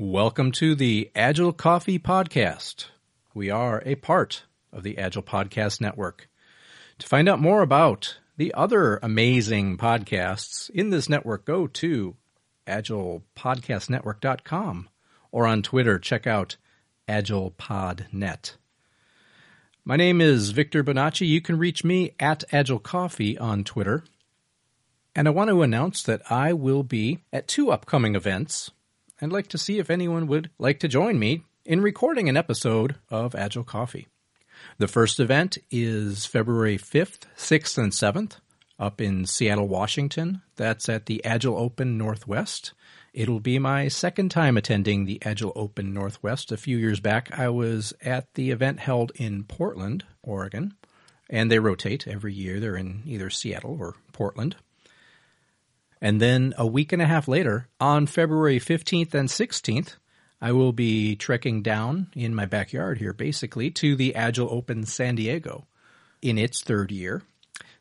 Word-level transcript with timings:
Welcome 0.00 0.52
to 0.52 0.76
the 0.76 1.10
Agile 1.16 1.52
Coffee 1.52 1.98
Podcast. 1.98 2.84
We 3.34 3.50
are 3.50 3.82
a 3.84 3.96
part 3.96 4.44
of 4.72 4.84
the 4.84 4.96
Agile 4.96 5.24
Podcast 5.24 5.80
Network. 5.80 6.28
To 7.00 7.06
find 7.08 7.28
out 7.28 7.40
more 7.40 7.62
about 7.62 8.20
the 8.36 8.54
other 8.54 9.00
amazing 9.02 9.76
podcasts 9.76 10.70
in 10.70 10.90
this 10.90 11.08
network, 11.08 11.44
go 11.44 11.66
to 11.66 12.14
agilepodcastnetwork.com 12.68 14.88
or 15.32 15.48
on 15.48 15.62
Twitter, 15.62 15.98
check 15.98 16.28
out 16.28 16.56
AgilePodNet. 17.08 18.52
My 19.84 19.96
name 19.96 20.20
is 20.20 20.50
Victor 20.50 20.84
Bonacci. 20.84 21.26
You 21.26 21.40
can 21.40 21.58
reach 21.58 21.82
me 21.82 22.14
at 22.20 22.44
Agile 22.52 22.78
Coffee 22.78 23.36
on 23.36 23.64
Twitter. 23.64 24.04
And 25.16 25.26
I 25.26 25.32
want 25.32 25.50
to 25.50 25.62
announce 25.62 26.04
that 26.04 26.22
I 26.30 26.52
will 26.52 26.84
be 26.84 27.24
at 27.32 27.48
two 27.48 27.72
upcoming 27.72 28.14
events. 28.14 28.70
I'd 29.20 29.32
like 29.32 29.48
to 29.48 29.58
see 29.58 29.80
if 29.80 29.90
anyone 29.90 30.28
would 30.28 30.50
like 30.58 30.78
to 30.80 30.88
join 30.88 31.18
me 31.18 31.42
in 31.64 31.80
recording 31.80 32.28
an 32.28 32.36
episode 32.36 32.94
of 33.10 33.34
Agile 33.34 33.64
Coffee. 33.64 34.06
The 34.78 34.86
first 34.86 35.18
event 35.18 35.58
is 35.72 36.24
February 36.24 36.78
5th, 36.78 37.22
6th, 37.36 37.78
and 37.78 37.90
7th 37.90 38.36
up 38.78 39.00
in 39.00 39.26
Seattle, 39.26 39.66
Washington. 39.66 40.42
That's 40.54 40.88
at 40.88 41.06
the 41.06 41.24
Agile 41.24 41.56
Open 41.56 41.98
Northwest. 41.98 42.74
It'll 43.12 43.40
be 43.40 43.58
my 43.58 43.88
second 43.88 44.30
time 44.30 44.56
attending 44.56 45.04
the 45.04 45.20
Agile 45.24 45.52
Open 45.56 45.92
Northwest. 45.92 46.52
A 46.52 46.56
few 46.56 46.76
years 46.76 47.00
back, 47.00 47.36
I 47.36 47.48
was 47.48 47.92
at 48.00 48.34
the 48.34 48.52
event 48.52 48.78
held 48.78 49.10
in 49.16 49.42
Portland, 49.42 50.04
Oregon, 50.22 50.74
and 51.28 51.50
they 51.50 51.58
rotate 51.58 52.06
every 52.06 52.34
year. 52.34 52.60
They're 52.60 52.76
in 52.76 53.02
either 53.04 53.30
Seattle 53.30 53.78
or 53.80 53.96
Portland. 54.12 54.54
And 56.00 56.20
then 56.20 56.54
a 56.56 56.66
week 56.66 56.92
and 56.92 57.02
a 57.02 57.06
half 57.06 57.28
later, 57.28 57.68
on 57.80 58.06
February 58.06 58.60
15th 58.60 59.14
and 59.14 59.28
16th, 59.28 59.96
I 60.40 60.52
will 60.52 60.72
be 60.72 61.16
trekking 61.16 61.62
down 61.62 62.08
in 62.14 62.34
my 62.34 62.46
backyard 62.46 62.98
here, 62.98 63.12
basically, 63.12 63.70
to 63.72 63.96
the 63.96 64.14
Agile 64.14 64.48
Open 64.50 64.84
San 64.86 65.16
Diego 65.16 65.66
in 66.22 66.38
its 66.38 66.62
third 66.62 66.92
year. 66.92 67.22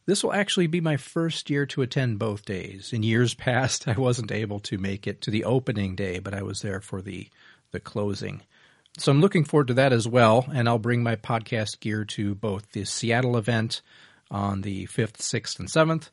This 0.07 0.23
will 0.23 0.33
actually 0.33 0.67
be 0.67 0.81
my 0.81 0.97
first 0.97 1.49
year 1.49 1.65
to 1.67 1.81
attend 1.81 2.17
both 2.17 2.45
days. 2.45 2.93
In 2.93 3.03
years 3.03 3.33
past, 3.33 3.87
I 3.87 3.93
wasn't 3.93 4.31
able 4.31 4.59
to 4.61 4.77
make 4.77 5.05
it 5.05 5.21
to 5.21 5.31
the 5.31 5.43
opening 5.43 5.95
day, 5.95 6.19
but 6.19 6.33
I 6.33 6.41
was 6.41 6.61
there 6.61 6.81
for 6.81 7.01
the, 7.01 7.27
the 7.71 7.79
closing. 7.79 8.41
So 8.97 9.11
I'm 9.11 9.21
looking 9.21 9.43
forward 9.43 9.67
to 9.67 9.75
that 9.75 9.93
as 9.93 10.07
well, 10.07 10.47
and 10.51 10.67
I'll 10.67 10.79
bring 10.79 11.03
my 11.03 11.17
podcast 11.17 11.79
gear 11.79 12.03
to 12.05 12.33
both 12.33 12.71
the 12.71 12.85
Seattle 12.85 13.37
event 13.37 13.81
on 14.31 14.61
the 14.61 14.87
5th, 14.87 15.17
6th, 15.17 15.59
and 15.59 15.67
7th, 15.69 16.09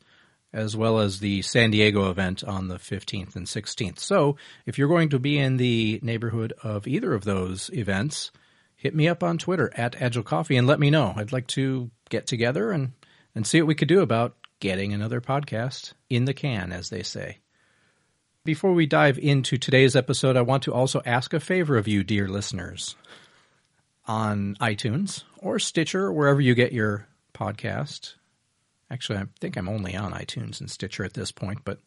as 0.55 0.75
well 0.75 0.99
as 0.99 1.19
the 1.19 1.41
San 1.41 1.71
Diego 1.71 2.09
event 2.09 2.43
on 2.43 2.69
the 2.69 2.77
15th 2.77 3.35
and 3.35 3.45
16th. 3.45 3.99
So 3.99 4.37
if 4.65 4.77
you're 4.77 4.87
going 4.87 5.09
to 5.09 5.19
be 5.19 5.37
in 5.37 5.57
the 5.57 5.99
neighborhood 6.01 6.53
of 6.63 6.87
either 6.87 7.13
of 7.13 7.25
those 7.25 7.69
events, 7.73 8.31
hit 8.75 8.95
me 8.95 9.07
up 9.07 9.21
on 9.21 9.37
Twitter 9.37 9.71
at 9.75 10.01
Agile 10.01 10.23
Coffee 10.23 10.55
and 10.55 10.65
let 10.65 10.79
me 10.79 10.89
know. 10.89 11.13
I'd 11.15 11.33
like 11.33 11.47
to 11.47 11.91
get 12.09 12.25
together 12.25 12.71
and 12.71 12.93
and 13.35 13.45
see 13.45 13.61
what 13.61 13.67
we 13.67 13.75
could 13.75 13.89
do 13.89 13.99
about 13.99 14.37
getting 14.61 14.93
another 14.93 15.19
podcast 15.19 15.93
in 16.09 16.23
the 16.23 16.33
can, 16.33 16.71
as 16.71 16.89
they 16.89 17.03
say. 17.03 17.39
Before 18.45 18.71
we 18.71 18.85
dive 18.85 19.19
into 19.19 19.57
today's 19.57 19.95
episode, 19.95 20.37
I 20.37 20.41
want 20.41 20.63
to 20.63 20.73
also 20.73 21.01
ask 21.05 21.33
a 21.33 21.39
favor 21.39 21.75
of 21.75 21.87
you, 21.87 22.03
dear 22.03 22.29
listeners. 22.29 22.95
On 24.07 24.55
iTunes 24.61 25.23
or 25.39 25.59
Stitcher, 25.59 26.13
wherever 26.13 26.39
you 26.39 26.55
get 26.55 26.71
your 26.71 27.07
podcast. 27.33 28.13
Actually, 28.89 29.19
I 29.19 29.25
think 29.39 29.57
I'm 29.57 29.69
only 29.69 29.95
on 29.95 30.13
iTunes 30.13 30.59
and 30.59 30.69
Stitcher 30.69 31.03
at 31.03 31.13
this 31.13 31.31
point, 31.31 31.59
but 31.65 31.79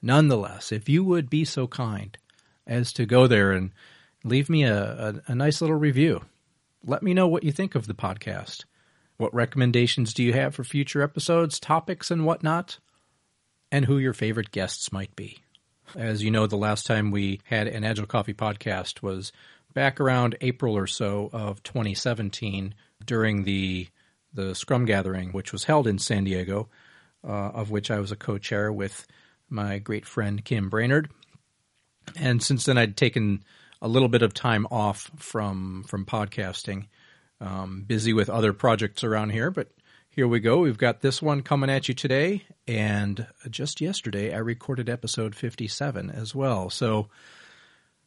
nonetheless, 0.00 0.72
if 0.72 0.88
you 0.88 1.04
would 1.04 1.28
be 1.28 1.44
so 1.44 1.66
kind 1.66 2.16
as 2.66 2.92
to 2.94 3.06
go 3.06 3.26
there 3.26 3.52
and 3.52 3.72
leave 4.24 4.48
me 4.48 4.64
a, 4.64 4.82
a, 5.26 5.32
a 5.32 5.34
nice 5.34 5.60
little 5.60 5.76
review, 5.76 6.22
let 6.84 7.02
me 7.02 7.14
know 7.14 7.28
what 7.28 7.44
you 7.44 7.52
think 7.52 7.74
of 7.74 7.86
the 7.86 7.94
podcast. 7.94 8.64
What 9.18 9.34
recommendations 9.34 10.14
do 10.14 10.22
you 10.22 10.32
have 10.32 10.54
for 10.54 10.64
future 10.64 11.02
episodes, 11.02 11.58
topics, 11.58 12.10
and 12.10 12.24
whatnot? 12.24 12.78
And 13.72 13.84
who 13.84 13.98
your 13.98 14.12
favorite 14.12 14.52
guests 14.52 14.92
might 14.92 15.14
be. 15.16 15.38
As 15.94 16.22
you 16.22 16.30
know, 16.30 16.46
the 16.46 16.56
last 16.56 16.86
time 16.86 17.10
we 17.10 17.40
had 17.44 17.66
an 17.66 17.84
Agile 17.84 18.06
Coffee 18.06 18.34
podcast 18.34 19.02
was 19.02 19.32
back 19.74 20.00
around 20.00 20.36
April 20.40 20.76
or 20.76 20.86
so 20.86 21.30
of 21.32 21.62
2017 21.62 22.74
during 23.04 23.44
the 23.44 23.88
the 24.36 24.54
Scrum 24.54 24.84
Gathering, 24.84 25.32
which 25.32 25.52
was 25.52 25.64
held 25.64 25.86
in 25.86 25.98
San 25.98 26.24
Diego, 26.24 26.68
uh, 27.26 27.30
of 27.30 27.70
which 27.70 27.90
I 27.90 27.98
was 27.98 28.12
a 28.12 28.16
co-chair 28.16 28.72
with 28.72 29.06
my 29.48 29.78
great 29.78 30.06
friend 30.06 30.44
Kim 30.44 30.68
Brainerd. 30.68 31.10
And 32.14 32.42
since 32.42 32.64
then, 32.64 32.78
I'd 32.78 32.96
taken 32.96 33.42
a 33.82 33.88
little 33.88 34.08
bit 34.08 34.22
of 34.22 34.32
time 34.32 34.66
off 34.70 35.10
from 35.16 35.84
from 35.88 36.06
podcasting, 36.06 36.86
um, 37.40 37.84
busy 37.86 38.12
with 38.12 38.30
other 38.30 38.52
projects 38.52 39.04
around 39.04 39.30
here, 39.30 39.50
but 39.50 39.68
here 40.08 40.26
we 40.26 40.40
go. 40.40 40.60
We've 40.60 40.78
got 40.78 41.02
this 41.02 41.20
one 41.20 41.42
coming 41.42 41.68
at 41.68 41.88
you 41.88 41.94
today, 41.94 42.44
and 42.66 43.26
just 43.50 43.82
yesterday 43.82 44.32
I 44.32 44.38
recorded 44.38 44.88
episode 44.88 45.34
57 45.34 46.10
as 46.10 46.34
well. 46.34 46.70
So 46.70 47.08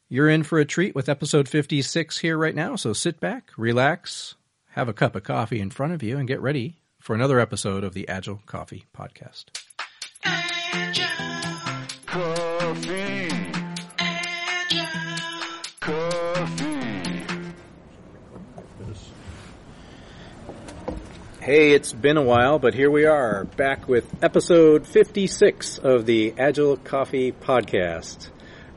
you're 0.07 0.29
in 0.29 0.41
for 0.41 0.57
a 0.57 0.66
treat 0.66 0.95
with 0.95 1.07
episode 1.07 1.47
56 1.47 2.18
here 2.18 2.35
right 2.35 2.56
now. 2.56 2.75
So 2.75 2.94
sit 2.94 3.19
back, 3.19 3.51
relax, 3.57 4.34
have 4.69 4.88
a 4.88 4.94
cup 4.94 5.16
of 5.16 5.24
coffee 5.24 5.59
in 5.59 5.69
front 5.72 5.94
of 5.94 6.03
you, 6.03 6.18
and 6.18 6.28
get 6.28 6.41
ready 6.41 6.75
for 7.00 7.16
another 7.16 7.40
episode 7.40 7.84
of 7.84 7.94
the 7.94 8.07
Agile 8.07 8.41
Coffee 8.46 8.85
Podcast. 8.96 9.46
Agile 10.24 11.06
Coffee. 12.06 13.30
Agile 13.97 14.88
Coffee. 15.80 16.66
Hey, 21.41 21.72
it's 21.72 21.94
been 21.94 22.18
a 22.18 22.22
while, 22.22 22.59
but 22.59 22.75
here 22.75 22.91
we 22.91 23.06
are, 23.06 23.46
back 23.46 23.88
with 23.88 24.06
episode 24.24 24.86
56 24.86 25.80
of 25.80 26.06
the 26.06 26.36
Agile 26.38 26.78
Coffee 26.78 27.31
Podcast. 27.31 28.30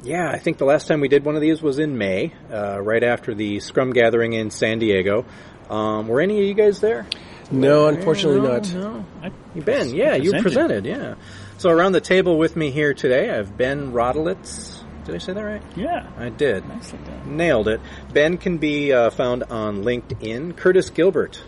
Yeah, 0.04 0.28
I 0.28 0.38
think 0.38 0.58
the 0.58 0.64
last 0.64 0.88
time 0.88 1.00
we 1.00 1.08
did 1.08 1.24
one 1.24 1.34
of 1.34 1.42
these 1.42 1.60
was 1.60 1.78
in 1.78 1.98
May, 1.98 2.32
uh, 2.50 2.80
right 2.80 3.04
after 3.04 3.34
the 3.34 3.60
Scrum 3.60 3.92
Gathering 3.92 4.32
in 4.32 4.50
San 4.50 4.78
Diego. 4.78 5.26
Um, 5.70 6.08
were 6.08 6.20
any 6.20 6.38
of 6.38 6.44
you 6.44 6.54
guys 6.54 6.80
there? 6.80 7.06
No, 7.50 7.86
unfortunately 7.86 8.40
no, 8.40 8.54
not. 8.54 8.72
No, 8.72 9.04
You've 9.54 9.64
been, 9.66 9.94
yeah, 9.94 10.14
you 10.14 10.40
presented, 10.40 10.86
yeah. 10.86 11.16
So 11.58 11.70
around 11.70 11.92
the 11.92 12.00
table 12.00 12.38
with 12.38 12.56
me 12.56 12.70
here 12.70 12.94
today, 12.94 13.30
I 13.30 13.36
have 13.36 13.56
Ben 13.56 13.92
Rodilitz. 13.92 14.82
Did 15.04 15.14
I 15.14 15.18
say 15.18 15.32
that 15.32 15.42
right? 15.42 15.62
Yeah. 15.76 16.08
I 16.16 16.28
did. 16.28 16.66
Nicely 16.66 16.98
done. 17.04 17.36
Nailed 17.36 17.68
it. 17.68 17.80
Ben 18.12 18.38
can 18.38 18.58
be 18.58 18.92
uh, 18.92 19.10
found 19.10 19.42
on 19.44 19.82
LinkedIn. 19.84 20.56
Curtis 20.56 20.90
Gilbert 20.90 21.42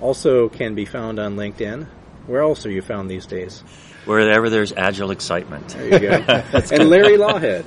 also 0.00 0.48
can 0.48 0.74
be 0.74 0.84
found 0.84 1.18
on 1.18 1.36
LinkedIn. 1.36 1.86
Where 2.26 2.42
else 2.42 2.66
are 2.66 2.70
you 2.70 2.82
found 2.82 3.10
these 3.10 3.26
days? 3.26 3.62
Wherever 4.08 4.48
there's 4.48 4.72
agile 4.72 5.10
excitement. 5.10 5.68
There 5.68 5.84
you 5.84 5.98
go. 5.98 6.08
and 6.72 6.88
Larry 6.88 7.18
Lawhead. 7.18 7.66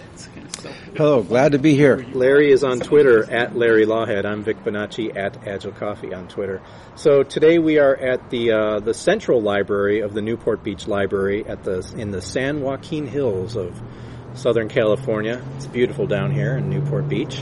Hello, 0.97 1.21
glad 1.21 1.51
to 1.51 1.59
be 1.59 1.75
here. 1.75 2.03
Larry 2.13 2.51
is 2.51 2.63
on 2.63 2.79
Twitter 2.79 3.31
at 3.31 3.55
Larry 3.55 3.85
Lawhead. 3.85 4.25
I'm 4.25 4.43
Vic 4.43 4.57
Bonacci 4.63 5.15
at 5.15 5.47
Agile 5.47 5.71
Coffee 5.73 6.15
on 6.15 6.27
Twitter. 6.27 6.59
So 6.95 7.21
today 7.21 7.59
we 7.59 7.77
are 7.77 7.95
at 7.95 8.31
the 8.31 8.53
uh, 8.53 8.79
the 8.79 8.95
Central 8.95 9.39
Library 9.39 9.99
of 9.99 10.15
the 10.15 10.21
Newport 10.23 10.63
Beach 10.63 10.87
Library 10.87 11.45
at 11.45 11.63
the 11.63 11.87
in 11.95 12.09
the 12.09 12.23
San 12.23 12.61
Joaquin 12.61 13.05
Hills 13.05 13.55
of 13.55 13.79
Southern 14.33 14.67
California. 14.67 15.43
It's 15.57 15.67
beautiful 15.67 16.07
down 16.07 16.31
here 16.31 16.57
in 16.57 16.71
Newport 16.71 17.07
Beach. 17.07 17.39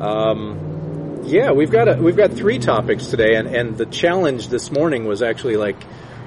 Um, 0.00 1.20
yeah, 1.24 1.52
we've 1.52 1.70
got 1.70 1.88
a, 1.88 1.96
we've 1.96 2.16
got 2.16 2.32
three 2.32 2.58
topics 2.58 3.08
today, 3.08 3.34
and, 3.34 3.48
and 3.48 3.76
the 3.76 3.86
challenge 3.86 4.48
this 4.48 4.70
morning 4.70 5.04
was 5.04 5.22
actually 5.22 5.58
like 5.58 5.76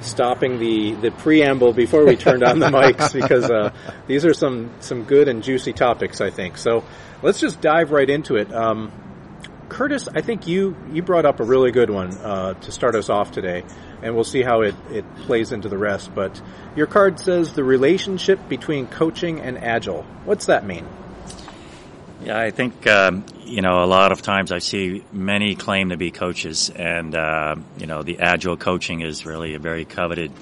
stopping 0.02 0.60
the, 0.60 0.94
the 0.94 1.12
preamble 1.12 1.74
before 1.74 2.06
we 2.06 2.16
turned 2.16 2.44
on 2.44 2.60
the 2.60 2.68
mics 2.70 3.14
because 3.14 3.50
uh, 3.50 3.74
these 4.08 4.26
are 4.26 4.34
some 4.34 4.72
some 4.80 5.04
good 5.04 5.28
and 5.28 5.44
juicy 5.44 5.74
topics, 5.74 6.22
I 6.22 6.30
think. 6.30 6.58
So 6.58 6.84
let's 7.22 7.40
just 7.40 7.62
dive 7.62 7.92
right 7.92 8.10
into 8.10 8.36
it. 8.36 8.54
Um, 8.54 8.92
Curtis, 9.70 10.08
I 10.08 10.22
think 10.22 10.48
you 10.48 10.76
you 10.92 11.02
brought 11.02 11.26
up 11.26 11.40
a 11.40 11.44
really 11.44 11.72
good 11.72 11.90
one 11.90 12.14
uh, 12.18 12.54
to 12.54 12.72
start 12.72 12.96
us 12.96 13.10
off 13.10 13.32
today, 13.32 13.64
and 14.02 14.16
we'll 14.16 14.24
see 14.24 14.42
how 14.42 14.62
it, 14.62 14.76
it 14.92 15.16
plays 15.18 15.52
into 15.52 15.68
the 15.70 15.78
rest. 15.78 16.14
But 16.16 16.42
your 16.76 16.88
card 16.88 17.20
says 17.20 17.54
the 17.54 17.64
relationship 17.64 18.48
between 18.48 18.88
coaching 18.88 19.42
and 19.42 19.58
agile. 19.58 20.04
What's 20.24 20.46
that 20.46 20.66
mean? 20.66 20.88
Yeah, 22.28 22.38
I 22.38 22.52
think 22.52 22.86
um, 22.88 23.26
you 23.46 23.62
know 23.62 23.84
a 23.84 23.88
lot 23.88 24.12
of 24.12 24.22
times 24.22 24.52
I 24.52 24.60
see 24.60 25.02
many 25.14 25.56
claim 25.56 25.90
to 25.90 25.98
be 25.98 26.12
coaches, 26.12 26.70
and 26.70 27.16
uh, 27.16 27.56
you 27.78 27.88
know 27.88 28.04
the 28.04 28.20
agile 28.20 28.58
coaching 28.58 29.00
is 29.00 29.26
really 29.26 29.54
a 29.56 29.60
very 29.60 29.86
coveted 29.86 30.34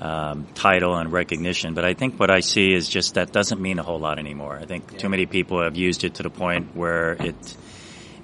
um, 0.00 0.46
title 0.54 0.96
and 0.96 1.12
recognition. 1.12 1.74
But 1.74 1.84
I 1.84 1.92
think 1.92 2.18
what 2.18 2.30
I 2.30 2.40
see 2.40 2.72
is 2.72 2.88
just 2.88 3.14
that 3.14 3.30
doesn't 3.30 3.60
mean 3.60 3.78
a 3.78 3.82
whole 3.82 3.98
lot 3.98 4.18
anymore. 4.18 4.56
I 4.56 4.64
think 4.64 4.96
too 4.96 5.10
many 5.10 5.26
people 5.26 5.62
have 5.62 5.76
used 5.76 6.02
it 6.04 6.14
to 6.14 6.22
the 6.22 6.30
point 6.30 6.74
where 6.74 7.12
it 7.12 7.56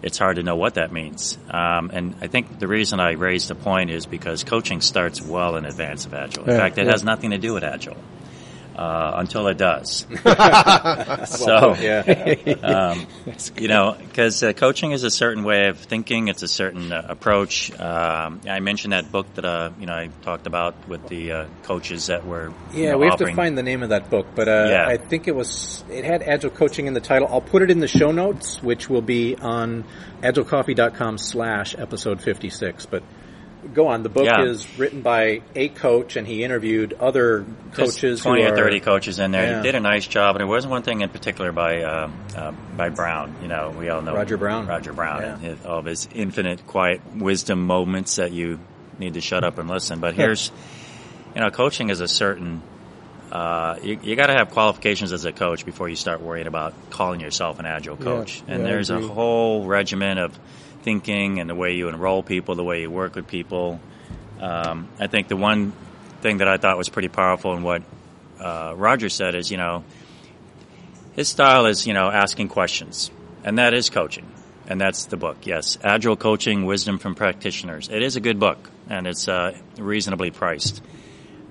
it's 0.02 0.16
hard 0.16 0.36
to 0.36 0.42
know 0.42 0.56
what 0.56 0.74
that 0.74 0.92
means. 0.92 1.36
Um, 1.50 1.90
and 1.92 2.14
I 2.22 2.26
think 2.26 2.58
the 2.58 2.68
reason 2.68 3.00
I 3.00 3.12
raised 3.12 3.48
the 3.48 3.54
point 3.54 3.90
is 3.90 4.06
because 4.06 4.44
coaching 4.44 4.80
starts 4.80 5.20
well 5.20 5.56
in 5.56 5.66
advance 5.66 6.06
of 6.06 6.14
agile. 6.14 6.44
In 6.44 6.50
Yeah, 6.52 6.56
fact, 6.56 6.78
it 6.78 6.86
yeah. 6.86 6.92
has 6.92 7.04
nothing 7.04 7.32
to 7.32 7.38
do 7.38 7.52
with 7.52 7.64
agile. 7.64 7.98
Uh, 8.76 9.12
until 9.16 9.46
it 9.48 9.58
does. 9.58 10.06
so, 11.26 11.74
yeah. 11.74 12.54
um, 12.62 13.06
you 13.58 13.68
know, 13.68 13.96
because 13.98 14.42
uh, 14.42 14.52
coaching 14.52 14.92
is 14.92 15.04
a 15.04 15.10
certain 15.10 15.44
way 15.44 15.68
of 15.68 15.78
thinking, 15.78 16.28
it's 16.28 16.42
a 16.42 16.48
certain 16.48 16.92
uh, 16.92 17.06
approach. 17.08 17.70
Um, 17.78 18.40
I 18.48 18.60
mentioned 18.60 18.92
that 18.92 19.10
book 19.12 19.32
that 19.34 19.44
uh, 19.44 19.70
you 19.78 19.86
know 19.86 19.94
I 19.94 20.08
talked 20.22 20.46
about 20.46 20.88
with 20.88 21.08
the 21.08 21.32
uh, 21.32 21.46
coaches 21.62 22.06
that 22.06 22.26
were. 22.26 22.52
Yeah, 22.72 22.78
you 22.78 22.88
know, 22.90 22.98
we 22.98 23.06
have 23.06 23.14
offering. 23.14 23.30
to 23.30 23.36
find 23.36 23.58
the 23.58 23.62
name 23.62 23.82
of 23.82 23.90
that 23.90 24.10
book, 24.10 24.26
but 24.34 24.48
uh, 24.48 24.66
Yeah. 24.68 24.86
I 24.86 24.96
think 24.96 25.28
it 25.28 25.34
was 25.34 25.84
it 25.90 26.04
had 26.04 26.22
agile 26.22 26.50
coaching 26.50 26.86
in 26.86 26.94
the 26.94 27.00
title. 27.00 27.28
I'll 27.30 27.40
put 27.40 27.62
it 27.62 27.70
in 27.70 27.78
the 27.80 27.88
show 27.88 28.12
notes, 28.12 28.62
which 28.62 28.88
will 28.88 29.02
be 29.02 29.36
on 29.36 29.84
agilecoffee.com 30.22 31.18
slash 31.18 31.74
episode 31.78 32.20
fifty 32.22 32.50
six. 32.50 32.86
But 32.86 33.02
go 33.74 33.88
on. 33.88 34.02
The 34.02 34.08
book 34.08 34.24
Yeah. 34.24 34.44
is 34.44 34.66
written 34.78 35.00
by 35.02 35.42
a 35.54 35.68
coach, 35.68 36.16
and 36.16 36.26
he 36.26 36.42
interviewed 36.44 36.94
other 37.00 37.44
coaches. 37.74 38.00
who 38.00 38.16
twenty 38.30 38.42
or 38.44 38.52
are- 38.52 38.56
thirty 38.56 38.80
coaches 38.80 39.18
in 39.18 39.30
there. 39.32 39.44
Yeah. 39.50 39.56
He 39.58 39.62
did 39.62 39.74
a 39.74 39.80
nice 39.80 40.06
job, 40.06 40.36
and 40.36 40.40
there 40.40 40.46
wasn't 40.46 40.70
one 40.72 40.82
thing 40.82 41.00
in 41.00 41.08
particular 41.08 41.52
by 41.52 41.82
uh, 41.82 42.10
uh, 42.36 42.52
by 42.76 42.88
Brown. 42.88 43.34
You 43.42 43.48
know, 43.48 43.74
we 43.78 43.88
all 43.88 44.02
know 44.02 44.14
Roger 44.14 44.36
Brown. 44.36 44.66
Roger 44.66 44.92
Brown, 44.92 45.22
Yeah. 45.22 45.32
and 45.34 45.40
his, 45.42 45.66
all 45.66 45.78
of 45.78 45.84
his 45.84 46.08
infinite 46.14 46.66
quiet 46.66 47.00
wisdom 47.16 47.66
moments 47.66 48.16
that 48.16 48.32
you 48.32 48.58
need 48.98 49.14
to 49.14 49.20
shut 49.20 49.44
up 49.44 49.58
and 49.58 49.68
listen. 49.68 50.00
But 50.00 50.14
here's, 50.14 50.50
you 51.34 51.40
know, 51.40 51.50
coaching 51.50 51.90
is 51.90 52.00
a 52.00 52.08
certain. 52.08 52.62
Uh, 53.30 53.78
you, 53.82 53.98
you 54.02 54.14
got 54.14 54.26
to 54.26 54.34
have 54.34 54.50
qualifications 54.50 55.10
as 55.10 55.24
a 55.24 55.32
coach 55.32 55.64
before 55.64 55.88
you 55.88 55.96
start 55.96 56.20
worrying 56.20 56.46
about 56.46 56.74
calling 56.90 57.18
yourself 57.20 57.58
an 57.58 57.64
agile 57.64 57.96
coach. 57.96 58.42
and 58.46 58.62
there's 58.66 58.90
a 58.90 59.00
whole 59.00 59.64
regimen 59.64 60.18
of 60.18 60.38
thinking 60.82 61.40
and 61.40 61.48
the 61.48 61.54
way 61.54 61.74
you 61.74 61.88
enroll 61.88 62.22
people, 62.22 62.54
the 62.54 62.64
way 62.64 62.82
you 62.82 62.90
work 62.90 63.14
with 63.14 63.26
people. 63.26 63.80
Um, 64.40 64.88
I 64.98 65.06
think 65.06 65.28
the 65.28 65.36
one 65.36 65.72
thing 66.20 66.38
that 66.38 66.48
I 66.48 66.56
thought 66.56 66.76
was 66.76 66.88
pretty 66.88 67.08
powerful 67.08 67.54
in 67.54 67.62
what 67.62 67.82
uh, 68.40 68.74
Roger 68.76 69.08
said 69.08 69.34
is, 69.34 69.50
you 69.50 69.56
know, 69.56 69.84
his 71.14 71.28
style 71.28 71.66
is, 71.66 71.86
you 71.86 71.94
know, 71.94 72.10
asking 72.10 72.48
questions, 72.48 73.10
and 73.44 73.58
that 73.58 73.74
is 73.74 73.90
coaching, 73.90 74.26
and 74.66 74.80
that's 74.80 75.06
the 75.06 75.16
book. 75.16 75.46
Yes, 75.46 75.78
Agile 75.82 76.16
Coaching: 76.16 76.64
Wisdom 76.64 76.98
from 76.98 77.14
Practitioners. 77.14 77.88
It 77.88 78.02
is 78.02 78.16
a 78.16 78.20
good 78.20 78.40
book, 78.40 78.70
and 78.88 79.06
it's 79.06 79.28
uh, 79.28 79.56
reasonably 79.76 80.30
priced. 80.30 80.82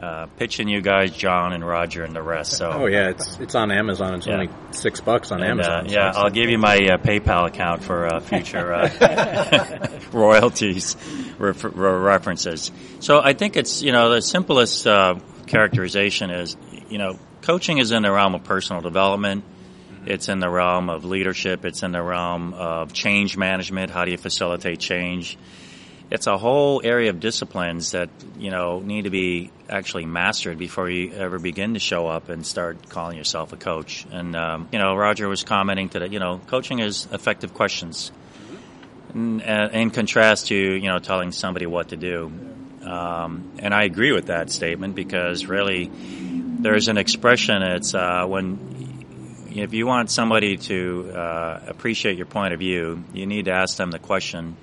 Uh, 0.02 0.26
pitching 0.38 0.68
you 0.68 0.82
guys, 0.82 1.12
John 1.12 1.54
and 1.54 1.64
Roger 1.64 2.04
and 2.04 2.16
the 2.16 2.24
rest. 2.24 2.54
So, 2.58 2.72
Oh 2.72 2.86
yeah, 2.88 3.10
it's 3.10 3.38
it's 3.40 3.54
on 3.54 3.70
Amazon. 3.72 4.16
It's 4.16 4.26
Yeah. 4.26 4.34
only 4.34 4.50
six 4.72 5.00
bucks 5.00 5.32
on 5.32 5.44
and, 5.44 5.62
uh, 5.62 5.64
Amazon. 5.64 5.90
so 5.90 5.94
yeah, 5.96 6.12
I'll 6.16 6.32
give 6.32 6.50
you 6.50 6.58
my 6.58 6.76
uh, 6.78 6.98
PayPal 6.98 7.46
account 7.48 7.84
for 7.84 8.08
uh, 8.08 8.20
future 8.20 8.74
uh, 8.74 9.88
royalties 10.12 10.98
ref- 11.38 11.64
re- 11.64 11.72
references. 11.76 12.72
So 13.00 13.22
I 13.24 13.34
think 13.34 13.56
it's 13.58 13.84
you 13.84 13.92
know 13.92 14.10
the 14.10 14.22
simplest 14.24 14.88
uh, 14.88 15.20
characterization 15.46 16.32
is 16.32 16.58
you 16.90 16.98
know 16.98 17.20
coaching 17.44 17.78
is 17.78 17.92
in 17.92 18.02
the 18.02 18.12
realm 18.12 18.34
of 18.34 18.44
personal 18.44 18.82
development. 18.82 19.44
It's 20.08 20.30
in 20.30 20.40
the 20.40 20.50
realm 20.50 20.90
of 20.90 21.06
leadership. 21.06 21.64
It's 21.64 21.84
in 21.84 21.92
the 21.92 22.02
realm 22.02 22.56
of 22.56 22.92
change 22.92 23.38
management. 23.38 23.92
How 23.92 24.06
do 24.06 24.10
you 24.10 24.18
facilitate 24.18 24.80
change? 24.80 25.38
It's 26.10 26.28
a 26.28 26.38
whole 26.38 26.82
area 26.84 27.10
of 27.12 27.20
disciplines 27.20 27.92
that 27.92 28.10
you 28.38 28.50
know 28.52 28.80
need 28.80 29.04
to 29.04 29.10
be 29.12 29.52
actually 29.72 30.06
mastered 30.06 30.58
before 30.58 30.90
you 30.90 31.14
ever 31.14 31.40
begin 31.40 31.74
to 31.74 31.80
show 31.80 32.08
up 32.08 32.30
and 32.30 32.46
start 32.46 32.90
calling 32.90 33.18
yourself 33.18 33.54
a 33.54 33.58
coach. 33.58 34.06
And 34.12 34.36
um, 34.36 34.68
you 34.72 34.80
know, 34.80 34.96
Roger 34.96 35.28
was 35.28 35.44
commenting 35.44 35.88
that 35.90 36.12
you 36.12 36.20
know, 36.20 36.40
coaching 36.48 36.80
is 36.80 37.08
effective 37.12 37.54
questions, 37.54 38.12
in, 39.16 39.42
in 39.42 39.90
contrast 39.92 40.48
to 40.48 40.56
you 40.56 40.90
know 40.90 41.00
telling 41.00 41.32
somebody 41.32 41.66
what 41.66 41.90
to 41.90 41.98
do. 41.98 42.32
Um, 42.84 43.52
and 43.60 43.74
I 43.74 43.84
agree 43.84 44.12
with 44.12 44.28
that 44.28 44.50
statement 44.50 44.96
because 44.96 45.46
really, 45.46 45.90
there's 46.60 46.88
an 46.88 46.98
expression. 46.98 47.62
It's 47.62 47.94
uh, 47.96 48.26
when 48.26 48.82
if 49.54 49.74
you 49.74 49.86
want 49.86 50.10
somebody 50.10 50.58
to 50.58 51.12
uh, 51.14 51.62
appreciate 51.68 52.18
your 52.18 52.26
point 52.26 52.54
of 52.54 52.60
view, 52.60 53.04
you 53.14 53.26
need 53.26 53.46
to 53.46 53.52
ask 53.52 53.78
them 53.78 53.92
the 53.92 54.00
question. 54.00 54.56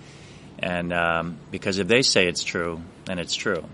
And 0.58 0.92
um, 0.92 1.38
because 1.50 1.78
if 1.78 1.86
they 1.86 2.02
say 2.02 2.26
it's 2.26 2.42
true, 2.42 2.82
then 3.04 3.18
it's 3.18 3.34
true. 3.34 3.64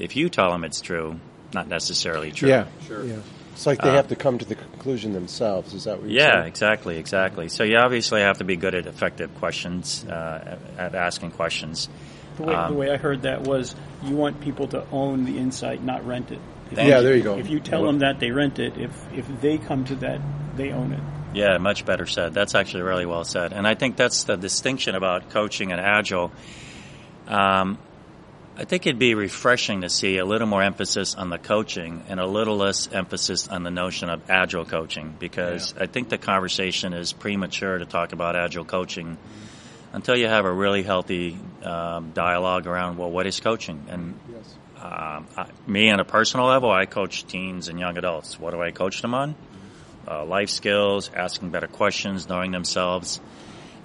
If 0.00 0.16
you 0.16 0.28
tell 0.28 0.50
them 0.50 0.64
it's 0.64 0.80
true, 0.80 1.20
not 1.52 1.68
necessarily 1.68 2.32
true. 2.32 2.48
Yeah, 2.48 2.66
sure. 2.86 3.04
Yeah. 3.04 3.16
It's 3.52 3.66
like 3.66 3.82
they 3.82 3.90
Uh, 3.90 3.94
have 3.94 4.08
to 4.08 4.16
come 4.16 4.38
to 4.38 4.44
the 4.44 4.54
conclusion 4.54 5.12
themselves. 5.12 5.74
Is 5.74 5.84
that 5.84 6.00
what 6.00 6.08
you're 6.10 6.18
Yeah, 6.22 6.32
saying? 6.36 6.46
exactly, 6.46 6.96
exactly. 6.98 7.48
So 7.48 7.62
you 7.64 7.76
obviously 7.76 8.22
have 8.22 8.38
to 8.38 8.44
be 8.44 8.56
good 8.56 8.74
at 8.74 8.86
effective 8.86 9.34
questions, 9.38 10.04
uh, 10.08 10.56
at 10.78 10.86
at 10.86 10.94
asking 10.94 11.32
questions. 11.32 11.88
The 12.36 12.44
way, 12.44 12.54
Um, 12.54 12.72
the 12.72 12.78
way 12.78 12.90
I 12.90 12.96
heard 12.96 13.22
that 13.22 13.42
was 13.42 13.74
you 14.02 14.16
want 14.16 14.40
people 14.40 14.66
to 14.68 14.84
own 14.92 15.24
the 15.26 15.36
insight, 15.36 15.84
not 15.84 16.06
rent 16.06 16.30
it. 16.30 16.38
If 16.70 16.78
Yeah, 16.78 16.98
you. 16.98 17.02
there 17.04 17.16
you 17.16 17.22
go. 17.22 17.36
If 17.36 17.50
you 17.50 17.60
tell 17.60 17.84
them 17.84 17.98
that 17.98 18.18
they 18.20 18.30
rent 18.30 18.58
it, 18.58 18.78
if 18.78 18.90
if 19.14 19.26
they 19.42 19.58
come 19.58 19.84
to 19.86 19.94
that, 19.96 20.20
they 20.56 20.70
own 20.70 20.92
it. 20.92 21.00
Yeah, 21.34 21.58
much 21.58 21.84
better 21.84 22.06
said. 22.06 22.32
That's 22.32 22.54
actually 22.54 22.82
really 22.84 23.04
well 23.06 23.24
said. 23.24 23.52
And 23.52 23.66
I 23.66 23.74
think 23.74 23.96
that's 23.96 24.24
the 24.24 24.36
distinction 24.36 24.94
about 24.94 25.28
coaching 25.30 25.70
and 25.72 25.80
agile. 25.80 26.32
Um, 27.28 27.78
I 28.60 28.64
think 28.64 28.86
it'd 28.86 28.98
be 28.98 29.14
refreshing 29.14 29.80
to 29.80 29.88
see 29.88 30.18
a 30.18 30.24
little 30.26 30.46
more 30.46 30.62
emphasis 30.62 31.14
on 31.14 31.30
the 31.30 31.38
coaching 31.38 32.04
and 32.10 32.20
a 32.20 32.26
little 32.26 32.58
less 32.58 32.92
emphasis 32.92 33.48
on 33.48 33.62
the 33.62 33.70
notion 33.70 34.10
of 34.10 34.30
agile 34.30 34.66
coaching 34.66 35.16
because 35.18 35.72
I 35.80 35.86
think 35.86 36.10
the 36.10 36.18
conversation 36.18 36.92
is 36.92 37.14
premature 37.14 37.78
to 37.78 37.86
talk 37.86 38.12
about 38.12 38.36
agile 38.36 38.66
coaching 38.66 39.16
until 39.94 40.14
you 40.14 40.26
have 40.26 40.44
a 40.44 40.52
really 40.52 40.82
healthy 40.82 41.38
um, 41.64 42.10
dialogue 42.10 42.66
around, 42.66 42.98
well, 42.98 43.10
what 43.10 43.26
is 43.26 43.40
coaching? 43.40 43.86
And 43.88 44.20
Yes. 44.30 44.54
um, 44.76 45.26
I, 45.38 45.46
me, 45.66 45.90
on 45.90 45.98
a 45.98 46.04
personal 46.04 46.44
level, 46.44 46.70
I 46.70 46.84
coach 46.84 47.26
teens 47.26 47.68
and 47.68 47.80
young 47.80 47.96
adults. 47.96 48.38
What 48.38 48.50
do 48.50 48.60
I 48.60 48.72
coach 48.72 49.00
them 49.00 49.14
on? 49.14 49.36
Uh, 50.06 50.26
life 50.26 50.50
skills, 50.50 51.10
asking 51.16 51.48
better 51.48 51.66
questions, 51.66 52.28
knowing 52.28 52.50
themselves, 52.50 53.22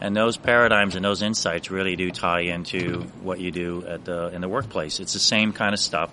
and 0.01 0.15
those 0.15 0.37
paradigms 0.37 0.95
and 0.95 1.03
those 1.05 1.21
insights 1.21 1.71
really 1.71 1.95
do 1.95 2.11
tie 2.11 2.41
into 2.41 3.03
what 3.21 3.39
you 3.39 3.51
do 3.51 3.85
at 3.87 4.05
the 4.05 4.27
in 4.29 4.41
the 4.41 4.49
workplace. 4.49 4.99
It's 4.99 5.13
the 5.13 5.19
same 5.19 5.53
kind 5.53 5.73
of 5.73 5.79
stuff. 5.79 6.09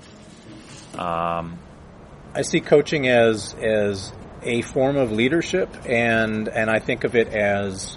Um, 0.98 1.58
I 2.34 2.42
see 2.42 2.60
coaching 2.60 3.08
as 3.08 3.54
as 3.54 4.12
a 4.42 4.62
form 4.62 4.96
of 4.96 5.12
leadership, 5.12 5.68
and 5.86 6.48
and 6.48 6.70
I 6.70 6.78
think 6.78 7.04
of 7.04 7.14
it 7.16 7.28
as 7.28 7.96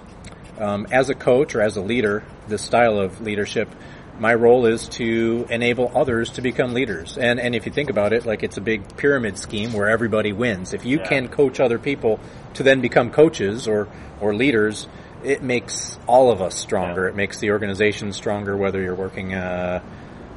um, 0.59 0.87
as 0.91 1.09
a 1.09 1.15
coach 1.15 1.55
or 1.55 1.61
as 1.61 1.77
a 1.77 1.81
leader, 1.81 2.23
this 2.47 2.61
style 2.61 2.99
of 2.99 3.21
leadership. 3.21 3.69
My 4.17 4.33
role 4.33 4.65
is 4.65 4.87
to 4.89 5.45
enable 5.49 5.91
others 5.93 6.29
to 6.31 6.41
become 6.41 6.73
leaders, 6.73 7.17
and 7.17 7.37
and 7.39 7.53
if 7.53 7.65
you 7.65 7.71
think 7.71 7.89
about 7.89 8.13
it, 8.13 8.25
like 8.25 8.43
it's 8.43 8.55
a 8.57 8.61
big 8.61 8.95
pyramid 8.95 9.37
scheme 9.37 9.73
where 9.73 9.89
everybody 9.89 10.31
wins. 10.31 10.73
If 10.73 10.85
you 10.85 10.99
Yeah. 10.99 11.07
can 11.09 11.27
coach 11.27 11.59
other 11.59 11.77
people 11.77 12.19
to 12.53 12.63
then 12.63 12.79
become 12.79 13.11
coaches 13.11 13.67
or 13.67 13.89
or 14.21 14.33
leaders, 14.33 14.87
it 15.25 15.41
makes 15.41 15.97
all 16.07 16.31
of 16.31 16.41
us 16.41 16.55
stronger. 16.55 17.03
Yeah. 17.03 17.09
It 17.09 17.15
makes 17.15 17.39
the 17.39 17.51
organization 17.51 18.13
stronger, 18.13 18.55
whether 18.55 18.81
you're 18.81 18.95
working 18.95 19.33
uh, 19.33 19.81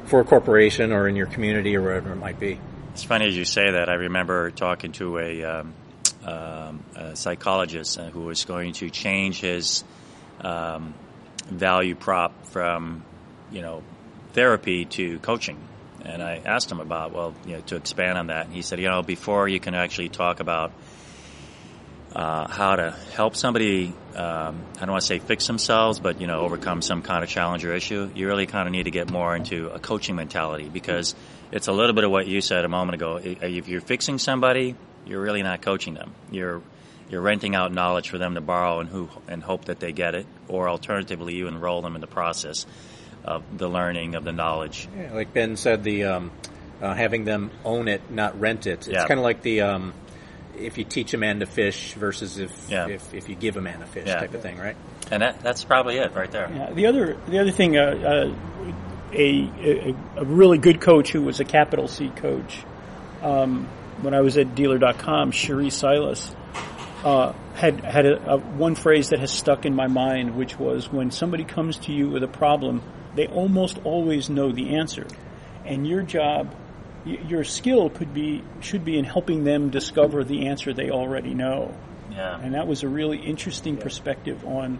for 0.05 0.19
a 0.19 0.23
corporation 0.23 0.91
or 0.91 1.07
in 1.07 1.15
your 1.15 1.27
community 1.27 1.77
or 1.77 1.81
wherever 1.81 2.11
it 2.11 2.15
might 2.15 2.39
be. 2.39 2.59
It's 2.93 3.03
funny 3.03 3.27
as 3.27 3.37
you 3.37 3.45
say 3.45 3.71
that. 3.71 3.87
I 3.89 3.93
remember 3.93 4.51
talking 4.51 4.91
to 4.93 5.19
a, 5.19 5.43
um, 5.43 5.73
um, 6.25 6.83
a 6.95 7.15
psychologist 7.15 7.99
uh, 7.99 8.09
who 8.09 8.21
was 8.21 8.45
going 8.45 8.73
to 8.73 8.89
change 8.89 9.39
his 9.39 9.83
um, 10.41 10.93
value 11.45 11.95
prop 11.95 12.47
from, 12.47 13.03
you 13.51 13.61
know, 13.61 13.83
therapy 14.33 14.85
to 14.85 15.19
coaching. 15.19 15.57
And 16.03 16.23
I 16.23 16.41
asked 16.43 16.71
him 16.71 16.79
about, 16.79 17.13
well, 17.13 17.35
you 17.45 17.53
know, 17.53 17.61
to 17.67 17.75
expand 17.75 18.17
on 18.17 18.27
that. 18.27 18.45
And 18.45 18.55
he 18.55 18.61
said, 18.61 18.79
you 18.79 18.87
know, 18.87 19.03
before 19.03 19.47
you 19.47 19.59
can 19.59 19.75
actually 19.75 20.09
talk 20.09 20.39
about 20.39 20.71
uh, 22.15 22.47
how 22.47 22.75
to 22.75 22.91
help 23.13 23.35
somebody, 23.35 23.93
um, 24.15 24.61
I 24.77 24.79
don't 24.81 24.91
want 24.91 25.01
to 25.01 25.07
say 25.07 25.19
fix 25.19 25.45
themselves, 25.47 25.99
but, 25.99 26.19
you 26.19 26.27
know, 26.27 26.39
overcome 26.39 26.81
some 26.81 27.01
kind 27.01 27.23
of 27.23 27.29
challenge 27.29 27.63
or 27.65 27.73
issue, 27.73 28.09
you 28.15 28.27
really 28.27 28.47
kind 28.47 28.67
of 28.67 28.71
need 28.71 28.83
to 28.83 28.91
get 28.91 29.11
more 29.11 29.35
into 29.35 29.69
a 29.69 29.79
coaching 29.79 30.15
mentality 30.15 30.69
because 30.69 31.15
it's 31.51 31.67
a 31.67 31.71
little 31.71 31.93
bit 31.93 32.03
of 32.03 32.11
what 32.11 32.27
you 32.27 32.41
said 32.41 32.65
a 32.65 32.69
moment 32.69 32.95
ago. 32.95 33.17
If 33.23 33.67
you're 33.67 33.81
fixing 33.81 34.17
somebody, 34.17 34.75
you're 35.05 35.21
really 35.21 35.43
not 35.43 35.61
coaching 35.61 35.93
them. 35.93 36.13
You're 36.31 36.61
you're 37.09 37.21
renting 37.21 37.55
out 37.55 37.73
knowledge 37.73 38.09
for 38.09 38.19
them 38.19 38.35
to 38.35 38.41
borrow 38.41 38.79
and 38.81 38.87
who 38.89 39.09
and 39.27 39.41
hope 39.41 39.65
that 39.65 39.79
they 39.79 39.91
get 39.91 40.13
it, 40.13 40.27
or 40.47 40.69
alternatively, 40.69 41.33
you 41.33 41.47
enroll 41.47 41.81
them 41.81 41.95
in 41.95 42.01
the 42.01 42.07
process 42.07 42.67
of 43.25 43.43
the 43.57 43.67
learning 43.67 44.13
of 44.13 44.23
the 44.23 44.31
knowledge. 44.31 44.87
Yeah, 44.95 45.13
like 45.13 45.33
Ben 45.33 45.57
said, 45.57 45.83
the 45.83 46.03
um, 46.03 46.31
uh, 46.81 46.93
having 46.93 47.23
them 47.25 47.49
own 47.65 47.87
it, 47.87 48.11
not 48.11 48.39
rent 48.39 48.67
it. 48.67 48.73
It's 48.73 48.87
Yeah. 48.89 49.07
kind 49.07 49.19
of 49.19 49.23
like 49.23 49.41
the 49.41 49.61
um, 49.61 49.93
if 50.59 50.77
you 50.77 50.83
teach 50.83 51.13
a 51.13 51.17
man 51.17 51.39
to 51.39 51.45
fish 51.45 51.93
versus 51.93 52.37
if 52.37 52.51
Yeah. 52.69 52.87
if, 52.87 53.13
if 53.13 53.29
you 53.29 53.35
give 53.35 53.57
a 53.57 53.61
man 53.61 53.81
a 53.81 53.85
fish 53.87 54.07
Yeah. 54.07 54.19
type 54.19 54.33
of 54.33 54.41
thing, 54.41 54.57
right? 54.57 54.75
And 55.11 55.23
that, 55.23 55.41
that's 55.41 55.63
probably 55.63 55.97
it 55.97 56.13
right 56.13 56.29
there. 56.31 56.49
Yeah. 56.53 56.71
The 56.73 56.85
other 56.87 57.17
the 57.27 57.39
other 57.39 57.51
thing, 57.51 57.77
uh, 57.77 57.81
uh, 57.81 58.33
a, 59.13 59.49
a 59.59 59.95
a 60.17 60.25
really 60.25 60.57
good 60.59 60.81
coach 60.81 61.11
who 61.11 61.23
was 61.23 61.39
a 61.39 61.45
capital 61.45 61.87
C 61.87 62.09
coach. 62.09 62.63
Um, 63.21 63.67
when 64.01 64.13
I 64.13 64.21
was 64.21 64.37
at 64.37 64.55
Dealer.com, 64.55 65.31
Cherie 65.31 65.69
Silas 65.71 66.33
uh, 67.03 67.33
had 67.55 67.81
had 67.83 68.05
a, 68.05 68.33
a, 68.33 68.37
one 68.37 68.75
phrase 68.75 69.09
that 69.09 69.19
has 69.19 69.31
stuck 69.31 69.65
in 69.65 69.73
my 69.75 69.87
mind, 69.87 70.35
which 70.35 70.57
was 70.57 70.91
when 70.91 71.11
somebody 71.11 71.43
comes 71.43 71.77
to 71.79 71.91
you 71.91 72.09
with 72.09 72.23
a 72.23 72.27
problem, 72.27 72.81
they 73.15 73.27
almost 73.27 73.79
always 73.83 74.29
know 74.29 74.51
the 74.51 74.75
answer, 74.77 75.05
and 75.65 75.85
your 75.87 76.01
job 76.03 76.53
y- 76.53 76.55
your 77.05 77.43
skill 77.43 77.89
could 77.89 78.13
be 78.13 78.43
should 78.61 78.83
be 78.85 78.97
in 78.97 79.05
helping 79.05 79.43
them 79.43 79.69
discover 79.69 80.23
the 80.23 80.47
answer 80.47 80.73
they 80.73 80.89
already 80.89 81.33
know. 81.33 81.73
Yeah. 82.11 82.39
And 82.39 82.53
that 82.55 82.67
was 82.67 82.83
a 82.83 82.87
really 82.87 83.17
interesting 83.17 83.77
perspective 83.77 84.43
on 84.45 84.79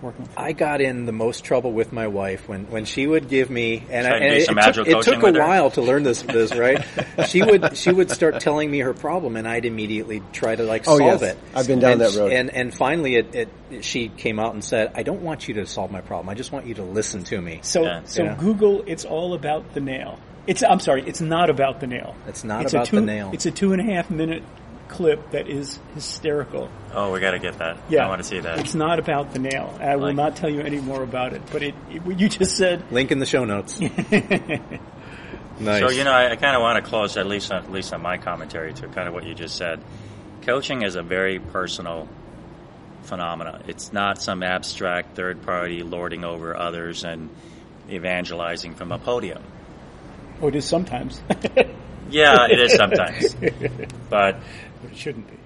working. 0.00 0.22
With 0.22 0.38
I 0.38 0.52
got 0.52 0.80
in 0.80 1.06
the 1.06 1.12
most 1.12 1.44
trouble 1.44 1.72
with 1.72 1.92
my 1.92 2.06
wife 2.06 2.48
when, 2.48 2.70
when 2.70 2.84
she 2.84 3.06
would 3.06 3.28
give 3.28 3.50
me 3.50 3.84
and, 3.90 4.06
I, 4.06 4.10
and 4.16 4.34
it, 4.36 4.46
some 4.46 4.56
it 4.58 4.72
took, 4.74 4.86
it 4.86 5.02
took 5.02 5.22
a 5.24 5.32
while 5.32 5.70
to 5.72 5.82
learn 5.82 6.04
this 6.04 6.22
this 6.22 6.54
right. 6.54 6.84
she 7.26 7.42
would 7.42 7.76
she 7.76 7.90
would 7.92 8.10
start 8.10 8.40
telling 8.40 8.70
me 8.70 8.78
her 8.78 8.94
problem 8.94 9.36
and 9.36 9.46
I'd 9.46 9.64
immediately 9.64 10.22
try 10.32 10.54
to 10.54 10.62
like 10.62 10.84
Oh, 10.86 10.98
solve 10.98 11.22
yes. 11.22 11.34
it. 11.34 11.38
I've 11.54 11.66
been 11.66 11.80
down 11.80 11.92
and 11.92 12.00
that 12.00 12.12
sh- 12.12 12.16
road. 12.16 12.32
And 12.32 12.50
and 12.50 12.72
finally 12.72 13.16
it, 13.16 13.34
it 13.34 13.84
she 13.84 14.08
came 14.08 14.38
out 14.38 14.54
and 14.54 14.64
said, 14.64 14.92
"I 14.94 15.02
don't 15.02 15.20
want 15.22 15.46
you 15.48 15.54
to 15.54 15.66
solve 15.66 15.90
my 15.90 16.00
problem. 16.00 16.28
I 16.30 16.34
just 16.34 16.52
want 16.52 16.66
you 16.66 16.74
to 16.74 16.82
listen 16.84 17.24
to 17.24 17.40
me." 17.40 17.60
So 17.62 17.82
Yeah. 17.82 18.02
so 18.04 18.22
Yeah. 18.22 18.36
Google, 18.38 18.84
it's 18.86 19.04
all 19.04 19.34
about 19.34 19.74
the 19.74 19.80
nail. 19.80 20.18
It's 20.48 20.62
I'm 20.62 20.80
sorry, 20.80 21.06
it's 21.06 21.20
not 21.20 21.50
about 21.50 21.80
the 21.80 21.86
nail. 21.86 22.16
It's 22.26 22.42
not 22.42 22.64
It's 22.64 22.72
about 22.72 22.88
a 22.88 22.90
two, 22.90 22.96
the 22.96 23.06
nail. 23.06 23.30
It's 23.34 23.44
a 23.44 23.50
two 23.50 23.74
and 23.74 23.82
a 23.82 23.84
half 23.84 24.10
minute 24.10 24.42
clip 24.88 25.32
that 25.32 25.46
is 25.46 25.78
hysterical. 25.94 26.70
Oh, 26.94 27.12
we 27.12 27.20
got 27.20 27.32
to 27.32 27.38
get 27.38 27.58
that. 27.58 27.76
Yeah, 27.90 28.06
I 28.06 28.08
want 28.08 28.22
to 28.22 28.26
see 28.26 28.40
that. 28.40 28.58
It's 28.58 28.74
not 28.74 28.98
about 28.98 29.34
the 29.34 29.40
nail. 29.40 29.76
I 29.78 29.96
will 29.96 30.14
not 30.14 30.36
tell 30.36 30.48
you 30.48 30.62
any 30.62 30.80
more 30.80 31.02
about 31.02 31.34
it. 31.34 31.42
But 31.52 31.62
it, 31.62 31.74
it 31.90 32.02
what 32.02 32.18
you 32.18 32.30
just 32.30 32.56
said. 32.56 32.90
Link 32.90 33.12
in 33.12 33.18
the 33.18 33.26
show 33.26 33.44
notes. 33.44 33.78
nice. 33.80 34.70
So 35.60 35.90
you 35.90 36.04
know, 36.04 36.12
I, 36.12 36.30
I 36.30 36.36
kind 36.36 36.56
of 36.56 36.62
want 36.62 36.82
to 36.82 36.88
close 36.88 37.18
at 37.18 37.26
least 37.26 37.52
on, 37.52 37.64
at 37.64 37.70
least 37.70 37.92
on 37.92 38.00
my 38.00 38.16
commentary 38.16 38.72
to 38.72 38.88
kind 38.88 39.06
of 39.06 39.12
what 39.12 39.26
you 39.26 39.34
just 39.34 39.54
said. 39.54 39.84
Coaching 40.42 40.80
is 40.80 40.96
a 40.96 41.02
very 41.02 41.40
personal 41.40 42.08
phenomena. 43.02 43.60
It's 43.68 43.92
not 43.92 44.22
some 44.22 44.42
abstract 44.42 45.14
third 45.14 45.42
party 45.42 45.82
lording 45.82 46.24
over 46.24 46.56
others 46.56 47.04
and 47.04 47.28
evangelizing 47.90 48.76
from 48.76 48.92
a 48.92 48.98
podium. 48.98 49.42
Oh, 50.40 50.48
it 50.48 50.54
is 50.54 50.64
sometimes, 50.64 51.20
Yeah, 52.10 52.46
it 52.48 52.60
is 52.60 52.72
sometimes, 52.74 53.34
but 53.34 53.50
but 54.10 54.36
it 54.90 54.96
shouldn't 54.96 55.26
be. 55.28 55.36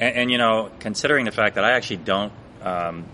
And, 0.00 0.16
and 0.16 0.30
you 0.30 0.38
know, 0.38 0.70
considering 0.80 1.26
the 1.26 1.32
fact 1.32 1.54
that 1.54 1.64
I 1.64 1.72
actually 1.72 1.98
don't, 1.98 2.32
um, 2.62 3.04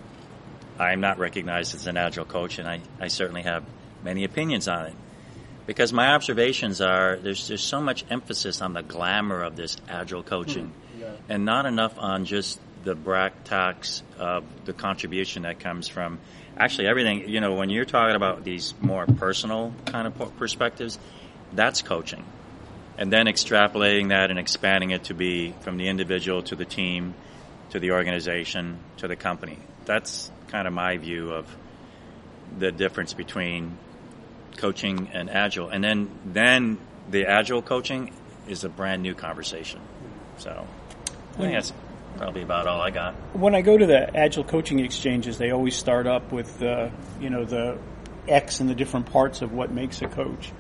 I'm 0.79 1.01
not 1.01 1.19
recognized 1.19 1.75
as 1.75 1.87
an 1.87 1.97
agile 1.97 2.25
coach, 2.25 2.59
and 2.59 2.69
I, 2.69 2.81
I 3.01 3.09
certainly 3.09 3.43
have 3.43 3.65
many 4.03 4.25
opinions 4.25 4.69
on 4.69 4.87
it. 4.87 4.95
Because 5.67 5.93
my 5.93 6.15
observations 6.15 6.81
are 6.81 7.17
there's 7.17 7.49
there's 7.49 7.63
so 7.63 7.81
much 7.81 8.05
emphasis 8.09 8.63
on 8.63 8.73
the 8.73 8.83
glamour 8.83 9.43
of 9.43 9.55
this 9.55 9.77
agile 9.87 10.23
coaching, 10.23 10.73
and 11.29 11.45
not 11.45 11.67
enough 11.67 11.99
on 11.99 12.25
just 12.25 12.59
the 12.85 12.95
brack 12.95 13.45
tacks 13.45 14.03
of 14.19 14.45
the 14.65 14.73
contribution 14.73 15.43
that 15.43 15.61
comes 15.61 15.89
from 15.89 16.21
actually 16.59 16.89
everything. 16.89 17.29
You 17.29 17.41
know, 17.41 17.55
when 17.55 17.71
you're 17.71 17.85
talking 17.85 18.17
about 18.17 18.45
these 18.45 18.75
more 18.81 19.07
personal 19.07 19.75
kind 19.87 20.07
of 20.07 20.37
perspectives, 20.37 20.99
that's 21.53 21.83
coaching 21.83 22.25
and 22.99 23.13
then 23.13 23.27
extrapolating 23.27 24.09
that 24.09 24.31
and 24.31 24.39
expanding 24.39 24.91
it 24.91 25.05
to 25.05 25.15
be 25.15 25.55
from 25.61 25.77
the 25.77 25.89
individual 25.89 26.43
to 26.43 26.57
the 26.57 26.65
team 26.65 27.15
to 27.71 27.79
the 27.79 27.93
organization 27.93 28.79
to 28.97 29.09
the 29.09 29.17
company. 29.17 29.59
That's 29.85 30.31
kind 30.49 30.67
of 30.67 30.75
my 30.75 30.97
view 30.97 31.31
of 31.31 31.47
the 32.59 32.73
difference 32.73 33.15
between 33.15 33.79
coaching 34.57 35.11
and 35.13 35.31
agile. 35.31 35.69
And 35.69 35.85
then 35.85 36.11
then 36.25 36.79
the 37.11 37.27
agile 37.27 37.63
coaching 37.63 38.13
is 38.49 38.65
a 38.65 38.69
brand 38.69 39.03
new 39.03 39.15
conversation. 39.15 39.81
So 40.39 40.67
I 41.35 41.37
think 41.37 41.53
that's 41.53 41.73
probably 42.19 42.43
about 42.43 42.67
all 42.67 42.81
I 42.81 42.91
got. 42.91 43.15
When 43.35 43.55
I 43.55 43.63
go 43.63 43.77
to 43.79 43.87
the 43.87 44.15
agile 44.17 44.45
coaching 44.45 44.81
exchanges, 44.81 45.39
they 45.39 45.51
always 45.51 45.75
start 45.77 46.07
up 46.07 46.33
with 46.33 46.59
the 46.59 46.91
you 47.21 47.31
know 47.31 47.45
the 47.45 47.79
X 48.27 48.61
and 48.61 48.69
the 48.69 48.75
different 48.75 49.07
parts 49.07 49.41
of 49.43 49.53
what 49.53 49.71
makes 49.73 50.03
a 50.03 50.09
coach. 50.09 50.53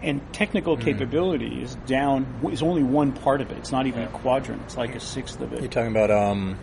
And 0.00 0.20
technical 0.32 0.76
Hmm. 0.76 0.82
capability 0.82 1.62
is 1.62 1.74
down 1.86 2.26
is 2.50 2.62
only 2.62 2.82
one 2.82 3.12
part 3.12 3.40
of 3.40 3.50
it. 3.52 3.58
It's 3.58 3.70
not 3.72 3.86
even 3.86 4.02
a 4.02 4.08
quadrant. 4.08 4.62
It's 4.64 4.76
like 4.76 4.94
a 4.94 5.00
sixth 5.00 5.40
of 5.40 5.52
it. 5.52 5.60
You're 5.60 5.68
talking 5.70 5.90
about 5.92 6.10
um, 6.10 6.58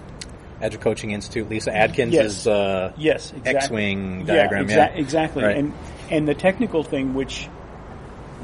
Agile 0.62 0.82
Coaching 0.82 1.12
Institute. 1.12 1.48
Lyssa 1.50 1.74
Adkins 1.74 2.14
Yes. 2.14 2.26
is 2.26 2.48
uh, 2.48 2.92
Yes, 2.98 3.32
exactly. 3.32 3.56
X-wing 3.56 4.20
Yeah, 4.28 4.36
diagram. 4.36 4.68
exa- 4.68 4.76
Yeah, 4.76 4.86
exactly. 4.88 5.44
Right. 5.44 5.56
And 5.58 5.74
and 6.12 6.28
the 6.28 6.34
technical 6.34 6.84
thing, 6.84 7.14
which 7.14 7.48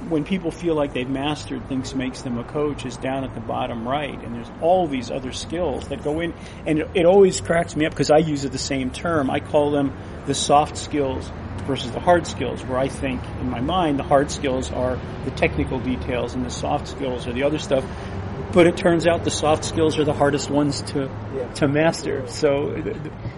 when 0.09 0.23
people 0.23 0.51
feel 0.51 0.75
like 0.75 0.93
they've 0.93 1.09
mastered 1.09 1.67
things 1.67 1.95
makes 1.95 2.21
them 2.21 2.37
a 2.37 2.43
coach, 2.43 2.85
is 2.85 2.97
down 2.97 3.23
at 3.23 3.33
the 3.33 3.41
bottom 3.41 3.87
right. 3.87 4.21
And 4.23 4.35
there's 4.35 4.51
all 4.61 4.87
these 4.87 5.11
other 5.11 5.31
skills 5.31 5.87
that 5.89 6.03
go 6.03 6.19
in, 6.19 6.33
and 6.65 6.79
it, 6.79 6.89
it 6.93 7.05
always 7.05 7.41
cracks 7.41 7.75
me 7.75 7.85
up 7.85 7.91
because 7.91 8.11
I 8.11 8.17
use 8.17 8.45
it 8.45 8.51
the 8.51 8.57
same 8.57 8.91
term. 8.91 9.29
I 9.29 9.39
call 9.39 9.71
them 9.71 9.95
the 10.25 10.35
soft 10.35 10.77
skills 10.77 11.29
versus 11.65 11.91
the 11.91 11.99
hard 11.99 12.27
skills, 12.27 12.63
where 12.63 12.77
I 12.77 12.87
think 12.87 13.21
in 13.39 13.49
my 13.49 13.61
mind 13.61 13.99
the 13.99 14.03
hard 14.03 14.31
skills 14.31 14.71
are 14.71 14.99
the 15.25 15.31
technical 15.31 15.79
details 15.79 16.35
and 16.35 16.45
the 16.45 16.51
soft 16.51 16.87
skills 16.87 17.27
are 17.27 17.33
the 17.33 17.43
other 17.43 17.59
stuff. 17.59 17.83
But 18.51 18.67
it 18.67 18.77
turns 18.77 19.07
out 19.07 19.23
the 19.23 19.31
soft 19.31 19.65
skills 19.65 19.97
are 19.97 20.05
the 20.05 20.13
hardest 20.13 20.49
ones 20.49 20.81
to 20.93 21.09
to 21.55 21.67
master. 21.67 22.27
So 22.27 22.69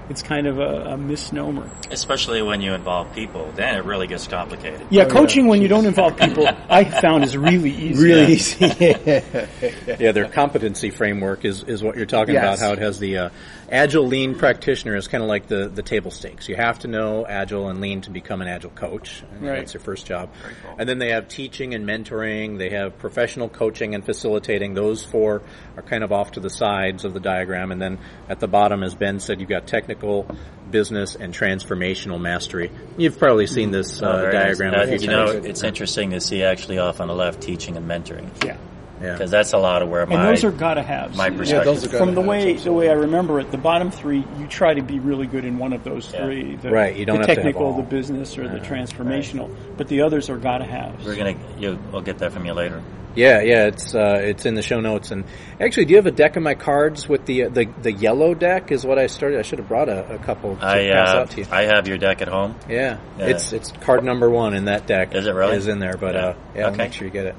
it's 0.10 0.22
kind 0.22 0.48
of 0.48 0.60
a, 0.60 0.92
a 0.94 0.98
misnomer. 0.98 1.70
Especially 1.92 2.42
when 2.42 2.62
you 2.62 2.74
involve 2.74 3.14
people, 3.14 3.52
then 3.56 3.76
it 3.76 3.84
really 3.86 4.08
gets 4.08 4.28
complicated. 4.28 4.88
Yeah, 4.90 5.06
coaching 5.06 5.48
when 5.48 5.62
you 5.62 5.68
don't 5.68 5.86
involve 5.86 6.18
people, 6.18 6.48
I 6.70 6.84
found 6.86 7.24
is 7.24 7.36
really 7.38 7.72
easy. 7.76 8.04
really 8.04 8.34
easy. 8.34 8.66
yeah, 10.00 10.12
their 10.12 10.28
competency 10.30 10.90
framework 10.90 11.46
is, 11.46 11.64
is 11.64 11.84
what 11.84 11.96
you're 11.98 12.06
talking 12.06 12.34
Yes. 12.36 12.60
about. 12.60 12.60
How 12.68 12.74
it 12.74 12.80
has 12.80 13.00
the 13.00 13.18
uh, 13.18 13.30
agile 13.70 14.08
lean 14.08 14.36
practitioner 14.36 14.96
is 14.96 15.08
kind 15.08 15.24
of 15.24 15.28
like 15.28 15.48
the, 15.48 15.68
the 15.68 15.82
table 15.82 16.12
stakes. 16.12 16.48
You 16.48 16.56
have 16.56 16.80
to 16.80 16.88
know 16.88 17.26
agile 17.28 17.70
and 17.70 17.82
lean 17.82 18.02
to 18.02 18.10
become 18.12 18.42
an 18.42 18.48
agile 18.48 18.70
coach. 18.72 19.24
Right. 19.40 19.58
That's 19.60 19.74
your 19.74 19.82
first 19.82 20.06
job. 20.06 20.30
And 20.78 20.88
then 20.88 21.00
they 21.00 21.10
have 21.12 21.28
teaching 21.28 21.74
and 21.74 21.86
mentoring. 21.86 22.58
They 22.58 22.70
have 22.72 22.98
professional 22.98 23.50
coaching 23.50 23.96
and 23.96 24.06
facilitating. 24.06 24.74
Those 24.74 25.04
four 25.04 25.42
are 25.76 25.84
kind 25.84 26.04
of 26.04 26.12
off 26.12 26.32
to 26.34 26.40
the 26.40 26.50
sides 26.50 27.06
of 27.06 27.14
the 27.14 27.20
diagram. 27.20 27.72
And 27.72 27.82
then 27.82 28.00
at 28.30 28.40
the 28.40 28.48
bottom, 28.48 28.84
as 28.84 28.96
Ben 28.96 29.20
said, 29.20 29.40
you've 29.40 29.50
got 29.50 29.68
technical, 29.68 30.28
business, 30.72 31.16
and 31.16 31.34
transformational 31.34 32.20
mastery. 32.22 32.72
You've 32.98 33.18
probably 33.20 33.48
seen 33.48 33.72
this 33.72 34.02
uh, 34.02 34.06
Oh, 34.08 34.18
very 34.22 34.34
nice. 34.34 34.44
diagram. 34.58 34.74
Uh, 34.74 34.84
a 34.84 34.88
few 34.88 34.98
you 35.00 35.08
know, 35.08 35.26
it's 35.28 35.64
interesting 35.64 36.12
to 36.12 36.22
see 36.22 36.44
actually 36.44 36.78
off 36.78 37.02
on 37.02 37.08
the 37.08 37.16
left 37.16 37.42
teaching 37.42 37.76
and 37.78 37.88
mentoring 37.90 38.30
Yeah, 38.46 38.58
yeah. 39.01 39.13
because 39.13 39.32
that's 39.32 39.54
a 39.54 39.58
lot 39.58 39.82
of 39.82 39.89
where 39.89 40.01
and 40.04 40.12
my 40.12 40.25
those 40.27 40.44
are 40.44 40.51
gotta 40.51 40.82
have. 40.84 41.16
my 41.16 41.27
Yeah, 41.27 41.38
perspective. 41.38 41.66
those 41.66 41.86
are. 41.94 41.98
From 41.98 42.16
the 42.16 42.22
way 42.22 42.54
the 42.54 42.74
way 42.74 42.89
I 42.89 42.94
remember 42.94 43.39
it, 43.39 43.51
the 43.51 43.58
bottom 43.58 43.92
three, 43.92 44.25
you 44.39 44.48
try 44.48 44.74
to 44.74 44.82
be 44.82 45.00
really 45.00 45.27
good 45.27 45.46
in 45.46 45.58
one 45.58 45.74
of 45.74 45.84
those 45.84 46.12
Yeah. 46.13 46.24
three. 46.25 46.56
The, 46.56 46.72
Right, 46.72 46.96
you 46.96 47.06
don't 47.06 47.22
the 47.22 47.27
have 47.27 47.27
to 47.27 47.34
have 47.36 47.44
technical, 47.44 47.68
all. 47.68 47.77
the 47.77 47.84
business, 47.84 48.38
or 48.38 48.48
the 48.48 48.60
transformational. 48.60 49.50
But 49.77 49.88
the 49.88 50.01
others 50.01 50.30
are 50.30 50.38
gotta 50.38 50.66
have. 50.66 51.06
We're 51.06 51.16
gonna 51.16 51.36
you, 51.60 51.77
we'll 51.92 52.01
get 52.01 52.20
that 52.20 52.32
from 52.34 52.46
you 52.46 52.54
later. 52.54 52.82
Yeah, 53.16 53.42
yeah, 53.42 53.66
it's 53.66 53.96
uh, 53.96 54.20
it's 54.22 54.46
in 54.46 54.54
the 54.54 54.62
show 54.62 54.80
notes. 54.80 55.10
And 55.10 55.24
actually, 55.60 55.86
do 55.86 55.92
you 55.92 55.96
have 55.98 56.06
a 56.06 56.12
deck 56.12 56.36
of 56.36 56.44
my 56.44 56.54
cards 56.54 57.10
with 57.10 57.25
the 57.25 57.46
the 57.46 57.66
the 57.82 57.92
yellow 57.92 58.36
deck? 58.36 58.72
Is 58.72 58.86
what 58.86 59.00
I 59.00 59.08
started. 59.08 59.39
I 59.39 59.42
should 59.42 59.58
have 59.58 59.68
brought 59.68 59.89
a, 59.89 60.13
a 60.16 60.18
couple 60.20 60.56
to 60.56 60.63
I 60.63 60.88
pass 60.89 61.16
uh, 61.16 61.18
out 61.22 61.30
to 61.32 61.42
you. 61.42 61.48
I 61.51 61.63
have 61.63 61.88
your 61.88 61.98
deck 61.98 62.22
at 62.22 62.27
home. 62.27 62.56
yeah. 62.70 62.98
Yeah. 63.18 63.25
it's 63.25 63.54
it's 63.54 63.72
card 63.72 64.04
number 64.04 64.30
one 64.30 64.54
in 64.54 64.66
that 64.66 64.86
deck. 64.86 65.16
Is 65.16 65.25
it 65.25 65.32
really? 65.34 65.56
Is 65.58 65.68
in 65.68 65.80
there, 65.80 65.98
but 65.98 66.13
Yeah. 66.13 66.22
uh, 66.27 66.36
yeah, 66.56 66.66
I'll 66.68 66.75
make 66.75 66.94
sure 66.94 67.08
you 67.08 67.12
get 67.12 67.25
it. 67.25 67.36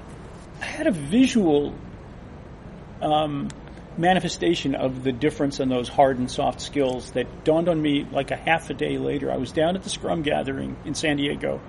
I 0.61 0.65
had 0.65 0.87
a 0.87 0.93
visual 0.93 1.75
um, 3.01 3.49
manifestation 3.97 4.75
of 4.75 5.05
the 5.05 5.13
difference 5.13 5.61
in 5.61 5.69
those 5.69 5.89
hard 5.89 6.19
and 6.19 6.31
soft 6.31 6.61
skills 6.61 7.11
that 7.13 7.45
dawned 7.45 7.69
on 7.69 7.81
me 7.81 8.07
like 8.11 8.31
a 8.31 8.37
half 8.37 8.71
a 8.71 8.75
day 8.75 8.99
later. 8.99 9.31
I 9.31 9.37
was 9.37 9.53
down 9.53 9.77
at 9.77 9.83
the 9.83 9.91
Scrum 9.91 10.23
gathering 10.23 10.77
in 10.85 10.95
San 10.95 11.17
Diego, 11.17 11.61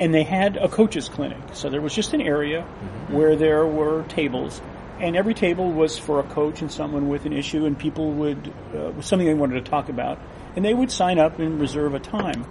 and 0.00 0.12
they 0.12 0.22
had 0.22 0.56
a 0.56 0.68
coaches 0.68 1.08
clinic. 1.08 1.38
So 1.52 1.68
there 1.70 1.80
was 1.80 1.94
just 1.94 2.14
an 2.14 2.20
area 2.20 2.62
where 3.08 3.36
there 3.36 3.66
were 3.66 4.04
tables, 4.04 4.60
and 4.98 5.16
every 5.16 5.34
table 5.34 5.70
was 5.70 5.98
for 5.98 6.20
a 6.20 6.24
coach 6.24 6.60
and 6.62 6.72
someone 6.72 7.08
with 7.08 7.26
an 7.26 7.32
issue, 7.32 7.66
and 7.66 7.78
people 7.78 8.12
would 8.12 8.52
uh, 8.74 9.00
something 9.02 9.26
they 9.26 9.34
wanted 9.34 9.64
to 9.64 9.70
talk 9.70 9.88
about, 9.88 10.18
and 10.56 10.64
they 10.64 10.74
would 10.74 10.90
sign 10.90 11.18
up 11.18 11.38
and 11.38 11.60
reserve 11.60 11.94
a 11.94 12.00
time. 12.00 12.46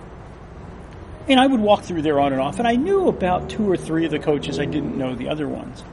And 1.27 1.39
I 1.39 1.45
would 1.45 1.59
walk 1.59 1.83
through 1.83 2.03
there 2.03 2.19
on 2.19 2.31
and 2.31 2.41
off, 2.41 2.59
and 2.59 2.67
I 2.67 2.75
knew 2.75 3.07
about 3.07 3.49
two 3.49 3.69
or 3.69 3.75
three 3.75 4.05
of 4.05 4.11
the 4.11 4.19
coaches. 4.19 4.59
I 4.59 4.65
didn't 4.65 4.97
know 4.97 5.15
the 5.15 5.29
other 5.29 5.47
ones. 5.47 5.83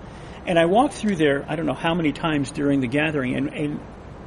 And 0.46 0.58
I 0.58 0.66
walked 0.66 0.94
through 0.94 1.16
there, 1.16 1.44
I 1.48 1.56
don't 1.56 1.66
know 1.66 1.74
how 1.74 1.94
many 1.94 2.12
times 2.12 2.50
during 2.50 2.80
the 2.80 2.86
gathering, 2.86 3.34
and, 3.34 3.52
and 3.52 3.80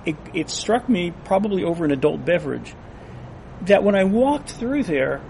it, 0.05 0.15
it 0.33 0.49
struck 0.49 0.89
me, 0.89 1.13
probably 1.25 1.63
over 1.63 1.85
an 1.85 1.91
adult 1.91 2.25
beverage, 2.25 2.73
that 3.61 3.83
when 3.83 3.95
I 3.95 4.03
walked 4.03 4.51
through 4.51 4.83
there, 4.83 5.21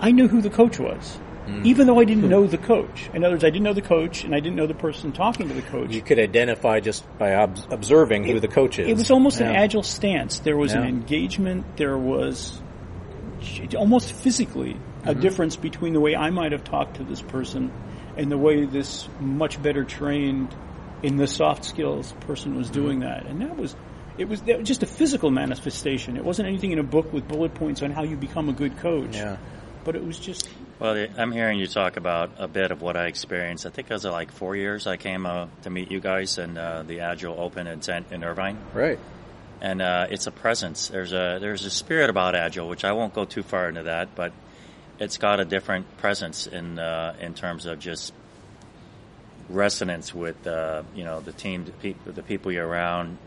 I 0.00 0.12
knew 0.12 0.28
who 0.28 0.40
the 0.40 0.50
coach 0.50 0.78
was. 0.78 1.18
Mm. 1.46 1.64
Even 1.64 1.86
though 1.86 1.98
I 1.98 2.04
didn't 2.04 2.28
know 2.34 2.46
the 2.46 2.58
coach. 2.58 3.08
In 3.12 3.24
other 3.24 3.34
words, 3.34 3.44
I 3.44 3.50
didn't 3.50 3.64
know 3.64 3.72
the 3.72 3.82
coach, 3.82 4.24
and 4.24 4.34
I 4.34 4.40
didn't 4.40 4.56
know 4.56 4.66
the 4.66 4.74
person 4.74 5.12
talking 5.12 5.48
to 5.48 5.54
the 5.54 5.62
coach. 5.62 5.90
You 5.90 6.02
could 6.02 6.18
identify 6.18 6.80
just 6.80 7.04
by 7.18 7.34
ob- 7.34 7.58
observing 7.70 8.24
who 8.24 8.38
the 8.38 8.48
coach 8.48 8.78
is. 8.78 8.88
It 8.88 8.96
was 8.96 9.10
almost 9.10 9.40
an 9.40 9.48
agile 9.48 9.82
stance. 9.82 10.38
There 10.40 10.56
was 10.56 10.74
an 10.74 10.84
engagement. 10.84 11.76
There 11.76 11.98
was 11.98 12.60
almost 13.76 14.12
physically 14.12 14.76
a 15.08 15.12
Mm-hmm. 15.12 15.20
difference 15.22 15.56
between 15.56 15.92
the 15.94 16.00
way 16.00 16.14
I 16.14 16.30
might 16.30 16.52
have 16.52 16.64
talked 16.64 16.96
to 16.96 17.04
this 17.04 17.22
person 17.22 17.72
and 18.16 18.30
the 18.30 18.38
way 18.38 18.64
this 18.66 19.08
much 19.20 19.60
better 19.62 19.84
trained 19.84 20.54
in 21.02 21.16
the 21.16 21.26
soft 21.26 21.64
skills 21.64 22.12
person 22.20 22.56
was 22.56 22.66
Mm-hmm. 22.70 22.80
doing 22.80 23.00
that. 23.00 23.26
And 23.26 23.40
that 23.40 23.56
was 23.56 23.74
it 24.18 24.28
was, 24.28 24.42
that 24.42 24.58
was 24.58 24.66
just 24.66 24.82
a 24.82 24.86
physical 24.86 25.30
manifestation. 25.30 26.16
It 26.16 26.24
wasn't 26.24 26.48
anything 26.48 26.72
in 26.72 26.80
a 26.80 26.82
book 26.82 27.12
with 27.12 27.28
bullet 27.28 27.54
points 27.54 27.82
on 27.82 27.92
how 27.92 28.02
you 28.02 28.16
become 28.16 28.48
a 28.48 28.52
good 28.52 28.76
coach. 28.78 29.14
Yeah. 29.14 29.36
But 29.84 29.94
it 29.94 30.04
was 30.04 30.18
just 30.18 30.48
Well, 30.80 31.06
I'm 31.16 31.30
hearing 31.32 31.58
you 31.60 31.68
talk 31.68 31.96
about 31.96 32.32
a 32.38 32.48
bit 32.48 32.72
of 32.72 32.82
what 32.82 32.96
I 32.96 33.06
experienced. 33.06 33.64
I 33.64 33.70
think 33.70 33.88
it 33.90 33.94
was 33.94 34.04
uh, 34.04 34.10
like 34.12 34.32
four 34.32 34.56
years 34.56 34.86
I 34.88 34.96
came 34.96 35.24
uh, 35.24 35.46
to 35.62 35.70
meet 35.70 35.90
you 35.92 36.00
guys 36.00 36.36
in 36.36 36.58
uh, 36.58 36.82
the 36.86 37.00
Agile 37.00 37.36
Open 37.38 37.66
in, 37.68 37.80
in 38.10 38.24
Irvine. 38.24 38.58
Right. 38.74 38.98
And 39.60 39.80
uh, 39.80 40.08
it's 40.10 40.26
a 40.26 40.32
presence. 40.32 40.88
There's 40.88 41.12
a 41.12 41.38
there's 41.40 41.64
a 41.64 41.70
spirit 41.70 42.10
about 42.10 42.34
Agile, 42.34 42.68
which 42.68 42.84
I 42.84 42.92
won't 42.92 43.14
go 43.14 43.24
too 43.24 43.42
far 43.44 43.68
into 43.68 43.84
that, 43.84 44.14
but 44.14 44.32
it's 44.98 45.16
got 45.18 45.40
a 45.40 45.44
different 45.44 45.96
presence 45.98 46.46
in 46.46 46.78
uh, 46.78 47.14
in 47.20 47.34
terms 47.34 47.66
of 47.66 47.78
just 47.78 48.12
resonance 49.48 50.14
with 50.14 50.46
uh, 50.46 50.82
you 50.94 51.04
know 51.04 51.20
the 51.20 51.32
team, 51.32 51.64
the 51.64 51.72
people, 51.72 52.12
the 52.12 52.22
people 52.22 52.52
you're 52.52 52.66
around, 52.66 53.18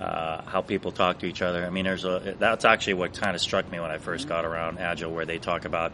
uh, 0.00 0.42
how 0.42 0.62
people 0.62 0.92
talk 0.92 1.18
to 1.20 1.26
each 1.26 1.42
other. 1.42 1.64
I 1.64 1.70
mean, 1.70 1.84
there's 1.84 2.04
a 2.04 2.34
that's 2.38 2.64
actually 2.64 2.94
what 2.94 3.14
kind 3.14 3.34
of 3.34 3.40
struck 3.40 3.70
me 3.70 3.80
when 3.80 3.90
I 3.90 3.98
first 3.98 4.28
got 4.28 4.44
around 4.44 4.78
Agile, 4.78 5.12
where 5.12 5.26
they 5.26 5.38
talk 5.38 5.64
about 5.64 5.92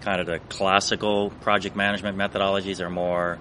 kind 0.00 0.20
of 0.20 0.26
the 0.26 0.38
classical 0.50 1.30
project 1.40 1.74
management 1.76 2.18
methodologies 2.18 2.80
are 2.80 2.90
more 2.90 3.38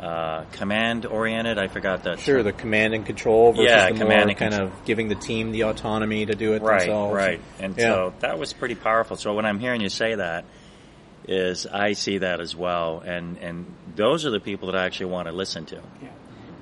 uh, 0.00 0.44
command 0.52 1.06
oriented. 1.06 1.56
I 1.58 1.68
forgot 1.68 2.02
that. 2.04 2.20
Sure, 2.20 2.36
term. 2.36 2.44
the 2.44 2.52
command 2.52 2.92
and 2.94 3.06
control 3.06 3.52
versus 3.52 3.64
Yeah, 3.70 3.90
the 3.90 3.96
command 3.98 4.20
more 4.24 4.28
and 4.28 4.36
kind 4.36 4.52
control. 4.52 4.68
of 4.78 4.84
giving 4.84 5.08
the 5.08 5.14
team 5.14 5.52
the 5.52 5.62
autonomy 5.64 6.26
to 6.26 6.34
do 6.34 6.52
it 6.52 6.60
right, 6.62 6.80
themselves. 6.80 7.14
right, 7.14 7.40
and 7.58 7.74
Yeah. 7.78 7.84
so 7.84 8.14
that 8.20 8.38
was 8.38 8.52
pretty 8.52 8.74
powerful. 8.74 9.16
So 9.16 9.32
when 9.32 9.46
I'm 9.46 9.58
hearing 9.58 9.80
you 9.80 9.88
say 9.88 10.16
that, 10.16 10.44
is 11.26 11.66
I 11.66 11.92
see 11.94 12.18
that 12.18 12.40
as 12.40 12.54
well, 12.54 13.00
and 13.04 13.38
and 13.38 13.66
those 13.96 14.26
are 14.26 14.30
the 14.30 14.40
people 14.40 14.70
that 14.70 14.76
I 14.78 14.84
actually 14.86 15.06
want 15.12 15.28
to 15.28 15.32
listen 15.32 15.66
to. 15.66 15.80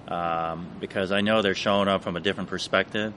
um, 0.09 0.69
because 0.81 1.13
I 1.13 1.21
know 1.21 1.43
they're 1.43 1.55
showing 1.55 1.89
up 1.89 2.03
from 2.03 2.17
a 2.17 2.21
different 2.21 2.51
perspective. 2.51 3.13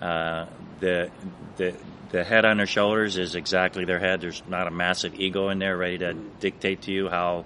Uh, 0.00 0.46
the 0.80 1.10
the 1.56 1.74
the 2.10 2.22
head 2.24 2.44
on 2.44 2.58
their 2.58 2.66
shoulders 2.66 3.16
is 3.16 3.34
exactly 3.34 3.84
their 3.84 3.98
head. 3.98 4.20
There's 4.20 4.42
not 4.48 4.66
a 4.66 4.70
massive 4.70 5.14
ego 5.18 5.48
in 5.48 5.58
there 5.58 5.76
ready 5.76 5.98
to 5.98 6.14
dictate 6.14 6.82
to 6.82 6.92
you 6.92 7.08
how 7.08 7.44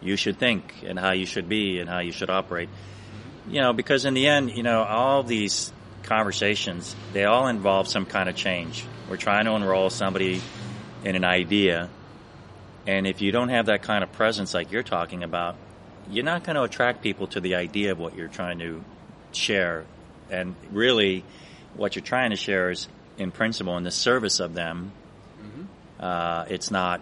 you 0.00 0.16
should 0.16 0.38
think 0.38 0.82
and 0.84 0.98
how 0.98 1.12
you 1.12 1.26
should 1.26 1.48
be 1.48 1.78
and 1.78 1.88
how 1.88 2.00
you 2.00 2.12
should 2.12 2.28
operate. 2.30 2.68
You 3.48 3.60
know, 3.60 3.72
because 3.72 4.04
in 4.04 4.14
the 4.14 4.26
end, 4.28 4.50
you 4.56 4.62
know, 4.62 4.82
all 4.82 5.22
these 5.22 5.72
conversations 6.02 6.94
they 7.12 7.24
all 7.24 7.46
involve 7.46 7.88
some 7.88 8.04
kind 8.04 8.28
of 8.28 8.34
change. 8.36 8.84
We're 9.08 9.16
trying 9.16 9.44
to 9.46 9.52
enroll 9.52 9.88
somebody 9.90 10.40
in 11.04 11.16
an 11.16 11.24
idea, 11.24 11.88
and 12.86 13.06
if 13.06 13.20
you 13.20 13.32
don't 13.32 13.48
have 13.50 13.66
that 13.66 13.82
kind 13.82 14.02
of 14.02 14.12
presence 14.12 14.54
like 14.54 14.72
you're 14.72 14.82
talking 14.82 15.22
about, 15.22 15.56
you're 16.10 16.24
not 16.24 16.44
going 16.44 16.56
to 16.56 16.62
attract 16.62 17.02
people 17.02 17.26
to 17.28 17.40
the 17.40 17.54
idea 17.54 17.92
of 17.92 17.98
what 17.98 18.16
you're 18.16 18.28
trying 18.28 18.58
to 18.58 18.84
share. 19.32 19.84
And 20.30 20.56
really, 20.72 21.24
what 21.74 21.94
you're 21.94 22.04
trying 22.04 22.30
to 22.30 22.36
share 22.36 22.70
is, 22.70 22.88
in 23.18 23.30
principle, 23.30 23.76
in 23.76 23.84
the 23.84 23.90
service 23.90 24.40
of 24.40 24.54
them. 24.54 24.92
Uh, 26.00 26.44
it's 26.48 26.70
not 26.70 27.00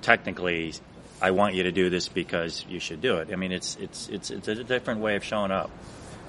technically, 0.00 0.72
I 1.20 1.32
want 1.32 1.54
you 1.54 1.64
to 1.64 1.72
do 1.72 1.90
this 1.90 2.08
because 2.08 2.64
you 2.68 2.80
should 2.80 3.02
do 3.02 3.18
it. 3.18 3.28
I 3.32 3.36
mean, 3.36 3.52
it's 3.52 3.76
it's 3.76 4.08
it's 4.08 4.30
it's 4.30 4.48
a 4.48 4.64
different 4.64 5.00
way 5.00 5.16
of 5.16 5.24
showing 5.24 5.50
up. 5.50 5.70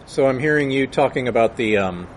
So 0.07 0.27
I'm 0.27 0.39
hearing 0.39 0.71
you 0.71 0.87
talking 0.87 1.29
about 1.29 1.55
the 1.55 1.77
um, 1.77 2.07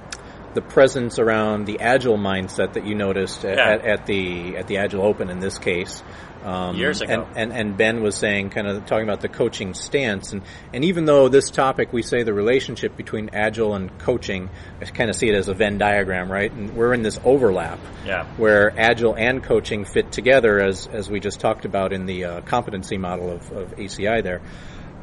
the 0.54 0.62
presence 0.62 1.18
around 1.18 1.66
the 1.66 1.80
agile 1.80 2.16
mindset 2.18 2.74
that 2.74 2.86
you 2.86 2.94
noticed 2.94 3.44
at, 3.44 3.58
Yeah. 3.58 3.68
at, 3.72 3.84
at 3.84 4.06
the 4.06 4.56
at 4.56 4.66
the 4.66 4.78
Agile 4.78 5.02
Open 5.02 5.30
in 5.30 5.40
this 5.40 5.58
case. 5.58 6.02
Um, 6.44 6.76
Years 6.76 7.00
ago. 7.00 7.10
and, 7.34 7.36
and 7.38 7.52
and 7.58 7.76
Ben 7.78 8.02
was 8.02 8.16
saying, 8.16 8.50
kind 8.50 8.66
of 8.66 8.84
talking 8.84 9.04
about 9.08 9.22
the 9.22 9.28
coaching 9.30 9.72
stance, 9.72 10.32
and 10.34 10.42
and 10.74 10.84
even 10.84 11.06
though 11.06 11.28
this 11.28 11.50
topic 11.50 11.90
we 11.92 12.02
say 12.02 12.22
the 12.22 12.34
relationship 12.34 12.96
between 12.98 13.30
agile 13.32 13.74
and 13.74 13.98
coaching, 13.98 14.50
I 14.80 14.84
kind 14.84 15.08
of 15.08 15.16
see 15.16 15.28
it 15.30 15.34
as 15.34 15.48
a 15.48 15.54
Venn 15.54 15.78
diagram, 15.78 16.30
right? 16.30 16.52
And 16.52 16.76
we're 16.76 16.92
in 16.92 17.02
this 17.02 17.18
overlap 17.24 17.78
Yeah. 18.04 18.26
where 18.36 18.78
agile 18.78 19.14
and 19.16 19.42
coaching 19.42 19.86
fit 19.86 20.12
together, 20.12 20.60
as 20.60 20.86
as 20.86 21.08
we 21.10 21.18
just 21.18 21.40
talked 21.40 21.64
about 21.64 21.94
in 21.94 22.04
the 22.04 22.24
uh, 22.26 22.40
competency 22.42 22.98
model 22.98 23.30
of, 23.30 23.50
of 23.50 23.76
ACI 23.76 24.22
there. 24.22 24.42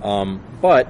Um, 0.03 0.41
but 0.61 0.87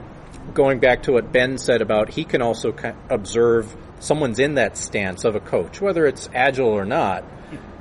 going 0.54 0.80
back 0.80 1.04
to 1.04 1.14
what 1.14 1.32
Ben 1.32 1.58
said 1.60 1.82
about 1.82 2.10
he 2.10 2.26
can 2.26 2.42
also 2.42 2.74
observe 3.10 3.74
someone's 4.02 4.40
in 4.40 4.56
that 4.56 4.76
stance 4.76 5.24
of 5.24 5.36
a 5.36 5.40
coach, 5.40 5.80
whether 5.80 6.06
it's 6.06 6.30
agile 6.34 6.68
or 6.68 6.86
not. 6.86 7.24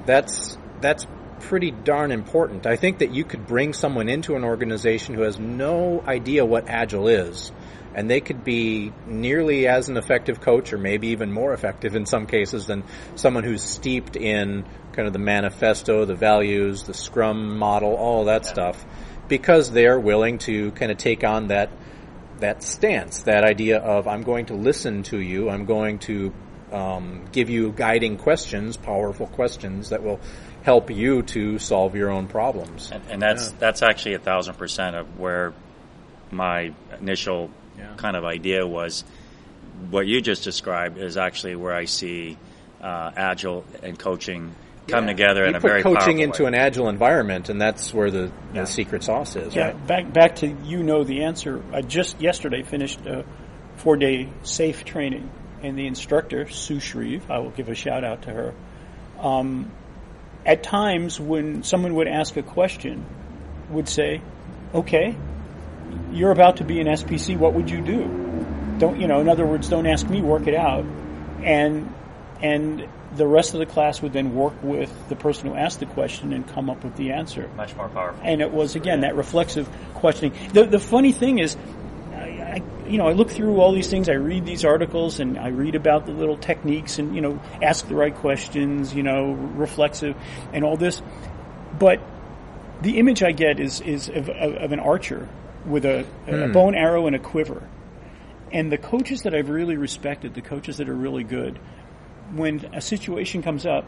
That's 0.07 0.57
that's 0.81 1.07
pretty 1.41 1.71
darn 1.71 2.13
important. 2.13 2.67
I 2.67 2.76
think 2.76 2.99
that 2.99 3.13
you 3.13 3.25
could 3.25 3.47
bring 3.47 3.73
someone 3.73 4.09
into 4.09 4.37
an 4.37 4.45
organization 4.45 5.15
who 5.15 5.23
has 5.23 5.39
no 5.39 6.04
idea 6.06 6.45
what 6.45 6.69
agile 6.69 7.09
is. 7.09 7.50
And 7.93 8.09
they 8.09 8.21
could 8.21 8.45
be 8.45 8.93
nearly 9.06 9.67
as 9.67 9.89
an 9.89 9.97
effective 9.97 10.41
coach, 10.41 10.73
or 10.73 10.78
maybe 10.78 11.09
even 11.09 11.33
more 11.33 11.52
effective 11.52 11.97
in 11.97 12.06
some 12.06 12.26
cases, 12.26 12.67
than 12.67 12.85
someone 13.17 13.43
who's 13.43 13.65
steeped 13.65 14.15
in 14.15 14.65
kind 14.93 15.09
of 15.09 15.13
the 15.13 15.19
manifesto, 15.19 16.04
the 16.04 16.15
values, 16.15 16.85
the 16.85 16.95
Scrum 16.95 17.59
model, 17.59 17.97
all 17.97 18.26
that 18.26 18.47
stuff, 18.47 18.85
because 19.26 19.73
they're 19.73 19.99
willing 19.99 20.39
to 20.39 20.71
kind 20.73 20.93
of 20.93 20.99
take 20.99 21.25
on 21.25 21.49
that 21.49 21.71
that 22.41 22.63
stance, 22.63 23.23
that 23.23 23.45
idea 23.45 23.79
of 23.79 24.07
I'm 24.07 24.23
going 24.23 24.47
to 24.47 24.55
listen 24.55 25.03
to 25.05 25.19
you, 25.19 25.49
I'm 25.49 25.65
going 25.65 25.99
to 26.00 26.33
um, 26.73 27.26
give 27.33 27.50
you 27.50 27.73
guiding 27.73 28.17
questions, 28.17 28.76
powerful 28.76 29.26
questions 29.26 29.91
that 29.91 30.03
will 30.03 30.21
help 30.63 30.91
you 30.91 31.23
to 31.23 31.59
solve 31.59 31.95
your 31.95 32.11
own 32.11 32.29
problems. 32.29 32.91
And, 32.93 33.03
and 33.11 33.23
that's 33.23 33.53
that's 33.53 33.83
actually 33.83 34.15
a 34.15 34.19
thousand 34.19 34.55
percent 34.55 34.97
of 34.97 35.19
where 35.19 35.53
my 36.31 36.73
initial 37.00 37.50
Yeah. 37.79 37.95
kind 37.97 38.17
of 38.17 38.25
idea 38.25 38.67
was. 38.67 39.05
What 39.91 40.07
you 40.07 40.21
just 40.21 40.45
described 40.45 40.99
is 40.99 41.17
actually 41.17 41.57
where 41.57 41.75
I 41.75 41.87
see 41.87 42.37
uh, 42.83 43.11
agile 43.17 43.65
and 43.83 43.99
coaching 43.99 44.55
come 44.91 45.05
Yeah. 45.05 45.13
together 45.13 45.43
you 45.43 45.49
in 45.49 45.55
a 45.55 45.61
put 45.61 45.69
very 45.69 45.83
coaching 45.83 46.19
into 46.21 46.43
way. 46.45 46.49
an 46.49 46.55
agile 46.55 46.89
environment, 46.89 47.49
and 47.49 47.61
that's 47.61 47.93
where 47.95 48.11
the, 48.11 48.31
Yeah. 48.55 48.63
the 48.63 48.67
secret 48.67 49.03
sauce 49.05 49.37
is, 49.37 49.55
Yeah, 49.55 49.67
right? 49.67 49.87
back 49.87 50.13
back 50.13 50.37
to 50.37 50.49
you 50.65 50.83
know 50.83 51.05
the 51.05 51.25
answer. 51.25 51.61
I 51.73 51.83
just 51.83 52.21
yesterday 52.21 52.63
finished 52.63 53.05
a 53.07 53.25
four 53.76 53.97
day 53.97 54.29
SAFe 54.43 54.85
training, 54.85 55.31
and 55.63 55.79
the 55.79 55.87
instructor 55.87 56.49
Sue 56.49 56.81
Shreve, 56.81 57.31
I 57.31 57.39
will 57.39 57.50
give 57.50 57.69
a 57.69 57.75
shout 57.75 58.05
out 58.05 58.23
to 58.23 58.31
her. 58.31 58.55
Um, 59.21 59.71
at 60.47 60.63
times, 60.63 61.21
when 61.21 61.63
someone 61.63 61.95
would 61.95 62.09
ask 62.09 62.37
a 62.37 62.43
question, 62.43 63.05
would 63.71 63.89
say, 63.89 64.21
"Okay, 64.75 65.15
you're 66.13 66.31
about 66.31 66.57
to 66.59 66.65
be 66.65 66.81
an 66.81 66.89
SPC. 66.89 67.37
What 67.37 67.53
would 67.55 67.71
you 67.71 67.81
do?" 67.81 68.09
Don't 68.79 68.99
you 69.00 69.07
know? 69.07 69.21
In 69.21 69.29
other 69.29 69.45
words, 69.47 69.69
don't 69.69 69.87
ask 69.87 70.09
me. 70.09 70.23
Work 70.23 70.47
it 70.47 70.55
out, 70.55 70.85
and 71.45 71.93
and 72.43 72.85
the 73.17 73.27
rest 73.27 73.55
of 73.55 73.61
the 73.61 73.67
class 73.67 74.01
would 74.03 74.13
then 74.13 74.35
work 74.35 74.55
with 74.63 74.93
the 75.09 75.17
person 75.17 75.49
who 75.49 75.55
asked 75.55 75.81
the 75.81 75.87
question 75.87 76.33
and 76.33 76.47
come 76.47 76.71
up 76.71 76.85
with 76.85 76.97
the 76.97 77.13
answer. 77.13 77.49
Much 77.57 77.75
more 77.77 77.89
powerful. 77.89 78.21
and 78.25 78.41
it 78.41 78.51
was 78.51 78.77
again 78.77 79.01
that 79.01 79.17
reflexive 79.17 79.69
questioning. 79.95 80.33
The 80.53 80.65
the 80.65 80.79
funny 80.79 81.13
thing 81.13 81.39
is, 81.39 81.57
I, 82.15 82.19
I 82.19 82.63
you 82.89 82.99
know 82.99 83.09
I 83.09 83.13
look 83.13 83.31
through 83.31 83.61
all 83.61 83.73
these 83.73 83.89
things, 83.89 84.09
I 84.09 84.15
read 84.15 84.47
these 84.47 84.65
articles, 84.65 85.19
and 85.19 85.39
I 85.39 85.49
read 85.49 85.75
about 85.75 86.07
the 86.07 86.13
little 86.13 86.37
techniques, 86.37 86.99
and 86.99 87.15
you 87.15 87.21
know 87.21 87.41
ask 87.63 87.87
the 87.89 87.97
right 87.97 88.15
questions, 88.15 88.95
you 88.95 89.03
know 89.03 89.33
reflexive, 89.33 90.17
and 90.53 90.65
all 90.65 90.77
this, 90.77 91.03
but 91.79 92.01
the 92.83 92.99
image 92.99 93.23
I 93.23 93.33
get 93.33 93.59
is 93.59 93.81
is 93.81 94.09
of, 94.09 94.29
of, 94.29 94.55
of 94.55 94.73
an 94.73 94.81
archer 94.81 95.29
with 95.67 95.85
a, 95.85 96.07
a 96.27 96.47
hmm. 96.47 96.53
bow 96.53 96.69
and 96.69 96.77
arrow 96.77 97.07
and 97.09 97.17
a 97.17 97.19
quiver, 97.19 97.69
and 98.53 98.71
the 98.71 98.79
coaches 98.79 99.23
that 99.23 99.35
I've 99.35 99.51
really 99.51 99.77
respected, 99.77 100.35
the 100.35 100.43
coaches 100.43 100.77
that 100.77 100.89
are 100.89 100.95
really 100.95 101.25
good, 101.25 101.59
when 102.34 102.69
a 102.73 102.80
situation 102.80 103.43
comes 103.43 103.66
up, 103.66 103.84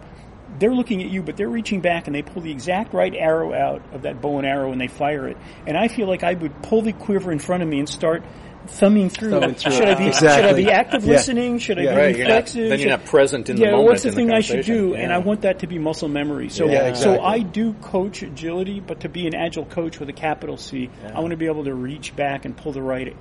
they're 0.59 0.75
looking 0.75 1.03
at 1.03 1.11
you, 1.11 1.23
but 1.23 1.37
they're 1.37 1.49
reaching 1.49 1.81
back 1.81 2.07
and 2.07 2.15
they 2.15 2.23
pull 2.23 2.43
the 2.43 2.51
exact 2.51 2.93
right 2.93 3.15
arrow 3.15 3.55
out 3.55 3.83
of 3.93 4.03
that 4.03 4.21
bow 4.21 4.39
and 4.39 4.47
arrow 4.47 4.73
and 4.73 4.81
they 4.81 4.89
fire 4.89 5.29
it. 5.29 5.37
And 5.67 5.77
I 5.77 5.89
feel 5.89 6.07
like 6.07 6.23
I 6.23 6.35
would 6.35 6.63
pull 6.63 6.83
the 6.83 6.93
quiver 6.93 7.33
in 7.33 7.39
front 7.39 7.63
of 7.63 7.69
me 7.69 7.79
and 7.79 7.89
start 7.89 8.23
thumbing 8.67 9.09
through. 9.11 9.31
Thumbing 9.31 9.55
through 9.55 9.73
Should. 9.73 9.89
I 9.89 9.95
be 9.95 10.13
should 10.13 10.29
I 10.29 10.53
be 10.55 10.71
active 10.71 11.05
Yeah. 11.05 11.13
listening? 11.13 11.59
Should 11.59 11.79
I 11.79 11.83
be 11.83 11.89
Right, 11.89 12.17
you're 12.17 12.29
not, 12.29 12.35
reflexive? 12.35 12.69
then 12.71 12.81
you're 12.81 12.91
not 12.91 13.05
present 13.05 13.51
in 13.51 13.57
yeah, 13.57 13.67
the 13.67 13.71
moment. 13.73 13.89
what's 13.89 14.03
the 14.03 14.09
in 14.11 14.15
thing 14.15 14.33
I 14.33 14.41
should 14.41 14.65
conversation. 14.65 14.89
do? 14.91 14.95
And 14.95 15.13
I 15.13 15.19
want 15.19 15.43
that 15.43 15.59
to 15.61 15.67
be 15.67 15.79
muscle 15.79 16.09
memory. 16.09 16.49
So, 16.49 16.67
Yeah, 16.67 16.93
so. 16.95 17.21
I 17.21 17.41
do 17.41 17.73
coach 17.75 18.23
agility, 18.23 18.81
but 18.81 19.01
to 19.01 19.09
be 19.09 19.27
an 19.27 19.35
agile 19.35 19.65
coach 19.65 19.99
with 20.01 20.09
a 20.09 20.13
capital 20.13 20.57
C, 20.57 20.91
I 21.15 21.21
want 21.21 21.31
to 21.33 21.37
be 21.37 21.47
able 21.47 21.65
to 21.65 21.75
reach 21.75 22.15
back 22.17 22.45
and 22.45 22.57
pull 22.57 22.73
the 22.73 22.83
right, 22.83 23.15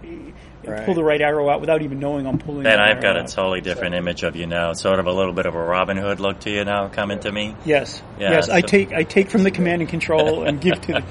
Right. 0.64 0.86
pull 0.86 0.94
the 0.94 1.04
right 1.04 1.20
arrow 1.22 1.50
out 1.50 1.60
without 1.60 1.82
even 1.82 2.00
knowing 2.00 2.28
I'm 2.28 2.38
pulling. 2.38 2.64
Ben, 2.64 2.78
that 2.78 2.80
I've 2.80 3.02
got 3.02 3.18
a 3.18 3.22
out. 3.22 3.28
totally 3.30 3.62
different 3.62 3.96
image 3.96 4.22
of 4.24 4.36
you 4.36 4.46
now. 4.46 4.74
Sort 4.74 5.00
of 5.00 5.08
a 5.08 5.12
little 5.12 5.34
bit 5.34 5.48
of 5.48 5.56
a 5.56 5.60
Robin 5.64 5.98
Hood 5.98 6.20
look 6.20 6.40
to 6.42 6.52
you 6.52 6.64
now 6.66 6.88
coming 6.88 7.20
to 7.22 7.32
me. 7.32 7.56
Yes, 7.66 8.02
Yeah, 8.20 8.32
yes. 8.34 8.48
I 8.50 8.62
take 8.62 8.94
I 8.94 9.02
take 9.04 9.30
from 9.30 9.42
the 9.44 9.50
command 9.52 9.82
and 9.82 9.90
control 9.90 10.44
and 10.44 10.62
give 10.62 10.80
to 10.82 10.94
the. 10.94 11.02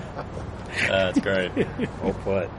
That's 0.88 1.18
great. 1.20 1.52
Well 2.02 2.14
put. 2.24 2.50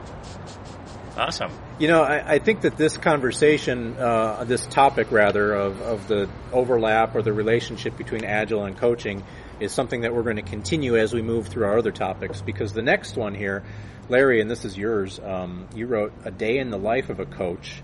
awesome. 1.16 1.52
You 1.78 1.88
know, 1.88 2.02
I, 2.02 2.34
I 2.34 2.38
think 2.38 2.60
that 2.62 2.76
this 2.76 2.96
conversation, 2.96 3.96
uh, 3.98 4.44
this 4.44 4.64
topic 4.66 5.10
rather, 5.10 5.52
of, 5.52 5.80
of 5.82 6.08
the 6.08 6.28
overlap 6.52 7.14
or 7.16 7.22
the 7.22 7.32
relationship 7.32 7.96
between 7.96 8.24
agile 8.24 8.64
and 8.64 8.76
coaching 8.76 9.24
is 9.60 9.72
something 9.72 10.02
that 10.02 10.14
we're 10.14 10.22
going 10.22 10.36
to 10.36 10.42
continue 10.42 10.96
as 10.96 11.12
we 11.12 11.22
move 11.22 11.48
through 11.48 11.64
our 11.64 11.78
other 11.78 11.90
topics 11.92 12.40
because 12.40 12.72
the 12.72 12.82
next 12.82 13.16
one 13.16 13.34
here, 13.34 13.62
Larry, 14.08 14.40
and 14.40 14.50
this 14.50 14.64
is 14.64 14.76
yours, 14.76 15.18
um, 15.20 15.68
you 15.74 15.86
wrote 15.86 16.12
A 16.24 16.30
Day 16.30 16.58
in 16.58 16.70
the 16.70 16.78
Life 16.78 17.10
of 17.10 17.20
a 17.20 17.26
Coach. 17.26 17.82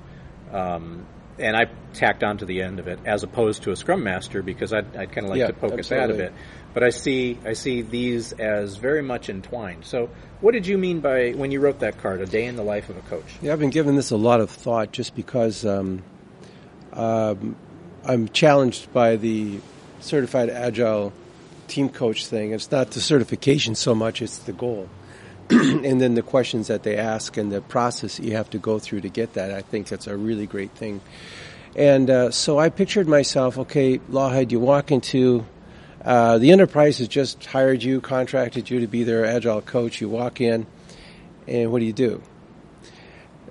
Um, 0.53 1.07
and 1.39 1.57
I 1.57 1.67
tacked 1.93 2.25
on 2.25 2.39
to 2.39 2.47
the 2.47 2.63
end 2.63 2.81
of 2.81 2.89
it 2.89 2.99
as 3.05 3.23
opposed 3.23 3.63
to 3.65 3.71
a 3.71 3.77
Scrum 3.77 4.03
Master 4.03 4.43
because 4.43 4.73
I'd, 4.73 4.97
I'd 4.97 5.13
kind 5.13 5.25
of 5.25 5.31
like 5.31 5.39
Yeah, 5.39 5.47
to 5.49 5.53
poke 5.53 5.73
at 5.79 5.85
that 5.87 5.93
a 5.93 6.03
absolutely. 6.03 6.17
bit. 6.17 6.33
But 6.79 6.87
I 6.87 6.91
see 6.91 7.37
I 7.45 7.55
see 7.55 7.83
these 7.83 8.31
as 8.35 8.77
very 8.77 9.03
much 9.03 9.29
entwined. 9.29 9.85
So, 9.85 10.11
what 10.41 10.53
did 10.53 10.65
you 10.65 10.79
mean 10.79 11.01
by 11.01 11.33
when 11.33 11.51
you 11.51 11.59
wrote 11.59 11.81
that 11.81 11.99
card, 11.99 12.21
a 12.21 12.27
day 12.27 12.45
in 12.45 12.55
the 12.55 12.63
life 12.63 12.89
of 12.89 12.97
a 12.97 13.01
coach? 13.01 13.25
Yeah, 13.43 13.53
I've 13.53 13.59
been 13.59 13.71
giving 13.71 13.97
this 13.97 14.13
a 14.13 14.17
lot 14.17 14.41
of 14.41 14.49
thought 14.49 14.93
just 14.93 15.17
because 15.17 15.67
um, 15.67 16.05
um, 16.93 17.57
I'm 18.05 18.29
challenged 18.29 18.93
by 18.93 19.17
the 19.17 19.59
certified 19.99 20.51
agile 20.51 21.13
team 21.67 21.89
coach 21.89 22.29
thing. 22.29 22.53
It's 22.53 22.71
not 22.71 22.93
the 22.93 23.01
certification 23.01 23.75
so 23.75 23.93
much; 23.93 24.23
it's 24.23 24.39
the 24.39 24.53
goal, 24.53 24.89
and 25.51 26.01
then 26.01 26.15
the 26.15 26.23
questions 26.23 26.69
that 26.69 26.85
they 26.85 26.97
ask 26.97 27.37
and 27.37 27.51
the 27.51 27.61
process 27.61 28.21
you 28.21 28.37
have 28.37 28.51
to 28.51 28.59
go 28.59 28.79
through 28.79 29.01
to 29.01 29.09
get 29.09 29.33
that. 29.33 29.53
I 29.53 29.63
think 29.63 29.89
that's 29.89 30.07
a 30.07 30.17
really 30.17 30.47
great 30.47 30.71
thing. 30.71 31.01
And 31.75 32.09
uh, 32.09 32.31
so 32.31 32.57
I 32.57 32.69
pictured 32.69 33.09
myself, 33.09 33.59
okay, 33.59 33.99
Lawhead, 33.99 34.53
you 34.53 34.61
walk 34.61 34.93
into 34.93 35.45
uh, 36.05 36.39
the 36.39 36.53
enterprise 36.53 36.99
has 36.99 37.09
just 37.09 37.45
hired 37.45 37.83
you, 37.83 38.01
contracted 38.01 38.71
you 38.71 38.81
to 38.81 38.87
be 38.87 39.05
their 39.05 39.25
agile 39.25 39.61
coach. 39.61 40.01
You 40.01 40.09
walk 40.09 40.41
in, 40.41 40.67
and 41.47 41.73
what 41.73 41.81
do 41.81 41.85
you 41.85 41.93
do? 41.93 42.23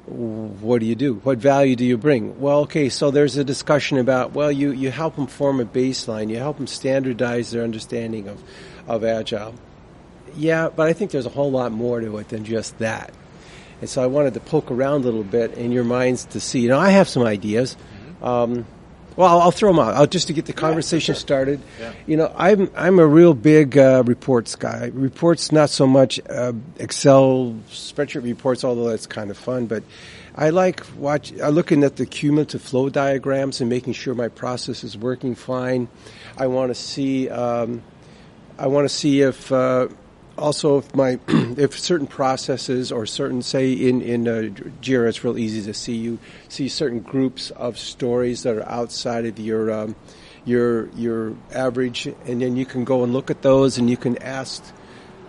what 0.07 0.79
do 0.79 0.85
you 0.85 0.95
do? 0.95 1.15
What 1.15 1.37
value 1.37 1.75
do 1.75 1.83
you 1.83 1.97
bring? 1.97 2.39
Well, 2.39 2.59
okay, 2.61 2.87
so 2.87 3.11
there's 3.11 3.35
a 3.35 3.43
discussion 3.43 3.97
about, 3.97 4.31
well, 4.31 4.51
you, 4.51 4.71
you 4.71 4.89
help 4.89 5.17
them 5.17 5.27
form 5.27 5.59
a 5.59 5.65
baseline. 5.65 6.29
You 6.29 6.37
help 6.37 6.57
them 6.57 6.67
standardize 6.67 7.51
their 7.51 7.63
understanding 7.63 8.29
of, 8.29 8.41
of 8.87 9.03
Agile. 9.03 9.53
Yeah, 10.35 10.69
but 10.69 10.87
I 10.87 10.93
think 10.93 11.11
there's 11.11 11.25
a 11.25 11.29
whole 11.29 11.51
lot 11.51 11.73
more 11.73 11.99
to 11.99 12.17
it 12.19 12.29
than 12.29 12.45
just 12.45 12.77
that. 12.79 13.13
And 13.81 13.89
so 13.89 14.01
I 14.01 14.07
wanted 14.07 14.33
to 14.35 14.39
poke 14.39 14.71
around 14.71 15.01
a 15.01 15.05
little 15.05 15.23
bit 15.23 15.53
in 15.53 15.73
your 15.73 15.83
minds 15.83 16.23
to 16.25 16.39
see, 16.39 16.61
you 16.61 16.69
know, 16.69 16.79
I 16.79 16.91
have 16.91 17.09
some 17.09 17.23
ideas. 17.23 17.75
Um, 18.21 18.65
well, 19.17 19.27
I'll, 19.27 19.41
I'll 19.41 19.51
throw 19.51 19.71
them 19.73 19.79
out. 19.79 19.95
I'll, 19.95 20.07
just 20.07 20.27
to 20.27 20.33
get 20.33 20.45
the 20.45 20.53
conversation 20.53 21.15
started. 21.15 21.59
You 22.05 22.17
know, 22.17 22.31
I'm 22.37 22.71
I'm 22.75 22.99
a 22.99 23.05
real 23.05 23.33
big 23.33 23.77
uh, 23.77 24.03
reports 24.05 24.55
guy. 24.55 24.91
Reports, 24.93 25.51
not 25.51 25.69
so 25.69 25.87
much 25.87 26.19
uh, 26.29 26.53
Excel 26.77 27.55
spreadsheet 27.69 28.23
reports, 28.23 28.63
although 28.63 28.89
that's 28.89 29.07
kind 29.07 29.31
of 29.31 29.37
fun. 29.37 29.65
But 29.65 29.83
I 30.35 30.51
like 30.51 30.85
watch 30.95 31.33
uh, 31.39 31.49
looking 31.49 31.83
at 31.83 31.95
the 31.95 32.05
cumulative 32.05 32.61
flow 32.61 32.89
diagrams 32.89 33.59
and 33.59 33.69
making 33.69 33.93
sure 33.93 34.13
my 34.13 34.29
process 34.29 34.83
is 34.83 34.95
working 34.95 35.33
fine. 35.33 35.89
I 36.37 36.47
want 36.47 36.69
to 36.69 36.75
see. 36.75 37.27
Um, 37.29 37.81
I 38.59 38.67
want 38.67 38.85
to 38.85 38.93
see 38.93 39.21
if 39.21 39.51
uh, 39.51 39.87
also 40.37 40.77
if 40.77 40.95
my 40.95 41.19
if 41.27 41.77
certain 41.77 42.07
processes 42.07 42.91
or 42.91 43.05
certain 43.05 43.41
say 43.41 43.71
in 43.71 44.01
in 44.01 44.27
uh, 44.27 44.49
Jira, 44.81 45.09
it's 45.09 45.23
real 45.23 45.37
easy 45.37 45.61
to 45.63 45.73
see 45.73 45.95
you 45.95 46.19
see 46.49 46.67
certain 46.69 46.99
groups 46.99 47.51
of 47.51 47.77
stories 47.77 48.43
that 48.43 48.55
are 48.55 48.69
outside 48.69 49.25
of 49.25 49.39
your 49.39 49.71
um, 49.71 49.95
your 50.45 50.87
your 50.89 51.35
average, 51.53 52.07
and 52.25 52.41
then 52.41 52.55
you 52.55 52.65
can 52.65 52.83
go 52.83 53.03
and 53.03 53.13
look 53.13 53.29
at 53.29 53.41
those, 53.41 53.77
and 53.77 53.89
you 53.89 53.97
can 53.97 54.17
ask 54.21 54.63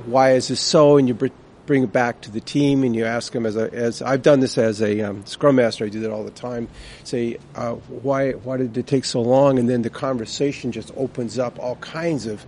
why 0.07 0.33
is 0.33 0.49
this 0.49 0.61
so, 0.61 0.97
and 0.97 1.09
you 1.09 1.15
br- 1.15 1.27
bring 1.67 1.83
it 1.83 1.93
back 1.93 2.21
to 2.23 2.31
the 2.31 2.41
team, 2.41 2.85
and 2.85 2.95
you 2.95 3.05
ask 3.05 3.33
them 3.33 3.45
as 3.45 3.57
a 3.57 3.73
as 3.73 4.01
I've 4.01 4.23
done 4.23 4.41
this 4.41 4.57
as 4.57 4.81
a 4.81 5.01
um, 5.01 5.27
Scrum 5.27 5.57
Master, 5.57 5.85
I 5.85 5.89
do 5.89 6.01
that 6.01 6.11
all 6.11 6.25
the 6.25 6.31
time. 6.31 6.69
Say 7.05 7.39
uh, 7.55 7.73
why 7.73 8.33
why 8.33 8.57
did 8.59 8.77
it 8.77 8.87
take 8.87 9.05
so 9.05 9.21
long, 9.21 9.59
and 9.59 9.69
then 9.69 9.83
the 9.83 9.91
conversation 9.91 10.73
just 10.73 10.93
opens 10.97 11.39
up 11.39 11.59
all 11.59 11.77
kinds 11.77 12.27
of 12.27 12.47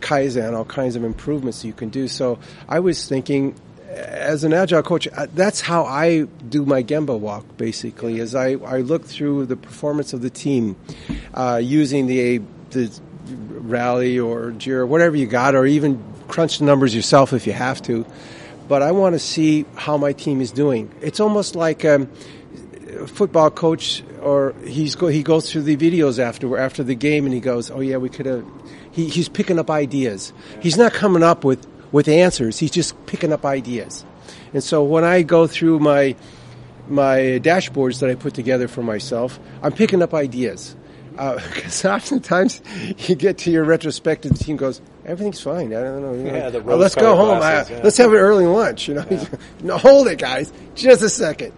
Kaizen, 0.00 0.54
all 0.54 0.64
kinds 0.64 0.96
of 0.96 1.04
improvements 1.04 1.64
you 1.64 1.72
can 1.72 1.88
do. 1.88 2.08
So 2.08 2.38
I 2.68 2.80
was 2.80 3.08
thinking, 3.08 3.54
as 3.88 4.44
an 4.44 4.52
agile 4.52 4.82
coach, 4.82 5.08
uh, 5.08 5.26
that's 5.34 5.60
how 5.60 5.84
I 5.84 6.22
do 6.22 6.64
my 6.64 6.82
Gemba 6.82 7.18
walk. 7.18 7.56
Basically, 7.56 8.18
is 8.18 8.34
I, 8.34 8.52
I 8.52 8.80
look 8.80 9.04
through 9.04 9.46
the 9.46 9.56
performance 9.56 10.12
of 10.12 10.22
the 10.22 10.30
team 10.30 10.76
uh, 11.32 11.60
using 11.62 12.06
the 12.06 12.36
a 12.36 12.40
the 12.70 13.00
Rally 13.26 14.18
or 14.18 14.50
Jira, 14.52 14.86
whatever 14.86 15.16
you 15.16 15.26
got, 15.26 15.54
or 15.54 15.64
even 15.64 16.02
crunch 16.28 16.58
the 16.58 16.64
numbers 16.64 16.94
yourself 16.94 17.32
if 17.32 17.46
you 17.46 17.52
have 17.52 17.80
to. 17.82 18.04
But 18.66 18.82
I 18.82 18.92
want 18.92 19.14
to 19.14 19.18
see 19.18 19.66
how 19.76 19.96
my 19.96 20.12
team 20.12 20.40
is 20.40 20.50
doing. 20.50 20.92
It's 21.00 21.20
almost 21.20 21.54
like. 21.54 21.84
Um, 21.84 22.08
a 22.94 23.06
football 23.06 23.50
coach 23.50 24.02
or 24.22 24.54
he's 24.64 24.94
go, 24.94 25.08
he 25.08 25.22
goes 25.22 25.50
through 25.50 25.62
the 25.62 25.76
videos 25.76 26.18
after 26.18 26.56
after 26.56 26.82
the 26.82 26.94
game 26.94 27.24
and 27.24 27.34
he 27.34 27.40
goes, 27.40 27.70
"Oh 27.70 27.80
yeah, 27.80 27.98
we 27.98 28.08
could 28.08 28.26
have." 28.26 28.44
He, 28.94 29.08
he's 29.08 29.28
picking 29.28 29.58
up 29.58 29.70
ideas. 29.70 30.32
He's 30.60 30.76
not 30.78 30.92
coming 30.92 31.22
up 31.22 31.44
with 31.44 31.66
with 31.92 32.08
answers. 32.08 32.58
He's 32.58 32.70
just 32.70 32.94
picking 33.06 33.32
up 33.32 33.44
ideas. 33.44 34.04
And 34.52 34.62
so 34.64 34.82
when 34.82 35.04
I 35.04 35.22
go 35.22 35.46
through 35.46 35.80
my 35.80 36.16
my 36.88 37.40
dashboards 37.42 38.00
that 38.00 38.10
I 38.10 38.14
put 38.14 38.34
together 38.34 38.68
for 38.68 38.82
myself, 38.82 39.38
I'm 39.62 39.72
picking 39.72 40.00
up 40.02 40.14
ideas. 40.14 40.76
Because 41.16 41.84
oftentimes 41.84 42.60
you 43.06 43.14
get 43.14 43.38
to 43.38 43.50
your 43.52 43.62
retrospective, 43.62 44.32
the 44.32 44.38
team 44.42 44.56
goes, 44.56 44.80
everything's 45.06 45.40
fine. 45.40 45.72
I 45.72 45.80
don't 45.80 46.02
know. 46.02 46.32
Yeah, 46.32 46.50
the 46.50 46.58
Uh, 46.58 46.74
let's 46.76 46.96
go 46.96 47.14
home. 47.14 47.38
glasses, 47.38 47.70
Uh, 47.70 47.74
yeah. 47.76 47.80
Let's 47.84 47.96
have 47.98 48.10
an 48.12 48.18
early 48.18 48.46
lunch. 48.46 48.88
You 48.88 48.94
know, 48.94 49.26
no, 49.62 49.78
hold 49.78 50.08
it, 50.08 50.18
guys. 50.18 50.52
Just 50.74 51.02
a 51.02 51.08
second. 51.08 51.52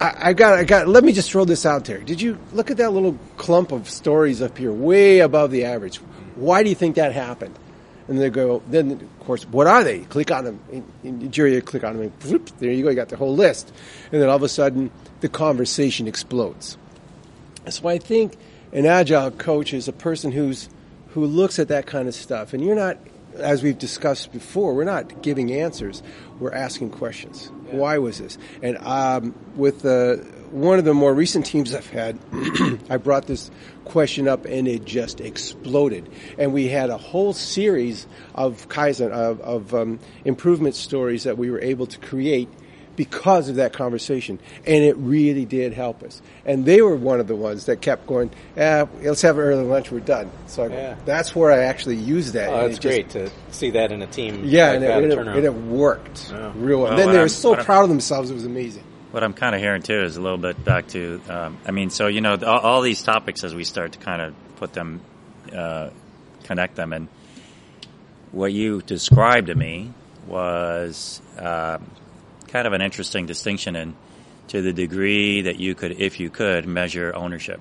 I, 0.00 0.28
I 0.28 0.32
got, 0.32 0.58
I 0.60 0.62
got. 0.62 0.86
Let 0.86 1.02
me 1.02 1.12
just 1.12 1.28
throw 1.32 1.44
this 1.44 1.66
out 1.66 1.86
there. 1.86 1.98
Did 1.98 2.22
you 2.22 2.38
look 2.52 2.70
at 2.70 2.76
that 2.76 2.92
little 2.92 3.18
clump 3.36 3.72
of 3.72 3.90
stories 3.90 4.40
up 4.40 4.56
here, 4.58 4.70
way 4.72 5.18
above 5.18 5.50
the 5.50 5.64
average? 5.64 5.98
Why 6.36 6.62
do 6.62 6.68
you 6.68 6.74
think 6.74 6.96
that 6.96 7.12
happened? 7.12 7.58
And 8.06 8.18
they 8.18 8.28
go. 8.28 8.62
Then, 8.68 8.92
of 8.92 9.20
course, 9.20 9.44
what 9.44 9.66
are 9.66 9.82
they? 9.82 10.00
Click 10.00 10.30
on 10.30 10.44
them. 10.44 10.60
In, 10.70 10.84
in 11.02 11.30
Jira, 11.30 11.64
click 11.64 11.84
on 11.84 11.96
them, 11.96 12.02
and 12.02 12.30
whoop, 12.30 12.50
there 12.58 12.70
you 12.70 12.82
go. 12.82 12.90
You 12.90 12.96
got 12.96 13.08
the 13.08 13.16
whole 13.16 13.34
list. 13.34 13.72
And 14.12 14.20
then 14.20 14.28
all 14.28 14.36
of 14.36 14.42
a 14.42 14.48
sudden, 14.48 14.90
the 15.20 15.28
conversation 15.28 16.06
explodes. 16.06 16.76
So 17.68 17.88
I 17.88 17.98
think 17.98 18.36
an 18.72 18.84
agile 18.84 19.30
coach 19.30 19.72
is 19.72 19.88
a 19.88 19.92
person 19.92 20.32
who's 20.32 20.68
who 21.14 21.24
looks 21.24 21.58
at 21.58 21.68
that 21.68 21.86
kind 21.86 22.08
of 22.08 22.14
stuff. 22.14 22.52
And 22.52 22.62
you're 22.62 22.74
not, 22.74 22.98
as 23.36 23.62
we've 23.62 23.78
discussed 23.78 24.32
before, 24.32 24.74
we're 24.74 24.84
not 24.84 25.22
giving 25.22 25.52
answers. 25.52 26.02
We're 26.40 26.52
asking 26.52 26.90
questions. 26.90 27.50
Why 27.70 27.98
was 27.98 28.18
this? 28.18 28.36
And 28.62 28.76
um, 28.78 29.34
with 29.54 29.86
uh, 29.86 30.16
one 30.54 30.78
of 30.78 30.84
the 30.84 30.94
more 30.94 31.12
recent 31.12 31.44
teams 31.46 31.74
I've 31.74 31.90
had, 31.90 32.16
I 32.88 32.96
brought 32.96 33.26
this 33.26 33.50
question 33.84 34.28
up 34.28 34.44
and 34.44 34.68
it 34.68 34.84
just 34.84 35.20
exploded. 35.20 36.08
And 36.38 36.52
we 36.52 36.68
had 36.68 36.90
a 36.90 36.96
whole 36.96 37.32
series 37.32 38.06
of 38.36 38.68
Kaizen, 38.68 39.10
of, 39.10 39.40
of 39.40 39.74
um, 39.74 39.98
improvement 40.24 40.76
stories 40.76 41.24
that 41.24 41.38
we 41.38 41.50
were 41.50 41.60
able 41.60 41.86
to 41.86 41.98
create 41.98 42.48
because 42.94 43.48
of 43.48 43.56
that 43.56 43.72
conversation. 43.72 44.38
And 44.64 44.84
it 44.84 44.96
really 44.96 45.44
did 45.44 45.72
help 45.72 46.04
us. 46.04 46.22
And 46.46 46.64
they 46.64 46.80
were 46.82 46.94
one 46.94 47.18
of 47.18 47.26
the 47.26 47.34
ones 47.34 47.66
that 47.66 47.80
kept 47.80 48.06
going, 48.06 48.30
eh, 48.56 48.86
let's 49.02 49.22
have 49.22 49.36
an 49.38 49.42
early 49.44 49.64
lunch, 49.64 49.90
we're 49.90 49.98
done. 49.98 50.30
So 50.46 50.62
I 50.62 50.68
Yeah. 50.68 50.96
that's 51.04 51.34
where 51.34 51.50
I 51.50 51.64
actually 51.64 51.96
used 51.96 52.34
that. 52.34 52.50
Oh, 52.50 52.60
and 52.60 52.62
that's 52.72 52.78
it 52.78 52.80
just- 52.82 52.94
great 52.94 53.10
to 53.10 53.30
see 53.52 53.70
that 53.70 53.90
in 53.90 54.02
a 54.02 54.06
team. 54.06 54.42
Yeah, 54.44 54.66
like 54.68 54.74
and, 54.76 54.84
it, 54.84 54.90
and, 54.90 55.12
it, 55.12 55.36
and 55.36 55.44
it 55.44 55.54
worked 55.54 56.30
Yeah. 56.30 56.52
real 56.54 56.78
well. 56.82 56.90
Well, 56.90 56.96
then 56.96 57.08
they 57.08 57.14
were 57.14 57.20
I'm- 57.22 57.28
so 57.28 57.56
proud 57.56 57.82
of 57.82 57.88
themselves, 57.88 58.30
it 58.30 58.34
was 58.34 58.46
amazing. 58.46 58.84
What 59.14 59.22
I'm 59.22 59.32
kind 59.32 59.54
of 59.54 59.60
hearing 59.60 59.82
too 59.82 60.02
is 60.02 60.16
a 60.16 60.20
little 60.20 60.38
bit 60.38 60.64
back 60.64 60.88
to, 60.88 61.20
um, 61.28 61.58
I 61.64 61.70
mean, 61.70 61.90
so 61.90 62.08
you 62.08 62.20
know, 62.20 62.34
all, 62.34 62.58
all 62.58 62.80
these 62.80 63.00
topics 63.00 63.44
as 63.44 63.54
we 63.54 63.62
start 63.62 63.92
to 63.92 64.00
kind 64.00 64.20
of 64.20 64.34
put 64.56 64.72
them, 64.72 65.02
uh, 65.54 65.90
connect 66.42 66.74
them, 66.74 66.92
and 66.92 67.06
what 68.32 68.52
you 68.52 68.82
described 68.82 69.46
to 69.46 69.54
me 69.54 69.92
was 70.26 71.22
um, 71.38 71.88
kind 72.48 72.66
of 72.66 72.72
an 72.72 72.82
interesting 72.82 73.26
distinction 73.26 73.76
in 73.76 73.94
to 74.48 74.62
the 74.62 74.72
degree 74.72 75.42
that 75.42 75.60
you 75.60 75.76
could, 75.76 75.92
if 76.00 76.18
you 76.18 76.28
could, 76.28 76.66
measure 76.66 77.14
ownership, 77.14 77.60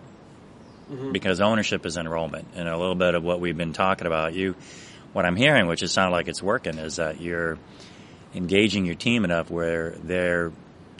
because 1.11 1.39
ownership 1.39 1.85
is 1.85 1.97
enrollment, 1.97 2.47
and 2.55 2.67
a 2.67 2.75
little 2.75 2.95
bit 2.95 3.13
of 3.13 3.23
what 3.23 3.39
we've 3.39 3.55
been 3.55 3.73
talking 3.73 4.07
about. 4.07 4.33
You, 4.33 4.55
what 5.11 5.23
I'm 5.23 5.35
hearing, 5.35 5.67
which 5.67 5.83
is 5.83 5.91
sound 5.91 6.13
like 6.13 6.27
it's 6.27 6.41
working, 6.41 6.79
is 6.79 6.95
that 6.95 7.21
you're 7.21 7.59
engaging 8.33 8.87
your 8.87 8.95
team 8.95 9.23
enough 9.23 9.51
where 9.51 9.91
they're 10.03 10.51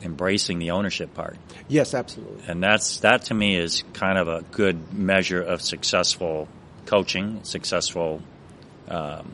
embracing 0.01 0.59
the 0.59 0.71
ownership 0.71 1.13
part. 1.13 1.37
Yes, 1.67 1.93
absolutely. 1.93 2.43
And 2.47 2.61
that's 2.61 2.99
that 2.99 3.25
to 3.25 3.33
me 3.33 3.55
is 3.55 3.83
kind 3.93 4.17
of 4.17 4.27
a 4.27 4.41
good 4.51 4.93
measure 4.93 5.41
of 5.41 5.61
successful 5.61 6.47
coaching, 6.85 7.43
successful, 7.43 8.21
um, 8.89 9.31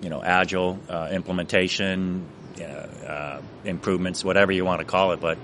you 0.00 0.08
know, 0.08 0.22
agile 0.22 0.78
uh, 0.88 1.08
implementation, 1.12 2.26
uh, 2.60 2.64
uh, 2.64 3.42
improvements, 3.64 4.24
whatever 4.24 4.52
you 4.52 4.64
want 4.64 4.80
to 4.80 4.86
call 4.86 5.12
it. 5.12 5.20
But 5.20 5.38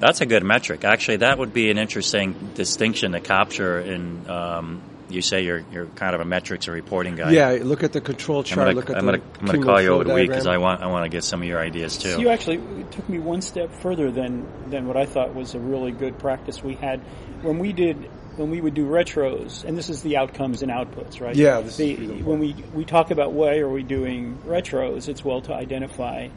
that's 0.00 0.20
a 0.20 0.26
good 0.26 0.44
metric. 0.44 0.84
Actually, 0.84 1.18
that 1.18 1.38
would 1.38 1.52
be 1.52 1.70
an 1.70 1.78
interesting 1.78 2.52
distinction 2.54 3.12
to 3.12 3.20
capture. 3.20 3.80
In 3.80 4.28
um, 4.28 4.82
you 5.08 5.22
say 5.22 5.42
you're 5.42 5.64
you're 5.72 5.86
kind 5.86 6.14
of 6.14 6.20
a 6.20 6.24
metrics 6.24 6.68
or 6.68 6.72
reporting 6.72 7.16
guy. 7.16 7.30
Yeah, 7.32 7.58
look 7.62 7.82
at 7.82 7.92
the 7.92 8.00
control 8.00 8.38
I'm 8.38 8.44
chart. 8.44 8.58
gonna, 8.66 8.72
look 8.72 8.90
at 8.90 8.96
I'm 8.98 9.06
the 9.06 9.12
gonna, 9.18 9.24
I'm 9.40 9.46
gonna 9.46 9.58
call 9.64 9.80
you 9.80 9.88
cumulative 9.88 9.92
over 9.94 10.04
the 10.04 10.10
flow 10.10 10.14
week 10.16 10.28
because 10.30 10.46
I 10.46 10.58
want 10.58 10.82
I 10.82 10.86
want 10.86 11.04
to 11.04 11.08
get 11.08 11.24
some 11.24 11.42
of 11.42 11.48
your 11.48 11.60
ideas 11.60 11.98
too. 11.98 12.12
So 12.12 12.18
you 12.20 12.28
actually 12.30 12.60
took 12.90 13.08
me 13.08 13.18
one 13.18 13.42
step 13.42 13.72
further 13.72 14.10
than 14.10 14.46
than 14.70 14.86
what 14.86 14.96
I 14.96 15.06
thought 15.06 15.34
was 15.34 15.54
a 15.54 15.58
really 15.60 15.92
good 15.92 16.18
practice 16.18 16.62
we 16.62 16.74
had 16.74 17.00
when 17.42 17.58
we 17.58 17.72
did 17.72 17.96
when 18.36 18.50
we 18.50 18.60
would 18.60 18.74
do 18.74 18.84
retros, 18.86 19.64
and 19.64 19.78
this 19.78 19.88
is 19.88 20.02
the 20.02 20.16
outcomes 20.16 20.62
and 20.62 20.72
outputs, 20.72 21.20
right? 21.20 21.36
Yeah, 21.36 21.60
this 21.60 21.76
The- 21.76 21.94
really 21.94 22.22
when 22.22 22.40
we 22.40 22.54
we 22.74 22.84
talk 22.84 23.10
about 23.10 23.32
why 23.32 23.58
are 23.58 23.68
we 23.68 23.82
doing 23.82 24.38
retros, 24.46 25.08
it's 25.08 25.24
well 25.24 25.40
to 25.42 25.54
identify 25.54 26.28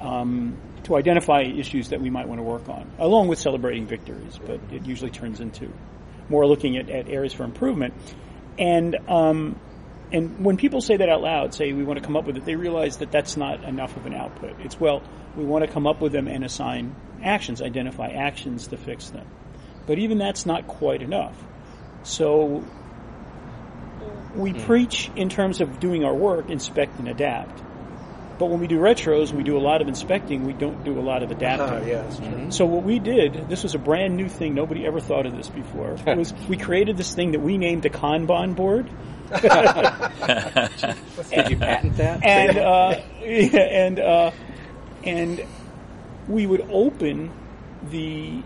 um, 0.00 0.56
to 0.84 0.96
identify 0.96 1.42
issues 1.42 1.88
that 1.88 2.00
we 2.00 2.10
might 2.10 2.28
want 2.28 2.38
to 2.38 2.42
work 2.42 2.68
on, 2.68 2.90
along 2.98 3.28
with 3.28 3.38
celebrating 3.38 3.86
victories. 3.86 4.38
But 4.44 4.60
it 4.70 4.84
usually 4.86 5.10
turns 5.10 5.40
into 5.40 5.72
more 6.28 6.46
looking 6.46 6.76
at, 6.76 6.88
at 6.90 7.08
areas 7.08 7.32
for 7.32 7.44
improvement. 7.44 7.94
And 8.58 8.96
um, 9.08 9.58
and 10.12 10.44
when 10.44 10.56
people 10.56 10.80
say 10.80 10.96
that 10.96 11.08
out 11.08 11.22
loud, 11.22 11.54
say 11.54 11.72
we 11.72 11.82
want 11.82 11.98
to 11.98 12.04
come 12.04 12.16
up 12.16 12.24
with 12.24 12.36
it, 12.36 12.44
they 12.44 12.54
realize 12.54 12.98
that 12.98 13.10
that's 13.10 13.36
not 13.36 13.64
enough 13.64 13.96
of 13.96 14.06
an 14.06 14.14
output. 14.14 14.60
It's 14.60 14.78
well, 14.78 15.02
we 15.36 15.44
want 15.44 15.64
to 15.64 15.70
come 15.70 15.86
up 15.86 16.00
with 16.00 16.12
them 16.12 16.28
and 16.28 16.44
assign 16.44 16.94
actions, 17.22 17.60
identify 17.60 18.08
actions 18.08 18.68
to 18.68 18.76
fix 18.76 19.10
them. 19.10 19.26
But 19.86 19.98
even 19.98 20.18
that's 20.18 20.46
not 20.46 20.66
quite 20.66 21.02
enough. 21.02 21.36
So 22.04 22.64
we 24.34 24.52
mm. 24.52 24.64
preach 24.64 25.10
in 25.16 25.28
terms 25.28 25.60
of 25.60 25.80
doing 25.80 26.04
our 26.04 26.14
work, 26.14 26.48
inspect 26.48 26.98
and 26.98 27.08
adapt. 27.08 27.63
But 28.38 28.46
when 28.46 28.60
we 28.60 28.66
do 28.66 28.78
retros, 28.78 29.32
we 29.32 29.42
do 29.42 29.56
a 29.56 29.60
lot 29.60 29.80
of 29.80 29.88
inspecting. 29.88 30.44
We 30.44 30.52
don't 30.52 30.84
do 30.84 30.98
a 30.98 31.02
lot 31.02 31.22
of 31.22 31.30
adapting. 31.30 31.84
Uh, 31.84 31.86
yes, 31.86 32.18
mm-hmm. 32.18 32.50
So 32.50 32.66
what 32.66 32.82
we 32.82 32.98
did, 32.98 33.48
this 33.48 33.62
was 33.62 33.74
a 33.74 33.78
brand 33.78 34.16
new 34.16 34.28
thing. 34.28 34.54
Nobody 34.54 34.86
ever 34.86 35.00
thought 35.00 35.26
of 35.26 35.36
this 35.36 35.48
before. 35.48 35.96
was 36.06 36.34
we 36.48 36.56
created 36.56 36.96
this 36.96 37.14
thing 37.14 37.32
that 37.32 37.40
we 37.40 37.58
named 37.58 37.86
a 37.86 37.90
Kanban 37.90 38.56
board. 38.56 38.90
Did 39.34 39.42
you 41.50 41.56
patent 41.56 41.96
that? 41.96 42.22
And 42.22 42.58
uh, 42.58 43.00
and 43.22 43.98
uh, 43.98 44.30
and 45.02 45.44
we 46.28 46.46
would 46.46 46.68
open 46.70 47.32
the 47.90 48.42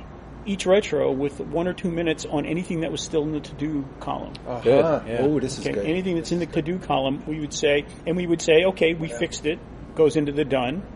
each 0.49 0.67
retro 0.67 1.13
with 1.13 1.41
one 1.41 1.69
or 1.69 1.75
two 1.75 1.91
minutes 1.91 2.25
on 2.25 2.47
anything 2.47 2.81
that 2.81 2.91
was 2.91 3.03
still 3.03 3.23
in 3.23 3.33
the 3.33 3.41
to 3.41 3.55
do 3.55 3.85
column. 4.01 4.33
Uh-huh. 4.47 4.61
Good. 4.61 5.07
Yeah. 5.07 5.19
Oh, 5.21 5.39
this 5.39 5.59
is 5.59 5.67
okay. 5.67 5.75
good. 5.75 5.87
Anything 5.87 6.17
that's 6.17 6.33
in 6.33 6.39
the 6.39 6.47
to 6.47 6.63
do 6.63 6.79
column, 6.79 7.23
we 7.27 7.39
would 7.41 7.53
say, 7.53 7.85
and 8.07 8.17
we 8.17 8.27
would 8.27 8.41
say, 8.41 8.65
okay, 8.65 8.95
we 8.95 9.09
yeah. 9.09 9.19
fixed 9.19 9.47
it. 9.47 9.59
Goes 9.99 10.15
into 10.15 10.31
the 10.31 10.45
done. 10.45 10.87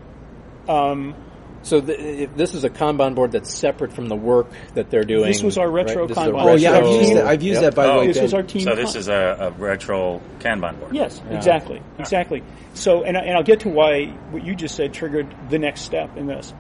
Um, 0.69 1.17
so 1.63 1.81
the, 1.81 2.29
this 2.37 2.55
is 2.55 2.63
a 2.63 2.71
Kanban 2.71 3.17
board 3.17 3.33
that's 3.33 3.53
separate 3.53 3.93
from 3.93 4.07
the 4.07 4.15
work 4.15 4.47
that 4.75 4.91
they're 4.91 5.03
doing. 5.03 5.27
This 5.27 5.43
was 5.43 5.59
our 5.59 5.69
retro 5.69 6.07
right? 6.07 6.17
Kanban. 6.17 6.41
Oh 6.41 6.55
yeah, 6.55 6.79
I've 6.79 6.87
used 6.87 7.17
that. 7.17 7.27
I've 7.27 7.43
used 7.43 7.63
yep. 7.63 7.75
that 7.75 7.77
by 7.77 7.87
the 7.87 7.93
oh, 7.93 7.99
way. 7.99 8.07
This 8.07 8.23
was 8.23 8.33
our 8.33 8.45
team. 8.45 8.63
So 8.63 8.77
this 8.77 8.95
is 8.95 9.09
a, 9.09 9.37
a 9.41 9.51
retro 9.51 10.21
Kanban 10.39 10.79
board. 10.79 10.95
Yes, 10.95 11.21
yeah. 11.29 11.37
exactly, 11.37 11.83
exactly. 11.99 12.45
So 12.75 13.03
and 13.03 13.17
and 13.17 13.37
I'll 13.37 13.43
get 13.43 13.61
to 13.61 13.71
why 13.71 14.07
what 14.31 14.45
you 14.45 14.55
just 14.55 14.77
said 14.77 14.95
triggered 14.95 15.35
the 15.51 15.59
next 15.59 15.81
step 15.81 16.17
in 16.17 16.27
this. 16.29 16.55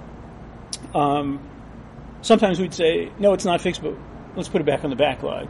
Um, 0.92 1.48
sometimes 2.22 2.58
we'd 2.58 2.74
say, 2.74 3.12
no, 3.20 3.34
it's 3.34 3.44
not 3.44 3.60
fixed, 3.60 3.82
but 3.82 3.94
let's 4.34 4.48
put 4.48 4.60
it 4.60 4.64
back 4.64 4.82
on 4.82 4.90
the 4.90 4.96
backlog. 4.96 5.48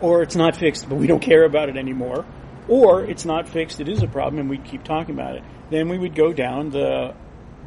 Or 0.00 0.22
it's 0.22 0.34
not 0.36 0.56
fixed, 0.56 0.88
but 0.88 0.96
we 0.96 1.06
don't 1.06 1.22
care 1.22 1.44
about 1.44 1.68
it 1.68 1.76
anymore. 1.76 2.26
Or 2.68 3.02
it's 3.02 3.24
not 3.24 3.48
fixed, 3.48 3.80
it 3.80 3.88
is 3.88 4.02
a 4.02 4.06
problem, 4.06 4.40
and 4.40 4.50
we 4.50 4.58
keep 4.58 4.84
talking 4.84 5.14
about 5.14 5.36
it. 5.36 5.42
Then 5.70 5.88
we 5.88 5.98
would 5.98 6.14
go 6.14 6.32
down 6.32 6.70
the 6.70 7.14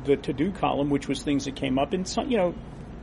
the 0.03 0.17
to 0.17 0.33
do 0.33 0.51
column, 0.51 0.89
which 0.89 1.07
was 1.07 1.21
things 1.21 1.45
that 1.45 1.55
came 1.55 1.77
up 1.77 1.93
and 1.93 2.07
some, 2.07 2.29
you 2.29 2.37
know, 2.37 2.55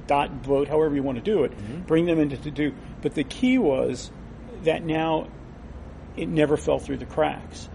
dot 0.07 0.31
vote, 0.31 0.69
however 0.69 0.95
you 0.95 1.03
want 1.03 1.19
to 1.19 1.23
do 1.23 1.45
it, 1.45 1.53
mm-hmm. 1.53 1.83
bring 1.83 2.07
them 2.07 2.19
into 2.19 2.37
to 2.37 2.51
do. 2.51 2.75
But 3.03 3.15
the 3.15 3.25
key 3.25 3.59
was 3.59 4.11
that 4.65 4.85
now 4.85 5.29
it 6.17 6.29
never 6.29 6.57
fell 6.57 6.79
through 6.79 6.97
the 6.99 7.07
cracks. 7.07 7.69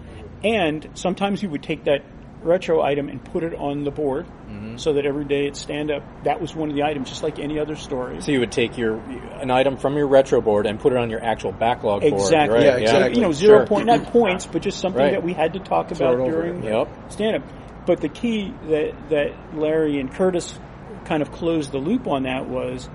And 0.44 0.90
sometimes 0.96 1.42
you 1.42 1.50
would 1.50 1.64
take 1.64 1.86
that 1.86 2.04
retro 2.44 2.82
item 2.82 3.10
and 3.10 3.24
put 3.24 3.44
it 3.44 3.54
on 3.54 3.84
the 3.84 3.92
board 3.92 4.26
mm-hmm. 4.26 4.78
so 4.78 4.94
that 4.94 5.06
every 5.06 5.26
day 5.26 5.48
it 5.48 5.56
stand 5.56 5.92
up. 5.92 6.04
That 6.24 6.42
was 6.42 6.56
one 6.56 6.70
of 6.70 6.76
the 6.76 6.84
items, 6.84 7.10
just 7.10 7.24
like 7.24 7.40
any 7.40 7.60
other 7.60 7.76
story. 7.76 8.22
So 8.22 8.32
you 8.32 8.40
would 8.40 8.52
take 8.52 8.78
your 8.78 8.98
an 8.98 9.52
item 9.52 9.78
from 9.78 9.96
your 9.96 10.08
retro 10.08 10.42
board 10.42 10.66
and 10.66 10.80
put 10.80 10.94
it 10.94 10.98
on 10.98 11.10
your 11.10 11.24
actual 11.24 11.52
backlog 11.52 12.04
exactly. 12.04 12.48
board. 12.48 12.52
Right? 12.52 12.66
Yeah, 12.66 12.78
exactly. 12.78 13.14
So, 13.16 13.20
you 13.20 13.26
know, 13.26 13.34
zero 13.34 13.60
sure. 13.60 13.68
point, 13.68 13.86
not 13.88 14.04
points, 14.06 14.46
but 14.46 14.62
just 14.62 14.80
something 14.80 15.02
right. 15.02 15.12
that 15.12 15.24
we 15.24 15.34
had 15.34 15.54
to 15.54 15.60
talk 15.60 15.92
about 15.92 16.18
during 16.18 16.64
yep. 16.64 16.90
stand 17.12 17.38
up. 17.38 17.44
But 17.86 18.02
the 18.02 18.10
key 18.10 18.54
that, 18.68 19.10
that 19.10 19.56
Larry 19.56 20.00
and 20.00 20.14
Curtis 20.14 20.58
kind 21.06 21.22
of 21.22 21.32
closed 21.32 21.72
the 21.72 21.80
loop 21.80 22.08
on 22.08 22.24
that 22.24 22.48
was 22.48 22.90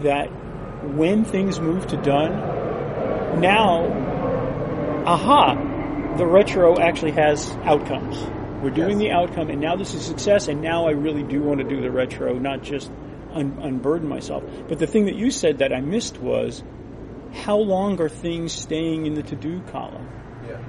that 0.00 0.26
when 0.82 1.24
things 1.24 1.60
move 1.60 1.86
to 1.88 1.96
done, 1.96 3.40
now, 3.40 3.86
aha, 5.06 5.54
the 6.16 6.26
retro 6.26 6.78
actually 6.78 7.12
has 7.12 7.50
outcomes. 7.64 8.16
We're 8.62 8.70
doing 8.70 9.00
yes. 9.00 9.08
the 9.08 9.10
outcome, 9.10 9.50
and 9.50 9.60
now 9.60 9.76
this 9.76 9.92
is 9.94 10.04
success, 10.04 10.48
and 10.48 10.62
now 10.62 10.86
I 10.86 10.92
really 10.92 11.22
do 11.22 11.42
want 11.42 11.58
to 11.60 11.68
do 11.68 11.80
the 11.80 11.90
retro, 11.90 12.38
not 12.38 12.62
just 12.62 12.90
un- 13.32 13.58
unburden 13.60 14.08
myself. 14.08 14.44
But 14.68 14.78
the 14.78 14.86
thing 14.86 15.06
that 15.06 15.16
you 15.16 15.30
said 15.30 15.58
that 15.58 15.72
I 15.72 15.80
missed 15.80 16.18
was 16.18 16.62
how 17.32 17.56
long 17.56 18.00
are 18.00 18.08
things 18.08 18.52
staying 18.52 19.06
in 19.06 19.14
the 19.14 19.22
to 19.24 19.36
do 19.36 19.60
column? 19.72 20.08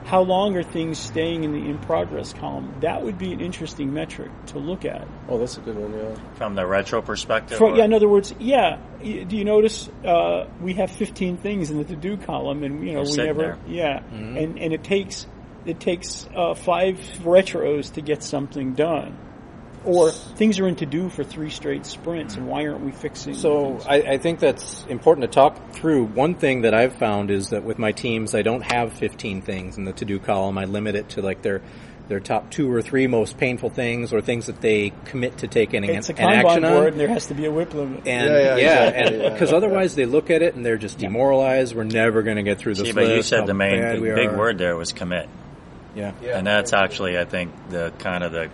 How 0.05 0.21
long 0.21 0.57
are 0.57 0.63
things 0.63 0.97
staying 0.97 1.43
in 1.43 1.53
the 1.53 1.59
in 1.59 1.79
progress 1.79 2.33
column? 2.33 2.73
That 2.81 3.03
would 3.03 3.17
be 3.17 3.31
an 3.31 3.39
interesting 3.39 3.93
metric 3.93 4.31
to 4.47 4.59
look 4.59 4.85
at. 4.85 5.07
Oh, 5.29 5.37
that's 5.39 5.57
a 5.57 5.61
good 5.61 5.77
one, 5.77 5.93
yeah. 5.93 6.15
From 6.35 6.55
the 6.55 6.65
retro 6.65 7.01
perspective? 7.01 7.57
From, 7.57 7.75
yeah, 7.75 7.85
in 7.85 7.93
other 7.93 8.09
words, 8.09 8.33
yeah. 8.39 8.79
Do 9.01 9.37
you 9.37 9.45
notice 9.45 9.89
uh, 10.05 10.47
we 10.61 10.73
have 10.73 10.91
15 10.91 11.37
things 11.37 11.69
in 11.69 11.77
the 11.77 11.85
to 11.85 11.95
do 11.95 12.17
column, 12.17 12.63
and 12.63 12.85
you 12.85 12.93
know 12.93 13.03
we 13.03 13.15
never, 13.15 13.41
there. 13.41 13.57
yeah, 13.67 13.99
mm-hmm. 13.99 14.37
and 14.37 14.59
and 14.59 14.73
it 14.73 14.83
takes 14.83 15.25
it 15.65 15.79
takes 15.79 16.27
uh, 16.35 16.53
five 16.53 16.97
retros 17.23 17.93
to 17.93 18.01
get 18.01 18.23
something 18.23 18.73
done 18.73 19.17
or 19.85 20.11
things 20.11 20.59
are 20.59 20.67
in 20.67 20.75
to 20.77 20.85
do 20.85 21.09
for 21.09 21.23
three 21.23 21.49
straight 21.49 21.85
sprints, 21.85 22.35
and 22.35 22.47
why 22.47 22.67
aren't 22.67 22.81
we 22.81 22.91
fixing? 22.91 23.33
So 23.33 23.79
I, 23.87 23.95
I, 24.01 24.17
think 24.17 24.39
that's 24.39 24.85
important 24.85 25.29
to 25.29 25.33
talk 25.33 25.73
through. 25.73 26.05
One 26.05 26.35
thing 26.35 26.61
that 26.61 26.73
I've 26.73 26.95
found 26.95 27.31
is 27.31 27.49
that 27.49 27.63
with 27.63 27.79
my 27.79 27.91
teams, 27.91 28.33
I 28.33 28.41
don't 28.41 28.61
have 28.61 28.93
15 28.93 29.41
things 29.41 29.77
in 29.77 29.85
the 29.85 29.93
to 29.93 30.05
do 30.05 30.19
column. 30.19 30.57
I 30.57 30.65
limit 30.65 30.95
it 30.95 31.09
to 31.09 31.21
like 31.21 31.41
their 31.41 31.61
their 32.09 32.19
top 32.19 32.51
two 32.51 32.69
or 32.69 32.81
three 32.81 33.07
most 33.07 33.37
painful 33.37 33.69
things, 33.69 34.13
or 34.13 34.21
things 34.21 34.47
that 34.47 34.59
they 34.61 34.91
commit 35.05 35.37
to 35.39 35.47
taking 35.47 35.85
it's 35.85 36.09
an, 36.09 36.17
a 36.17 36.21
an 36.21 36.33
action 36.33 36.61
board, 36.63 36.75
on. 36.75 36.87
And 36.87 36.99
there 36.99 37.07
has 37.07 37.27
to 37.27 37.33
be 37.33 37.45
a 37.45 37.51
WIP 37.51 37.73
limit. 37.73 38.07
And 38.07 38.29
yeah, 38.29 38.57
yeah, 38.57 39.29
because 39.29 39.51
yeah, 39.51 39.57
otherwise 39.57 39.95
they 39.95 40.05
look 40.05 40.29
at 40.29 40.41
it 40.41 40.55
and 40.55 40.65
they're 40.65 40.77
just 40.77 40.97
demoralized. 40.97 41.75
We're 41.75 41.85
never 41.85 42.21
going 42.21 42.37
to 42.37 42.43
get 42.43 42.59
through 42.59 42.75
this. 42.75 42.87
See, 42.87 42.91
but 42.93 43.07
you 43.07 43.23
said 43.23 43.47
the 43.47 43.53
main, 43.53 43.81
the 43.81 44.13
big 44.15 44.31
word 44.31 44.57
there 44.57 44.75
was 44.75 44.91
commit. 44.91 45.29
Yeah. 45.95 46.13
yeah. 46.21 46.37
And 46.37 46.47
that's 46.47 46.73
actually, 46.73 47.17
I 47.17 47.25
think, 47.25 47.51
the 47.69 47.93
kind 47.99 48.23
of 48.23 48.31
the 48.31 48.49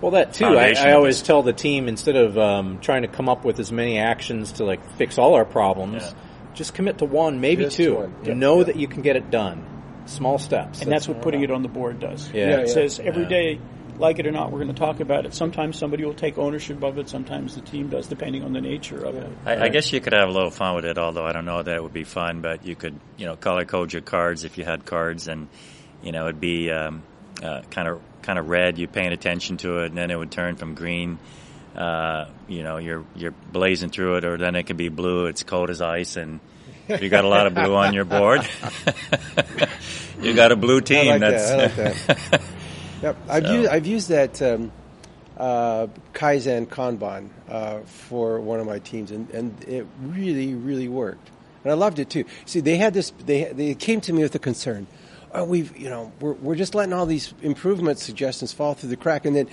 well, 0.00 0.10
that 0.10 0.34
too. 0.34 0.44
I, 0.44 0.74
I, 0.76 0.92
always 0.92 1.22
tell 1.22 1.42
the 1.42 1.54
team 1.54 1.88
instead 1.88 2.16
of 2.16 2.36
um, 2.36 2.78
trying 2.80 3.02
to 3.02 3.08
come 3.08 3.28
up 3.28 3.42
with 3.42 3.58
as 3.58 3.72
many 3.72 3.98
actions 3.98 4.52
to 4.52 4.64
like 4.64 4.86
fix 4.96 5.16
all 5.16 5.32
our 5.32 5.46
problems, 5.46 6.02
yeah. 6.02 6.12
just 6.52 6.74
commit 6.74 6.98
to 6.98 7.06
one, 7.06 7.40
maybe 7.40 7.64
just 7.64 7.76
two. 7.78 7.94
One. 7.94 8.14
Yep. 8.22 8.36
Know 8.36 8.64
that 8.64 8.76
you 8.76 8.86
can 8.86 9.00
get 9.00 9.16
it 9.16 9.30
done. 9.30 9.70
Small 10.06 10.36
steps, 10.36 10.82
and 10.82 10.92
that's, 10.92 11.06
that's 11.06 11.08
what 11.08 11.22
putting 11.22 11.42
it 11.42 11.50
on 11.50 11.62
the 11.62 11.68
board 11.68 12.00
does. 12.00 12.30
Yeah, 12.30 12.50
yeah 12.50 12.56
it 12.58 12.68
says 12.68 13.00
every 13.00 13.24
day, 13.24 13.58
like 13.96 14.18
it 14.18 14.26
or 14.26 14.30
not, 14.30 14.52
we're 14.52 14.58
going 14.58 14.74
to 14.74 14.78
talk 14.78 15.00
about 15.00 15.24
it. 15.24 15.32
Sometimes 15.32 15.78
somebody 15.78 16.04
will 16.04 16.12
take 16.12 16.36
ownership 16.36 16.84
of 16.84 16.98
it. 16.98 17.08
Sometimes 17.08 17.54
the 17.54 17.62
team 17.62 17.88
does, 17.88 18.06
depending 18.06 18.44
on 18.44 18.52
the 18.52 18.60
nature 18.60 19.02
of 19.02 19.14
it. 19.14 19.32
I, 19.46 19.50
right. 19.54 19.62
I, 19.62 19.68
guess 19.70 19.90
you 19.90 20.02
could 20.02 20.12
have 20.12 20.28
a 20.28 20.32
little 20.32 20.50
fun 20.50 20.74
with 20.74 20.84
it, 20.84 20.98
although 20.98 21.24
I 21.24 21.32
don't 21.32 21.46
know 21.46 21.62
that 21.62 21.74
it 21.74 21.82
would 21.82 21.94
be 21.94 22.04
fun. 22.04 22.42
But 22.42 22.66
you 22.66 22.76
could, 22.76 23.00
you 23.16 23.24
know, 23.24 23.36
color 23.36 23.64
code 23.64 23.94
your 23.94 24.02
cards 24.02 24.44
if 24.44 24.58
you 24.58 24.64
had 24.64 24.84
cards, 24.84 25.28
and 25.28 25.48
you 26.04 26.12
know, 26.12 26.24
it'd 26.24 26.40
be 26.40 26.70
um, 26.70 27.02
uh, 27.42 27.62
kind 27.70 27.88
of 27.88 28.00
kind 28.22 28.38
of 28.38 28.48
red, 28.48 28.78
you're 28.78 28.88
paying 28.88 29.12
attention 29.12 29.56
to 29.58 29.80
it, 29.80 29.86
and 29.86 29.96
then 29.96 30.10
it 30.10 30.16
would 30.16 30.30
turn 30.30 30.56
from 30.56 30.74
green. 30.74 31.18
Uh, 31.74 32.26
you 32.46 32.62
know, 32.62 32.76
you're 32.76 33.04
you're 33.16 33.34
blazing 33.52 33.90
through 33.90 34.16
it, 34.16 34.24
or 34.24 34.36
then 34.36 34.54
it 34.54 34.64
could 34.64 34.76
be 34.76 34.90
blue. 34.90 35.26
It's 35.26 35.42
cold 35.42 35.70
as 35.70 35.80
ice, 35.80 36.16
and 36.16 36.40
if 36.86 37.02
you 37.02 37.08
got 37.08 37.24
a 37.24 37.28
lot 37.28 37.46
of 37.46 37.54
blue 37.54 37.74
on 37.74 37.94
your 37.94 38.04
board, 38.04 38.46
you 40.20 40.34
got 40.34 40.52
a 40.52 40.56
blue 40.56 40.80
team. 40.80 41.08
I 41.08 41.16
like 41.16 41.20
that's 41.20 41.50
that. 41.50 41.58
I 41.58 41.62
like 41.62 42.06
that. 42.06 42.42
yep, 43.02 43.16
I've 43.28 43.46
so. 43.46 43.52
used 43.54 43.70
I've 43.70 43.86
used 43.86 44.08
that 44.10 44.42
um, 44.42 44.72
uh, 45.38 45.86
Kaizen 46.12 46.66
Kanban 46.66 47.30
uh, 47.48 47.80
for 47.80 48.40
one 48.40 48.60
of 48.60 48.66
my 48.66 48.78
teams, 48.78 49.10
and, 49.10 49.28
and 49.30 49.64
it 49.64 49.86
really 50.02 50.54
really 50.54 50.88
worked, 50.88 51.30
and 51.64 51.72
I 51.72 51.74
loved 51.74 51.98
it 51.98 52.10
too. 52.10 52.24
See, 52.44 52.60
they 52.60 52.76
had 52.76 52.94
this. 52.94 53.10
They 53.24 53.44
they 53.44 53.74
came 53.74 54.00
to 54.02 54.12
me 54.12 54.22
with 54.22 54.34
a 54.34 54.38
concern 54.38 54.86
oh, 55.34 55.44
we've, 55.44 55.76
you 55.76 55.90
know, 55.90 56.12
we're, 56.20 56.32
we're 56.34 56.54
just 56.54 56.74
letting 56.74 56.92
all 56.92 57.06
these 57.06 57.34
improvement 57.42 57.98
suggestions 57.98 58.52
fall 58.52 58.74
through 58.74 58.90
the 58.90 58.96
crack. 58.96 59.26
And 59.26 59.34
then 59.34 59.48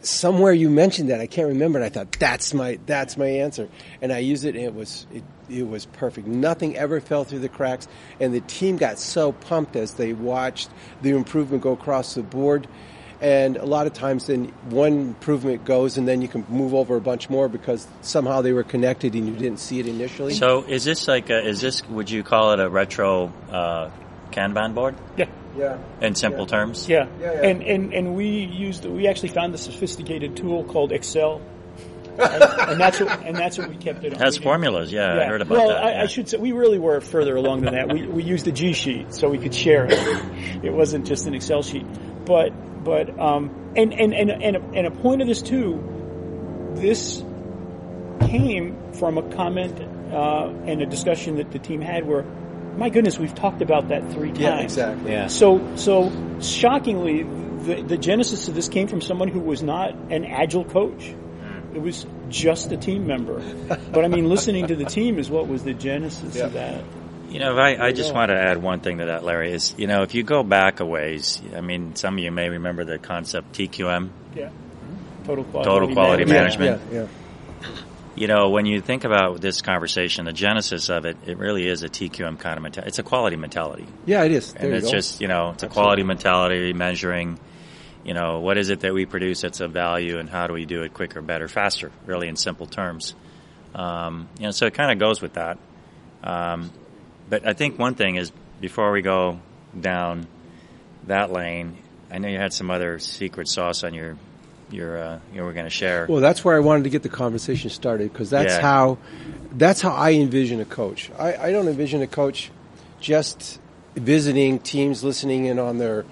somewhere 0.00 0.52
you 0.52 0.70
mentioned 0.70 1.10
that, 1.10 1.20
I 1.20 1.26
can't 1.26 1.48
remember. 1.48 1.78
And 1.78 1.84
I 1.84 1.90
thought, 1.90 2.12
that's 2.12 2.54
my, 2.54 2.78
that's 2.86 3.16
my 3.16 3.26
answer. 3.26 3.68
And 4.00 4.12
I 4.12 4.18
used 4.18 4.44
it 4.44 4.56
and 4.56 4.64
it 4.64 4.74
was, 4.74 5.06
it, 5.12 5.22
it 5.48 5.68
was 5.68 5.86
perfect. 5.86 6.26
Nothing 6.26 6.76
ever 6.76 7.00
fell 7.00 7.24
through 7.24 7.40
the 7.40 7.48
cracks. 7.48 7.86
And 8.18 8.32
the 8.32 8.40
team 8.40 8.78
got 8.78 8.98
so 8.98 9.32
pumped 9.32 9.76
as 9.76 9.94
they 9.94 10.12
watched 10.14 10.70
the 11.02 11.10
improvement 11.10 11.62
go 11.62 11.72
across 11.72 12.14
the 12.14 12.22
board. 12.22 12.66
And 13.20 13.58
a 13.58 13.66
lot 13.66 13.86
of 13.86 13.92
times 13.92 14.28
then 14.28 14.46
one 14.70 14.92
improvement 14.92 15.66
goes 15.66 15.98
and 15.98 16.08
then 16.08 16.22
you 16.22 16.28
can 16.28 16.46
move 16.48 16.72
over 16.72 16.96
a 16.96 17.02
bunch 17.02 17.28
more 17.28 17.50
because 17.50 17.86
somehow 18.00 18.40
they 18.40 18.52
were 18.52 18.62
connected 18.62 19.14
and 19.14 19.28
you 19.28 19.34
didn't 19.34 19.60
see 19.60 19.78
it 19.78 19.86
initially. 19.86 20.32
So 20.32 20.62
is 20.62 20.84
this 20.84 21.06
like, 21.06 21.28
a, 21.28 21.46
is 21.46 21.60
this, 21.60 21.86
would 21.90 22.08
you 22.08 22.22
call 22.22 22.52
it 22.52 22.60
a 22.60 22.70
retro, 22.70 23.30
uh, 23.50 23.90
Kanban 24.30 24.74
board? 24.74 24.96
Yeah. 25.16 25.26
Yeah. 25.56 25.78
In 26.00 26.14
simple 26.14 26.42
yeah. 26.42 26.46
terms? 26.46 26.88
Yeah. 26.88 27.06
Yeah, 27.20 27.32
yeah. 27.32 27.48
And, 27.48 27.62
and, 27.62 27.94
and 27.94 28.14
we 28.14 28.28
used, 28.28 28.84
we 28.84 29.08
actually 29.08 29.30
found 29.30 29.54
a 29.54 29.58
sophisticated 29.58 30.36
tool 30.36 30.64
called 30.64 30.92
Excel. 30.92 31.40
and, 32.18 32.42
and, 32.42 32.80
that's 32.80 33.00
what 33.00 33.24
and 33.24 33.36
that's 33.36 33.56
what 33.56 33.70
we 33.70 33.76
kept 33.76 34.04
it 34.04 34.12
on. 34.12 34.20
Has 34.20 34.36
formulas, 34.36 34.92
yeah, 34.92 35.14
yeah, 35.14 35.22
I 35.22 35.24
heard 35.26 35.40
about 35.40 35.56
well, 35.56 35.68
that. 35.68 35.82
Well, 35.82 35.92
yeah. 35.94 36.02
I, 36.02 36.06
should 36.06 36.28
say 36.28 36.36
we 36.36 36.52
really 36.52 36.78
were 36.78 37.00
further 37.00 37.34
along 37.34 37.62
than 37.62 37.72
that. 37.72 37.90
We 37.90 38.06
we 38.06 38.22
used 38.22 38.46
a 38.46 38.52
G 38.52 38.74
sheet 38.74 39.14
so 39.14 39.30
we 39.30 39.38
could 39.38 39.54
share 39.54 39.86
it. 39.86 39.92
It 40.62 40.70
wasn't 40.70 41.06
just 41.06 41.26
an 41.26 41.34
Excel 41.34 41.62
sheet. 41.62 41.86
but 42.26 42.50
but 42.84 43.18
um, 43.18 43.72
and, 43.76 43.94
and 43.94 44.12
and 44.12 44.30
and 44.30 44.56
a, 44.56 44.60
and 44.60 44.86
a 44.86 44.90
point 44.90 45.22
of 45.22 45.28
this 45.28 45.40
too, 45.40 45.82
this 46.74 47.22
came 48.26 48.92
from 48.92 49.18
a 49.18 49.22
comment 49.34 49.80
uh, 50.12 50.48
and 50.66 50.82
a 50.82 50.86
discussion 50.86 51.36
that 51.36 51.50
the 51.52 51.58
team 51.58 51.80
had 51.80 52.06
where, 52.06 52.24
my 52.76 52.88
goodness, 52.90 53.18
we've 53.18 53.34
talked 53.34 53.62
about 53.62 53.88
that 53.88 54.12
three 54.12 54.28
times. 54.28 54.40
Yeah, 54.40 54.60
exactly. 54.60 55.12
Yeah. 55.12 55.26
So 55.28 55.76
so 55.76 56.10
shockingly, 56.40 57.22
the 57.24 57.82
the 57.82 57.98
genesis 57.98 58.48
of 58.48 58.54
this 58.54 58.68
came 58.68 58.88
from 58.88 59.00
someone 59.00 59.28
who 59.28 59.40
was 59.40 59.62
not 59.62 59.94
an 60.10 60.24
agile 60.24 60.64
coach. 60.64 61.04
Hmm. 61.08 61.76
It 61.76 61.82
was 61.82 62.06
just 62.28 62.72
a 62.72 62.76
team 62.76 63.06
member. 63.06 63.40
but 63.68 64.04
I 64.04 64.08
mean, 64.08 64.28
listening 64.28 64.66
to 64.68 64.76
the 64.76 64.84
team 64.98 65.18
is 65.18 65.28
what 65.30 65.48
was 65.48 65.62
the 65.64 65.74
genesis 65.74 66.36
Yeah. 66.36 66.44
of 66.46 66.52
that. 66.54 66.84
You 67.28 67.38
know, 67.38 67.56
I, 67.56 67.86
I 67.86 67.92
just 67.92 68.12
want 68.12 68.30
to 68.30 68.36
add 68.36 68.60
one 68.60 68.80
thing 68.80 68.98
to 68.98 69.04
that, 69.06 69.22
Larry. 69.22 69.52
Is 69.52 69.74
you 69.78 69.86
know, 69.86 70.02
if 70.02 70.14
you 70.14 70.24
go 70.24 70.42
back 70.42 70.80
a 70.80 70.84
ways, 70.84 71.40
I 71.54 71.60
mean, 71.60 71.94
some 71.94 72.14
of 72.18 72.24
you 72.24 72.32
may 72.32 72.48
remember 72.48 72.84
the 72.84 72.98
concept 72.98 73.52
TQM. 73.52 74.10
Yeah. 74.34 74.50
Total 75.24 75.44
quality. 75.44 75.70
Total 75.70 75.92
quality 75.92 76.24
management. 76.24 76.80
management. 76.80 76.92
Yeah, 76.92 77.00
yeah. 77.02 77.06
You 78.16 78.26
know, 78.26 78.50
when 78.50 78.66
you 78.66 78.80
think 78.80 79.04
about 79.04 79.40
this 79.40 79.62
conversation, 79.62 80.24
the 80.24 80.32
genesis 80.32 80.90
of 80.90 81.04
it, 81.04 81.16
it 81.26 81.38
really 81.38 81.66
is 81.66 81.84
a 81.84 81.88
TQM 81.88 82.38
kind 82.38 82.56
of 82.56 82.62
mentality. 82.62 82.88
It's 82.88 82.98
a 82.98 83.04
quality 83.04 83.36
mentality. 83.36 83.86
Yeah, 84.04 84.24
it 84.24 84.32
is. 84.32 84.52
There 84.52 84.64
and 84.64 84.74
it's 84.74 84.86
go. 84.86 84.92
just 84.92 85.20
you 85.20 85.28
know 85.28 85.50
it's 85.50 85.62
a 85.62 85.68
quality 85.68 86.02
mentality 86.02 86.72
measuring 86.72 87.38
you 88.04 88.14
know 88.14 88.40
what 88.40 88.56
is 88.56 88.70
it 88.70 88.80
that 88.80 88.94
we 88.94 89.06
produce 89.06 89.42
that's 89.42 89.60
of 89.60 89.72
value 89.72 90.18
and 90.18 90.28
how 90.28 90.46
do 90.46 90.54
we 90.54 90.64
do 90.64 90.82
it 90.82 90.94
quicker 90.94 91.20
better 91.20 91.48
faster 91.48 91.90
really 92.06 92.28
in 92.28 92.36
simple 92.36 92.66
terms 92.66 93.14
um, 93.74 94.28
you 94.38 94.44
know 94.44 94.50
so 94.50 94.66
it 94.66 94.74
kind 94.74 94.90
of 94.90 94.98
goes 94.98 95.20
with 95.20 95.34
that 95.34 95.58
um, 96.24 96.70
but 97.28 97.46
i 97.46 97.52
think 97.52 97.78
one 97.78 97.94
thing 97.94 98.16
is 98.16 98.32
before 98.60 98.90
we 98.92 99.02
go 99.02 99.38
down 99.78 100.26
that 101.06 101.30
lane 101.30 101.76
i 102.10 102.18
know 102.18 102.28
you 102.28 102.38
had 102.38 102.52
some 102.52 102.70
other 102.70 102.98
secret 102.98 103.48
sauce 103.48 103.84
on 103.84 103.94
your 103.94 104.16
your 104.72 104.98
uh, 104.98 105.18
you 105.34 105.42
were 105.42 105.52
going 105.52 105.66
to 105.66 105.70
share 105.70 106.06
Well, 106.08 106.20
that's 106.20 106.44
where 106.44 106.56
I 106.56 106.60
wanted 106.60 106.84
to 106.84 106.90
get 106.90 107.02
the 107.02 107.08
conversation 107.08 107.70
started 107.70 108.12
because 108.12 108.30
that's 108.30 108.54
Yeah. 108.54 108.60
how 108.60 108.98
that's 109.52 109.80
how 109.80 109.90
I 109.90 110.12
envision 110.12 110.60
a 110.60 110.64
coach. 110.64 111.10
I, 111.18 111.34
I 111.48 111.50
don't 111.52 111.66
envision 111.68 112.02
a 112.02 112.06
coach 112.06 112.50
just 113.00 113.60
visiting 113.96 114.58
teams, 114.60 115.02
listening 115.02 115.46
in 115.46 115.58
on 115.58 115.78
their 115.78 116.04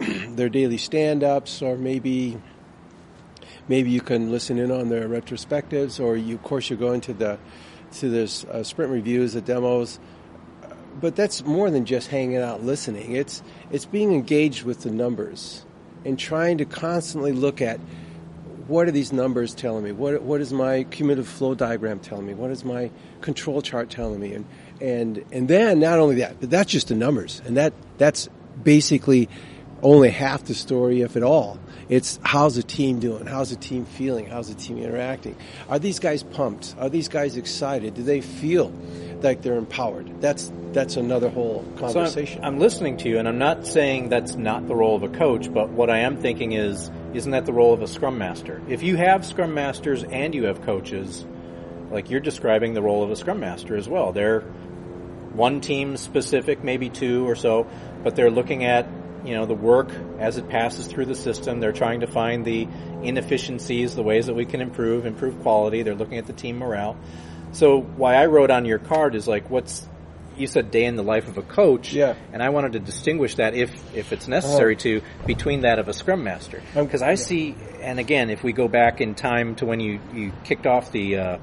their 0.28 0.48
daily 0.48 0.76
stand-ups, 0.76 1.62
or 1.62 1.76
maybe 1.76 2.38
maybe 3.68 3.90
you 3.90 4.00
can 4.00 4.30
listen 4.30 4.58
in 4.58 4.70
on 4.70 4.88
their 4.88 5.08
retrospectives, 5.08 5.98
or 5.98 6.16
you, 6.16 6.34
of 6.34 6.42
course, 6.42 6.68
you're 6.68 6.78
going 6.78 7.00
to 7.02 7.12
the 7.14 7.38
to 7.98 8.08
this 8.10 8.44
uh, 8.44 8.62
sprint 8.62 8.90
reviews, 8.92 9.32
the 9.32 9.40
demos. 9.40 9.98
But 11.00 11.16
that's 11.16 11.44
more 11.44 11.70
than 11.70 11.86
just 11.86 12.08
hanging 12.08 12.36
out 12.36 12.62
listening. 12.62 13.12
It's 13.12 13.42
it's 13.70 13.84
being 13.86 14.12
engaged 14.12 14.64
with 14.64 14.82
the 14.82 14.90
numbers 14.90 15.63
and 16.04 16.18
trying 16.18 16.58
to 16.58 16.64
constantly 16.64 17.32
look 17.32 17.60
at 17.60 17.80
what 18.66 18.88
are 18.88 18.90
these 18.90 19.12
numbers 19.12 19.54
telling 19.54 19.84
me? 19.84 19.92
What 19.92 20.22
what 20.22 20.40
is 20.40 20.52
my 20.52 20.84
cumulative 20.84 21.28
flow 21.28 21.54
diagram 21.54 22.00
telling 22.00 22.26
me? 22.26 22.34
What 22.34 22.50
is 22.50 22.64
my 22.64 22.90
control 23.20 23.60
chart 23.62 23.90
telling 23.90 24.20
me? 24.20 24.34
And 24.34 24.46
and 24.80 25.24
and 25.32 25.48
then 25.48 25.80
not 25.80 25.98
only 25.98 26.16
that, 26.16 26.40
but 26.40 26.50
that's 26.50 26.70
just 26.70 26.88
the 26.88 26.94
numbers, 26.94 27.42
and 27.44 27.56
that 27.56 27.72
that's 27.98 28.28
basically 28.62 29.28
only 29.84 30.08
half 30.10 30.42
the 30.44 30.54
story, 30.54 31.02
if 31.02 31.14
at 31.16 31.22
all. 31.22 31.58
It's 31.88 32.18
how's 32.22 32.56
the 32.56 32.62
team 32.62 32.98
doing? 32.98 33.26
How's 33.26 33.50
the 33.50 33.56
team 33.56 33.84
feeling? 33.84 34.26
How's 34.26 34.48
the 34.48 34.54
team 34.54 34.78
interacting? 34.78 35.36
Are 35.68 35.78
these 35.78 35.98
guys 35.98 36.22
pumped? 36.22 36.74
Are 36.78 36.88
these 36.88 37.08
guys 37.08 37.36
excited? 37.36 37.94
Do 37.94 38.02
they 38.02 38.22
feel 38.22 38.72
like 39.22 39.42
they're 39.42 39.56
empowered? 39.58 40.20
That's 40.22 40.50
that's 40.72 40.96
another 40.96 41.28
whole 41.28 41.62
So 41.78 41.84
I'm- 41.84 41.92
conversation. 41.94 42.42
I'm, 42.42 42.58
listening 42.58 42.96
to 42.98 43.08
you, 43.08 43.18
and 43.18 43.28
I'm 43.28 43.38
not 43.38 43.66
saying 43.66 44.08
that's 44.08 44.34
not 44.34 44.66
the 44.66 44.74
role 44.74 44.96
of 44.96 45.02
a 45.04 45.08
coach, 45.08 45.52
but 45.52 45.68
what 45.68 45.88
I 45.90 45.98
am 45.98 46.16
thinking 46.16 46.50
is, 46.52 46.90
isn't 47.12 47.30
that 47.30 47.44
the 47.46 47.52
role 47.52 47.72
of 47.72 47.80
a 47.80 47.86
scrum 47.86 48.18
master? 48.18 48.60
If 48.68 48.82
you 48.82 48.96
have 48.96 49.24
scrum 49.24 49.54
masters 49.54 50.02
and 50.02 50.34
you 50.34 50.44
have 50.46 50.62
coaches, 50.62 51.24
like 51.92 52.10
you're 52.10 52.18
describing 52.20 52.74
the 52.74 52.82
role 52.82 53.04
of 53.04 53.10
a 53.12 53.16
scrum 53.16 53.38
master 53.38 53.76
as 53.76 53.88
well. 53.88 54.12
They're 54.12 54.40
one 55.34 55.60
team 55.60 55.96
specific, 55.96 56.64
maybe 56.64 56.88
two 56.88 57.28
or 57.28 57.36
so, 57.36 57.66
but 58.02 58.16
they're 58.16 58.30
looking 58.32 58.64
at 58.64 58.88
you 59.24 59.34
know 59.34 59.46
the 59.46 59.54
work 59.54 59.88
as 60.18 60.36
it 60.36 60.48
passes 60.48 60.86
through 60.86 61.06
the 61.06 61.14
system. 61.14 61.60
They're 61.60 61.72
trying 61.72 62.00
to 62.00 62.06
find 62.06 62.44
the 62.44 62.68
inefficiencies, 63.02 63.94
the 63.94 64.02
ways 64.02 64.26
that 64.26 64.34
we 64.34 64.44
can 64.44 64.60
improve, 64.60 65.06
improve 65.06 65.40
quality. 65.40 65.82
They're 65.82 65.94
looking 65.94 66.18
at 66.18 66.26
the 66.26 66.32
team 66.32 66.58
morale. 66.58 66.96
So 67.52 67.80
why 67.80 68.14
I 68.16 68.26
wrote 68.26 68.50
on 68.50 68.64
your 68.64 68.78
card 68.78 69.14
is 69.14 69.28
like 69.28 69.48
what's 69.50 69.86
you 70.36 70.48
said 70.48 70.72
day 70.72 70.84
in 70.84 70.96
the 70.96 71.04
life 71.04 71.28
of 71.28 71.38
a 71.38 71.42
coach, 71.42 71.92
Yeah. 71.92 72.14
and 72.32 72.42
I 72.42 72.48
wanted 72.48 72.72
to 72.72 72.80
distinguish 72.80 73.36
that 73.36 73.54
if 73.54 73.70
if 73.94 74.12
it's 74.12 74.26
necessary 74.26 74.74
to 74.76 75.00
between 75.26 75.60
that 75.60 75.78
of 75.78 75.88
a 75.88 75.92
scrum 75.92 76.24
master 76.24 76.60
because 76.74 77.02
I 77.02 77.14
see 77.14 77.54
and 77.80 78.00
again 78.00 78.30
if 78.30 78.42
we 78.42 78.52
go 78.52 78.66
back 78.66 79.00
in 79.00 79.14
time 79.14 79.54
to 79.56 79.66
when 79.66 79.78
you 79.80 80.00
you 80.12 80.32
kicked 80.42 80.66
off 80.66 80.90
the 80.90 81.16
uh, 81.18 81.38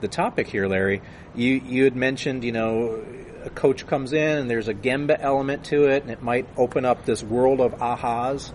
the 0.00 0.08
topic 0.08 0.48
here, 0.48 0.66
Larry, 0.66 1.00
you 1.36 1.54
you 1.64 1.84
had 1.84 1.94
mentioned 1.96 2.42
you 2.44 2.52
know 2.52 3.04
a 3.44 3.50
coach 3.50 3.86
comes 3.86 4.12
in 4.12 4.38
and 4.38 4.50
there's 4.50 4.68
a 4.68 4.74
Gemba 4.74 5.16
element 5.18 5.64
to 5.66 5.88
it 5.88 6.02
and 6.02 6.10
it 6.10 6.22
might 6.22 6.48
open 6.56 6.84
up 6.84 7.04
this 7.04 7.22
world 7.22 7.60
of 7.60 7.72
ahas, 7.74 8.52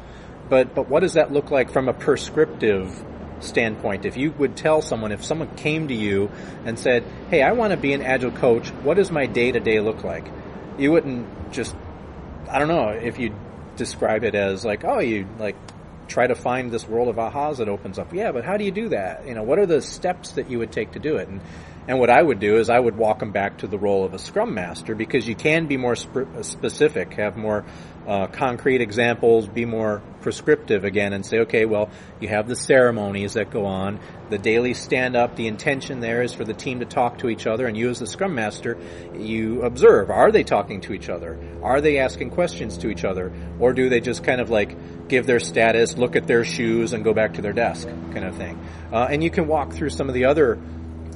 but 0.50 0.76
but 0.76 0.90
what 0.90 1.02
does 1.02 1.14
that 1.14 1.32
look 1.32 1.52
like 1.52 1.72
from 1.72 1.90
a 1.90 1.94
prescriptive 1.94 3.04
standpoint? 3.40 4.06
If 4.06 4.18
you 4.18 4.32
would 4.32 4.56
tell 4.56 4.82
someone, 4.82 5.12
if 5.12 5.24
someone 5.24 5.56
came 5.56 5.88
to 5.88 5.94
you 5.94 6.32
and 6.66 6.78
said, 6.78 7.04
"Hey, 7.30 7.42
I 7.42 7.54
want 7.54 7.72
to 7.72 7.78
be 7.78 7.94
an 7.94 8.02
agile 8.02 8.32
coach. 8.32 8.70
What 8.70 8.98
does 8.98 9.12
my 9.12 9.26
day 9.26 9.52
to 9.52 9.60
day 9.60 9.80
look 9.80 10.04
like?" 10.04 10.26
You 10.78 10.92
wouldn't 10.92 11.52
just 11.52 11.76
I 12.50 12.60
don't 12.60 12.68
know 12.68 12.90
if 12.90 13.20
you 13.20 13.34
describe 13.76 14.24
it 14.24 14.36
as 14.36 14.64
like, 14.64 14.84
oh, 14.84 15.00
you 15.00 15.28
like 15.40 15.56
try 16.08 16.28
to 16.28 16.36
find 16.36 16.72
this 16.72 16.88
world 16.88 17.08
of 17.08 17.16
ahas 17.16 17.58
that 17.58 17.70
opens 17.70 17.98
up. 17.98 18.14
Yeah, 18.14 18.32
but 18.32 18.44
how 18.44 18.58
do 18.58 18.64
you 18.64 18.72
do 18.72 18.90
that? 18.90 19.28
You 19.28 19.34
know, 19.34 19.44
what 19.44 19.60
are 19.60 19.66
the 19.66 19.82
steps 19.82 20.34
that 20.34 20.50
you 20.50 20.60
would 20.60 20.72
take 20.72 20.92
to 20.92 21.00
do 21.00 21.18
it? 21.18 21.28
And 21.28 21.42
and 21.88 22.00
what 22.00 22.10
I 22.10 22.22
would 22.22 22.40
do 22.40 22.58
is 22.58 22.70
I 22.70 22.80
would 22.80 22.96
walk 22.96 23.20
them 23.20 23.32
back 23.32 23.60
to 23.60 23.68
the 23.68 23.78
role 23.78 24.06
of 24.06 24.14
a 24.14 24.20
scrum 24.20 24.54
master 24.54 24.96
because 24.96 25.28
you 25.28 25.36
can 25.36 25.68
be 25.68 25.78
more 25.78 25.96
sp- 26.00 26.32
specific, 26.42 27.14
have 27.16 27.36
more 27.36 27.66
uh, 28.08 28.28
concrete 28.28 28.82
examples, 28.82 29.48
be 29.48 29.66
more 29.66 30.02
prescriptive 30.22 30.84
again, 30.84 31.14
and 31.14 31.26
say, 31.26 31.40
okay, 31.40 31.66
well, 31.66 31.90
you 32.20 32.28
have 32.28 32.48
the 32.48 32.56
ceremonies 32.56 33.34
that 33.34 33.50
go 33.50 33.66
on, 33.66 34.00
the 34.30 34.38
daily 34.38 34.74
stand 34.74 35.16
up. 35.16 35.36
The 35.36 35.48
intention 35.48 36.00
there 36.00 36.22
is 36.22 36.34
for 36.34 36.44
the 36.44 36.54
team 36.54 36.80
to 36.80 36.86
talk 36.86 37.20
to 37.20 37.30
each 37.30 37.48
other, 37.48 37.66
and 37.66 37.78
you 37.78 37.90
as 37.90 38.00
the 38.00 38.08
scrum 38.08 38.36
master, 38.36 38.78
you 39.18 39.62
observe: 39.64 40.10
are 40.10 40.32
they 40.32 40.44
talking 40.44 40.82
to 40.82 40.94
each 40.94 41.10
other? 41.10 41.38
Are 41.62 41.82
they 41.82 42.00
asking 42.00 42.32
questions 42.32 42.78
to 42.80 42.90
each 42.90 43.06
other, 43.06 43.32
or 43.60 43.74
do 43.74 43.90
they 43.90 44.00
just 44.00 44.24
kind 44.24 44.42
of 44.42 44.50
like 44.50 45.08
give 45.08 45.26
their 45.26 45.40
status, 45.40 45.98
look 45.98 46.16
at 46.16 46.28
their 46.28 46.44
shoes, 46.46 46.94
and 46.94 47.04
go 47.04 47.14
back 47.14 47.36
to 47.36 47.42
their 47.42 47.54
desk, 47.54 47.88
kind 47.88 48.26
of 48.26 48.36
thing? 48.36 48.60
Uh, 48.92 49.08
and 49.10 49.24
you 49.24 49.30
can 49.30 49.48
walk 49.48 49.74
through 49.74 49.90
some 49.90 50.08
of 50.08 50.14
the 50.14 50.26
other 50.26 50.60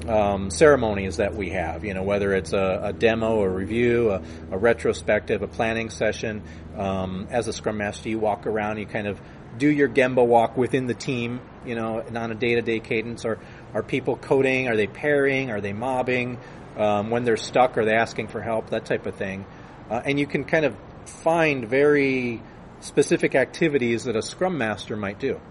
um, 0.08 0.50
ceremonies 0.50 1.18
that 1.18 1.36
we 1.36 1.50
have. 1.50 1.84
You 1.84 1.94
know, 1.94 2.04
whether 2.04 2.34
it's 2.34 2.54
a, 2.54 2.80
a 2.84 2.94
demo, 2.94 3.42
a 3.42 3.50
review, 3.50 4.12
a, 4.12 4.22
a 4.52 4.58
retrospective, 4.58 5.42
a 5.42 5.48
planning 5.48 5.90
session. 5.90 6.44
Um, 6.76 7.28
as 7.32 7.48
a 7.48 7.54
scrum 7.54 7.78
master, 7.78 8.10
you 8.10 8.20
walk 8.20 8.46
around, 8.46 8.78
you 8.78 8.86
kind 8.86 9.08
of 9.08 9.20
do 9.58 9.70
your 9.70 9.90
Gemba 9.90 10.26
walk 10.26 10.56
within 10.56 10.88
the 10.88 10.94
team. 10.94 11.42
You 11.66 11.76
know, 11.76 12.00
and 12.00 12.18
on 12.18 12.32
a 12.32 12.36
day-to-day 12.36 12.80
cadence. 12.80 13.26
Are 13.26 13.40
are 13.74 13.84
people 13.84 14.16
coding? 14.16 14.70
Are 14.70 14.78
they 14.78 14.88
pairing? 14.88 15.52
Are 15.52 15.62
they 15.62 15.74
mobbing? 15.74 16.38
Um, 16.78 17.10
when 17.10 17.24
they're 17.24 17.38
stuck, 17.38 17.78
are 17.78 17.86
they 17.86 17.96
asking 17.96 18.28
for 18.28 18.42
help? 18.42 18.70
That 18.70 18.86
type 18.86 19.06
of 19.06 19.16
thing. 19.16 19.46
Uh, 19.90 20.02
and 20.06 20.20
you 20.20 20.28
can 20.28 20.44
kind 20.44 20.64
of 20.64 20.76
find 21.06 21.68
very 21.68 22.42
specific 22.82 23.34
activities 23.34 24.04
that 24.04 24.16
a 24.16 24.22
scrum 24.22 24.58
master 24.58 24.96
might 24.96 25.20
do. 25.20 25.42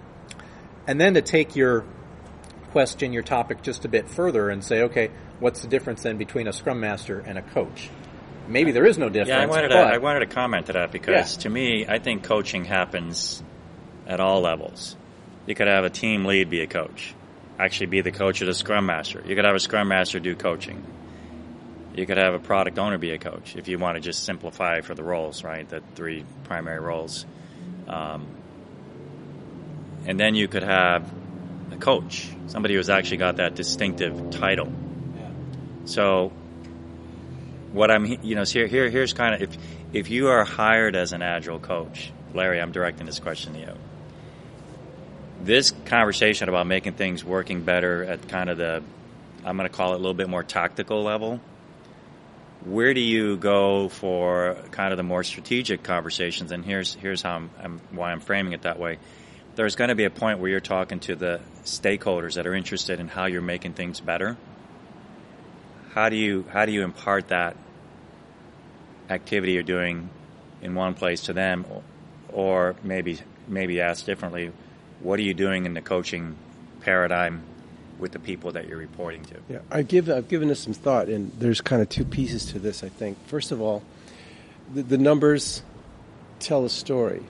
And 0.86 1.00
then 1.00 1.14
to 1.14 1.22
take 1.22 1.56
your 1.56 1.84
question 2.70 3.12
your 3.12 3.22
topic 3.22 3.62
just 3.62 3.85
a 3.85 3.88
bit 3.88 4.09
further 4.09 4.48
and 4.50 4.64
say, 4.64 4.83
okay, 4.83 5.11
what's 5.40 5.61
the 5.61 5.68
difference 5.68 6.02
then 6.02 6.16
between 6.18 6.48
a 6.48 6.52
scrum 6.52 6.81
master 6.81 7.20
and 7.20 7.38
a 7.38 7.42
coach? 7.42 7.90
Maybe 8.48 8.70
there 8.72 8.87
is 8.87 8.96
no 8.98 9.09
difference. 9.09 9.31
Yeah, 9.31 9.42
I 9.42 9.46
wanted, 9.46 9.68
to, 9.68 9.76
I 9.76 9.98
wanted 9.98 10.20
to 10.20 10.26
comment 10.26 10.66
to 10.66 10.74
that 10.74 10.92
because 10.92 11.37
Yeah. 11.37 11.42
to 11.42 11.48
me, 11.50 11.87
I 11.88 11.98
think 11.98 12.22
coaching 12.22 12.64
happens 12.64 13.42
at 14.07 14.20
all 14.20 14.40
levels. 14.40 14.96
You 15.46 15.55
could 15.55 15.66
have 15.66 15.85
a 15.85 15.90
team 15.90 16.24
lead 16.24 16.48
be 16.50 16.61
a 16.61 16.66
coach, 16.66 17.14
actually 17.59 17.87
be 17.87 18.00
the 18.02 18.12
coach 18.12 18.40
of 18.40 18.46
the 18.46 18.55
scrum 18.55 18.87
master. 18.87 19.22
You 19.26 19.35
could 19.35 19.44
have 19.44 19.55
a 19.57 19.61
scrum 19.61 19.88
master 19.88 20.20
do 20.20 20.35
coaching. 20.37 20.85
You 21.94 22.05
could 22.07 22.18
have 22.18 22.35
a 22.35 22.38
product 22.38 22.79
owner 22.79 22.98
be 22.98 23.12
a 23.12 23.18
coach 23.18 23.57
if 23.57 23.68
you 23.68 23.79
want 23.79 23.96
to 23.96 24.00
just 24.00 24.24
simplify 24.24 24.81
for 24.83 24.94
the 24.94 25.02
roles, 25.02 25.42
right? 25.42 25.68
The 25.68 25.83
three 25.94 26.24
primary 26.44 26.79
roles. 26.81 27.24
Um, 27.88 28.26
and 30.07 30.20
then 30.20 30.34
you 30.34 30.47
could 30.47 30.62
have 30.62 31.11
a 31.72 31.76
coach, 31.76 32.28
somebody 32.46 32.74
who's 32.74 32.88
actually 32.88 33.18
got 33.18 33.36
that 33.36 33.54
distinctive 33.54 34.30
title. 34.30 34.72
So 35.84 36.32
what 37.72 37.90
I'm, 37.90 38.06
you 38.22 38.34
know, 38.34 38.44
here, 38.44 38.66
here, 38.66 38.90
here's 38.90 39.12
kind 39.12 39.34
of 39.34 39.42
if 39.42 39.58
if 39.92 40.10
you 40.10 40.28
are 40.28 40.44
hired 40.44 40.96
as 40.96 41.12
an 41.12 41.22
agile 41.22 41.58
coach, 41.58 42.12
Larry, 42.34 42.60
I'm 42.60 42.72
directing 42.72 43.06
this 43.06 43.18
question 43.18 43.54
to 43.54 43.60
you. 43.60 43.72
This 45.42 45.72
conversation 45.84 46.48
about 46.48 46.66
making 46.66 46.94
things 46.94 47.24
working 47.24 47.62
better 47.62 48.04
at 48.04 48.28
kind 48.28 48.50
of 48.50 48.58
the, 48.58 48.82
I'm 49.44 49.56
going 49.56 49.68
to 49.68 49.74
call 49.74 49.92
it 49.92 49.94
a 49.94 49.98
little 49.98 50.14
bit 50.14 50.28
more 50.28 50.42
tactical 50.42 51.02
level, 51.02 51.40
where 52.64 52.94
do 52.94 53.00
you 53.00 53.36
go 53.36 53.88
for 53.88 54.56
kind 54.72 54.92
of 54.92 54.96
the 54.96 55.04
more 55.04 55.22
strategic 55.22 55.84
conversations? 55.84 56.50
And 56.50 56.64
here's 56.64 56.94
here's 56.94 57.22
how 57.22 57.36
I'm, 57.36 57.50
I'm, 57.62 57.80
why 57.92 58.10
I'm 58.10 58.20
framing 58.20 58.54
it 58.54 58.62
that 58.62 58.78
way. 58.78 58.98
There's 59.57 59.74
going 59.74 59.88
to 59.88 59.94
be 59.94 60.04
a 60.04 60.11
point 60.11 60.38
where 60.38 60.50
you're 60.50 60.61
talking 60.61 61.00
to 61.00 61.16
the 61.16 61.40
stakeholders 61.64 62.34
that 62.34 62.46
are 62.46 62.54
interested 62.54 63.00
in 63.00 63.09
how 63.09 63.24
you're 63.24 63.42
making 63.42 63.72
things 63.72 64.00
better. 64.00 64.36
How 65.92 66.11
do 66.11 66.16
you 66.16 66.44
how 66.52 66.66
do 66.66 66.72
you 66.72 66.84
impart 66.84 67.28
that 67.28 67.57
activity 69.09 69.52
you're 69.52 69.62
doing 69.62 70.11
in 70.61 70.74
one 70.74 70.94
place 70.94 71.22
to 71.22 71.32
them, 71.32 71.64
or 72.32 72.76
maybe 72.82 73.18
maybe 73.48 73.80
asked 73.80 74.07
differently, 74.07 74.52
what 75.00 75.18
are 75.18 75.22
you 75.22 75.34
doing 75.34 75.66
in 75.66 75.74
the 75.74 75.80
coaching 75.80 76.36
paradigm 76.80 77.42
with 77.98 78.12
the 78.12 78.18
people 78.18 78.52
that 78.52 78.68
you're 78.68 78.78
reporting 78.78 79.24
to? 79.24 79.36
Yeah, 79.48 79.59
I've 79.70 79.88
given 79.88 80.16
I've 80.16 80.28
given 80.28 80.48
this 80.48 80.61
some 80.61 80.74
thought, 80.74 81.09
and 81.09 81.32
there's 81.38 81.61
kind 81.61 81.80
of 81.80 81.88
two 81.88 82.04
pieces 82.04 82.46
to 82.52 82.59
this. 82.59 82.84
I 82.84 82.88
think 82.88 83.16
first 83.26 83.52
of 83.52 83.61
all, 83.61 83.82
the, 84.72 84.82
the 84.82 84.98
numbers 84.98 85.62
tell 86.40 86.64
a 86.64 86.70
story. 86.70 87.22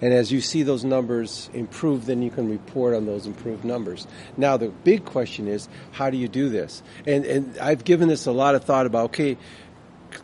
And 0.00 0.12
as 0.12 0.32
you 0.32 0.40
see 0.40 0.62
those 0.62 0.84
numbers 0.84 1.50
improve, 1.54 2.06
then 2.06 2.22
you 2.22 2.30
can 2.30 2.48
report 2.50 2.94
on 2.94 3.06
those 3.06 3.26
improved 3.26 3.64
numbers. 3.64 4.06
Now, 4.36 4.56
the 4.56 4.68
big 4.68 5.04
question 5.04 5.48
is, 5.48 5.68
how 5.92 6.10
do 6.10 6.16
you 6.16 6.28
do 6.28 6.48
this? 6.48 6.82
And, 7.06 7.24
and 7.24 7.58
I've 7.58 7.84
given 7.84 8.08
this 8.08 8.26
a 8.26 8.32
lot 8.32 8.54
of 8.54 8.64
thought 8.64 8.86
about, 8.86 9.06
okay, 9.06 9.36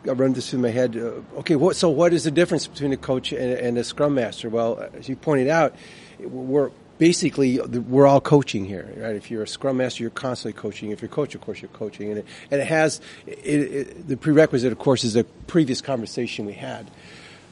I 0.07 0.11
run 0.11 0.33
this 0.33 0.49
through 0.49 0.59
my 0.59 0.69
head. 0.69 0.95
Uh, 0.95 1.39
okay, 1.39 1.55
what, 1.55 1.75
so 1.75 1.89
what 1.89 2.13
is 2.13 2.23
the 2.23 2.31
difference 2.31 2.67
between 2.67 2.93
a 2.93 2.97
coach 2.97 3.31
and, 3.31 3.53
and, 3.53 3.77
a 3.77 3.83
scrum 3.83 4.15
master? 4.15 4.49
Well, 4.49 4.87
as 4.93 5.09
you 5.09 5.15
pointed 5.15 5.47
out, 5.47 5.75
we're 6.19 6.71
basically 6.97 7.59
we're 7.59 8.05
all 8.05 8.21
coaching 8.21 8.63
here, 8.65 8.93
right? 8.97 9.15
If 9.15 9.31
you're 9.31 9.43
a 9.43 9.47
scrum 9.47 9.77
master, 9.77 10.03
you're 10.03 10.11
constantly 10.11 10.59
coaching. 10.59 10.91
If 10.91 11.01
you're 11.01 11.09
a 11.09 11.13
coach, 11.13 11.33
of 11.33 11.41
course, 11.41 11.61
you're 11.61 11.69
coaching, 11.69 12.09
and 12.09 12.19
it, 12.19 12.25
and 12.51 12.61
it 12.61 12.67
has 12.67 13.01
it, 13.25 13.33
it, 13.43 14.07
the 14.07 14.17
prerequisite, 14.17 14.71
of 14.71 14.77
course, 14.77 15.03
is 15.03 15.15
a 15.15 15.23
previous 15.23 15.81
conversation 15.81 16.45
we 16.45 16.53
had. 16.53 16.91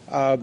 Uh, 0.08 0.38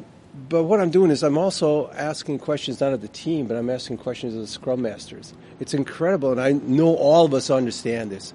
but 0.48 0.64
what 0.64 0.80
I'm 0.80 0.90
doing 0.90 1.10
is 1.10 1.22
I'm 1.22 1.38
also 1.38 1.90
asking 1.92 2.38
questions 2.40 2.80
not 2.80 2.92
of 2.92 3.00
the 3.00 3.08
team, 3.08 3.46
but 3.46 3.56
I'm 3.56 3.70
asking 3.70 3.98
questions 3.98 4.34
of 4.34 4.40
the 4.40 4.46
scrum 4.46 4.82
masters. 4.82 5.32
It's 5.60 5.74
incredible, 5.74 6.30
and 6.30 6.40
I 6.40 6.52
know 6.52 6.94
all 6.94 7.24
of 7.24 7.34
us 7.34 7.50
understand 7.50 8.10
this. 8.10 8.34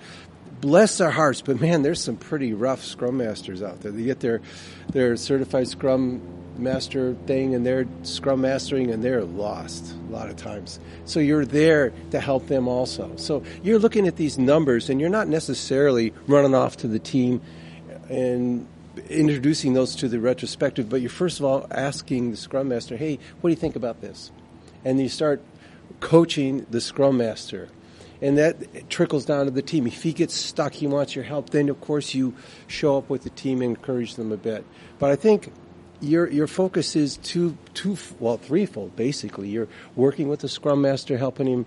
Bless 0.60 1.00
our 1.02 1.12
hearts, 1.12 1.42
but 1.42 1.60
man, 1.60 1.84
there's 1.84 2.04
some 2.04 2.18
pretty 2.18 2.54
rough 2.54 2.84
scrum 2.84 3.18
masters 3.18 3.64
out 3.64 3.82
there. 3.82 3.92
They 3.92 4.04
get 4.04 4.20
their 4.20 4.42
their 4.92 5.16
certified 5.16 5.68
scrum 5.68 6.22
master 6.58 7.16
thing 7.26 7.56
and 7.56 7.66
they're 7.66 7.88
scrum 8.04 8.42
mastering 8.42 8.92
and 8.92 9.04
they're 9.04 9.24
lost 9.24 9.96
a 10.10 10.12
lot 10.12 10.30
of 10.30 10.36
times. 10.36 10.80
So 11.06 11.20
you're 11.20 11.46
there 11.46 11.94
to 12.12 12.20
help 12.20 12.48
them 12.48 12.68
also. 12.68 13.16
So 13.16 13.44
you're 13.64 13.80
looking 13.80 14.08
at 14.08 14.18
these 14.18 14.38
numbers 14.38 14.90
and 14.90 15.00
you're 15.00 15.10
not 15.10 15.28
necessarily 15.28 16.14
running 16.28 16.54
off 16.54 16.78
to 16.78 16.88
the 16.88 17.00
team 17.00 17.42
and 18.10 18.68
introducing 19.10 19.74
those 19.74 19.96
to 19.98 20.08
the 20.08 20.20
retrospective, 20.20 20.90
but 20.90 21.02
you're 21.02 21.10
first 21.10 21.40
of 21.40 21.46
all 21.46 21.68
asking 21.72 22.32
the 22.32 22.38
scrum 22.38 22.70
master, 22.70 22.98
hey, 22.98 23.20
what 23.40 23.50
do 23.50 23.52
you 23.52 23.60
think 23.60 23.76
about 23.76 24.02
this? 24.02 24.32
And 24.84 25.00
you 25.00 25.10
start 25.10 25.42
coaching 26.00 26.66
the 26.70 26.82
scrum 26.82 27.18
master. 27.18 27.70
And 28.22 28.38
that 28.38 28.90
trickles 28.90 29.26
down 29.26 29.46
to 29.46 29.52
the 29.52 29.64
team. 29.64 29.88
If 29.88 30.04
he 30.04 30.14
gets 30.14 30.36
stuck, 30.36 30.74
he 30.74 30.86
wants 30.86 31.16
your 31.16 31.24
help, 31.24 31.50
then 31.50 31.70
of 31.70 31.82
course 31.82 32.14
you 32.14 32.36
show 32.68 32.98
up 32.98 33.10
with 33.10 33.24
the 33.24 33.32
team 33.32 33.62
and 33.62 33.76
encourage 33.76 34.16
them 34.16 34.32
a 34.32 34.38
bit. 34.38 34.64
But 35.00 35.10
I 35.12 35.16
think 35.16 35.52
your 36.02 36.30
your 36.30 36.48
focus 36.48 36.96
is 36.96 37.18
two 37.18 37.58
two 37.74 37.98
well 38.20 38.38
threefold 38.38 38.96
basically. 38.96 39.50
You're 39.50 39.68
working 39.96 40.30
with 40.30 40.42
the 40.42 40.50
scrum 40.50 40.82
master, 40.82 41.18
helping 41.18 41.48
him 41.48 41.66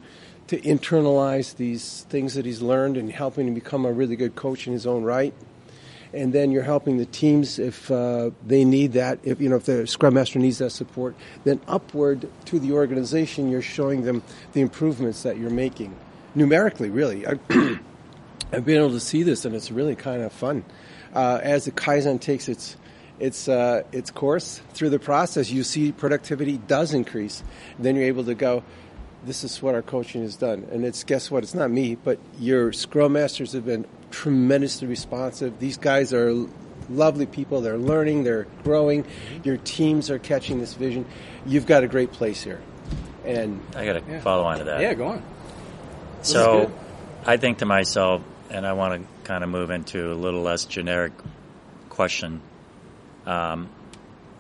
to 0.49 0.61
internalize 0.61 1.57
these 1.57 2.07
things 2.09 2.35
that 2.35 2.45
he's 2.45 2.61
learned 2.61 2.97
and 2.97 3.11
helping 3.11 3.49
him 3.49 3.55
become 3.55 3.85
a 3.85 3.93
really 3.93 4.16
good 4.16 4.35
coach 4.35 4.66
in 4.66 4.72
his 4.72 4.87
own 4.87 5.03
right. 5.03 5.35
And 6.14 6.32
then 6.32 6.52
you're 6.52 6.62
helping 6.62 6.98
the 6.98 7.06
teams 7.06 7.58
if 7.58 7.90
uh, 7.90 8.30
they 8.46 8.64
need 8.64 8.92
that. 8.92 9.18
If 9.24 9.40
you 9.40 9.48
know 9.48 9.56
if 9.56 9.64
the 9.64 9.86
scrum 9.86 10.14
master 10.14 10.38
needs 10.38 10.58
that 10.58 10.70
support, 10.70 11.16
then 11.42 11.60
upward 11.66 12.28
to 12.46 12.58
the 12.60 12.72
organization, 12.72 13.50
you're 13.50 13.62
showing 13.62 14.02
them 14.02 14.22
the 14.52 14.60
improvements 14.60 15.24
that 15.24 15.38
you're 15.38 15.50
making 15.50 15.94
numerically. 16.34 16.90
Really, 16.90 17.26
I've 18.52 18.64
been 18.64 18.78
able 18.78 18.90
to 18.90 19.00
see 19.00 19.24
this, 19.24 19.44
and 19.44 19.54
it's 19.54 19.72
really 19.72 19.96
kind 19.96 20.22
of 20.22 20.32
fun. 20.32 20.64
Uh, 21.14 21.40
as 21.42 21.64
the 21.64 21.72
kaizen 21.72 22.20
takes 22.20 22.48
its 22.48 22.76
its 23.18 23.48
uh, 23.48 23.82
its 23.92 24.10
course 24.10 24.60
through 24.72 24.90
the 24.90 24.98
process, 24.98 25.50
you 25.50 25.64
see 25.64 25.92
productivity 25.92 26.58
does 26.58 26.94
increase. 26.94 27.42
Then 27.78 27.96
you're 27.96 28.06
able 28.06 28.24
to 28.24 28.34
go. 28.34 28.62
This 29.24 29.42
is 29.42 29.62
what 29.62 29.74
our 29.74 29.82
coaching 29.82 30.22
has 30.22 30.36
done, 30.36 30.68
and 30.70 30.84
it's 30.84 31.02
guess 31.02 31.30
what? 31.30 31.42
It's 31.42 31.54
not 31.54 31.70
me, 31.70 31.96
but 31.96 32.18
your 32.38 32.72
scrum 32.72 33.14
masters 33.14 33.52
have 33.52 33.64
been 33.64 33.86
tremendously 34.14 34.86
responsive. 34.86 35.58
These 35.58 35.76
guys 35.76 36.12
are 36.14 36.32
lovely 36.88 37.26
people. 37.26 37.60
They're 37.60 37.76
learning. 37.78 38.22
They're 38.24 38.46
growing. 38.62 39.04
Your 39.42 39.56
teams 39.56 40.08
are 40.10 40.18
catching 40.20 40.60
this 40.60 40.74
vision. 40.74 41.04
You've 41.44 41.66
got 41.66 41.82
a 41.82 41.88
great 41.88 42.12
place 42.12 42.42
here. 42.42 42.60
And 43.24 43.60
I 43.74 43.84
got 43.84 43.94
to 43.94 44.02
Yeah. 44.12 44.20
follow 44.20 44.44
on 44.44 44.58
to 44.58 44.64
that. 44.64 44.80
Yeah, 44.80 44.94
go 44.94 45.06
on. 45.08 45.22
So. 46.22 46.70
I 47.26 47.38
think 47.38 47.58
to 47.58 47.64
myself, 47.66 48.20
and 48.50 48.66
I 48.66 48.74
want 48.74 49.00
to 49.02 49.08
kind 49.26 49.42
of 49.42 49.48
move 49.48 49.70
into 49.70 50.12
a 50.12 50.14
little 50.14 50.42
less 50.42 50.66
generic 50.66 51.12
question. 51.88 52.42
Um, 53.26 53.70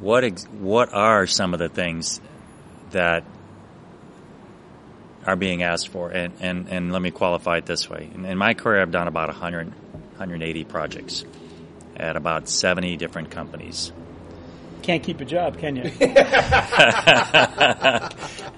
what 0.00 0.22
ex- 0.22 0.44
what 0.60 0.92
are 0.92 1.26
some 1.26 1.54
of 1.54 1.60
the 1.60 1.70
things 1.70 2.20
that 2.90 3.24
are 5.26 5.36
being 5.36 5.62
asked 5.62 5.88
for? 5.88 6.10
And, 6.10 6.32
and, 6.40 6.68
and 6.68 6.92
let 6.92 7.02
me 7.02 7.10
qualify 7.10 7.58
it 7.58 7.66
this 7.66 7.88
way. 7.88 8.10
In, 8.14 8.24
in 8.24 8.38
my 8.38 8.54
career, 8.54 8.80
I've 8.82 8.90
done 8.92 9.08
about 9.08 9.28
100, 9.28 9.68
180 9.68 10.64
projects 10.64 11.24
at 11.96 12.16
about 12.16 12.48
70 12.48 12.96
different 12.96 13.30
companies. 13.30 13.92
Can't 14.82 15.02
keep 15.02 15.20
a 15.20 15.24
job, 15.24 15.58
can 15.58 15.76
you? 15.76 15.84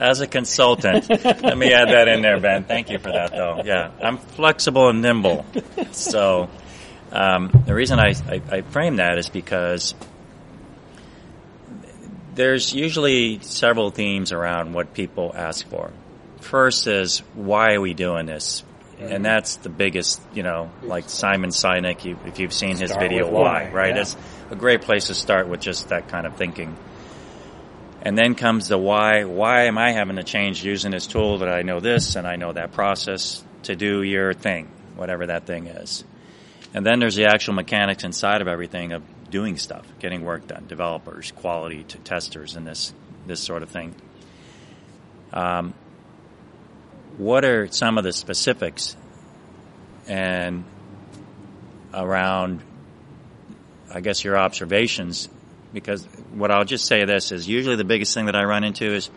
As 0.01 0.21
a 0.21 0.27
consultant, 0.27 1.09
let 1.09 1.57
me 1.57 1.73
add 1.73 1.89
that 1.89 2.09
in 2.09 2.21
there, 2.21 2.41
Ben. 2.41 2.65
Thank 2.65 2.91
you 2.91 2.99
for 2.99 3.13
that, 3.13 3.31
though. 3.31 3.63
Yeah, 3.65 3.93
I'm 4.03 4.19
flexible 4.19 4.89
and 4.89 5.03
nimble. 5.03 5.47
So, 5.93 6.51
um, 7.13 7.63
the 7.65 7.75
reason 7.75 8.01
I, 8.01 8.15
I, 8.29 8.43
I 8.51 8.63
frame 8.63 8.97
that 8.97 9.19
is 9.19 9.29
because 9.29 9.95
there's 12.35 12.75
usually 12.75 13.39
several 13.41 13.91
themes 13.91 14.33
around 14.33 14.75
what 14.75 14.95
people 14.95 15.33
ask 15.35 15.67
for. 15.69 15.93
First 16.47 16.87
is 16.87 17.19
why 17.35 17.75
are 17.75 17.81
we 17.81 17.93
doing 17.95 18.27
this? 18.27 18.63
And 18.99 19.25
that's 19.25 19.57
the 19.57 19.69
biggest, 19.69 20.23
you 20.33 20.43
know, 20.43 20.71
like 20.83 21.11
Simon 21.11 21.51
Sinek, 21.51 22.05
you, 22.05 22.19
if 22.25 22.39
you've 22.39 22.53
seen 22.53 22.77
his 22.77 22.93
video, 22.93 23.31
why, 23.31 23.65
why, 23.65 23.71
right? 23.71 23.95
yeah. 23.95 24.01
It's 24.01 24.17
a 24.51 24.57
great 24.57 24.83
place 24.83 25.09
to 25.09 25.15
start 25.15 25.49
with 25.49 25.61
just 25.61 25.91
that 25.91 26.09
kind 26.09 26.27
of 26.27 26.37
thinking. 26.37 26.77
And 28.01 28.17
then 28.17 28.37
comes 28.37 28.69
the 28.69 28.79
why. 28.79 29.25
Why 29.25 29.65
am 29.65 29.77
I 29.77 29.93
having 29.93 30.17
to 30.17 30.23
change 30.23 30.65
using 30.65 30.93
this 30.93 31.07
tool 31.07 31.39
that 31.39 31.49
I 31.49 31.63
know 31.63 31.81
this 31.81 32.17
and 32.17 32.27
I 32.27 32.37
know 32.37 32.53
that 32.53 32.73
process 32.73 33.45
to 33.65 33.77
do 33.77 34.03
your 34.03 34.33
thing, 34.33 34.69
whatever 34.95 35.27
that 35.27 35.45
thing 35.45 35.67
is. 35.67 36.05
And 36.73 36.87
then 36.87 37.01
there's 37.01 37.17
the 37.17 37.27
actual 37.27 37.55
mechanics 37.55 38.05
inside 38.05 38.41
of 38.41 38.49
everything 38.49 38.93
of 38.93 39.03
doing 39.31 39.57
stuff, 39.57 39.85
getting 39.99 40.25
work 40.25 40.47
done, 40.47 40.67
developers, 40.69 41.33
quality 41.33 41.83
to 41.85 41.99
testers, 41.99 42.57
and 42.57 42.67
this 42.67 42.95
this 43.27 43.41
sort 43.41 43.63
of 43.65 43.71
thing. 43.71 43.95
Um, 45.33 45.75
what 47.19 47.45
are 47.45 47.67
some 47.69 47.99
of 47.99 48.05
the 48.05 48.13
specifics 48.13 48.97
and 50.07 50.65
around, 51.93 52.63
I 53.93 54.01
guess, 54.01 54.23
your 54.25 54.37
observations? 54.37 55.29
Because 55.73 56.05
what 56.33 56.51
I'll 56.51 56.65
just 56.65 56.87
say 56.87 57.05
this 57.05 57.33
is 57.33 57.49
usually 57.49 57.77
the 57.77 57.85
biggest 57.85 58.15
thing 58.15 58.27
that 58.27 58.37
I 58.37 58.45
run 58.45 58.65
into 58.65 58.87
is 58.95 59.11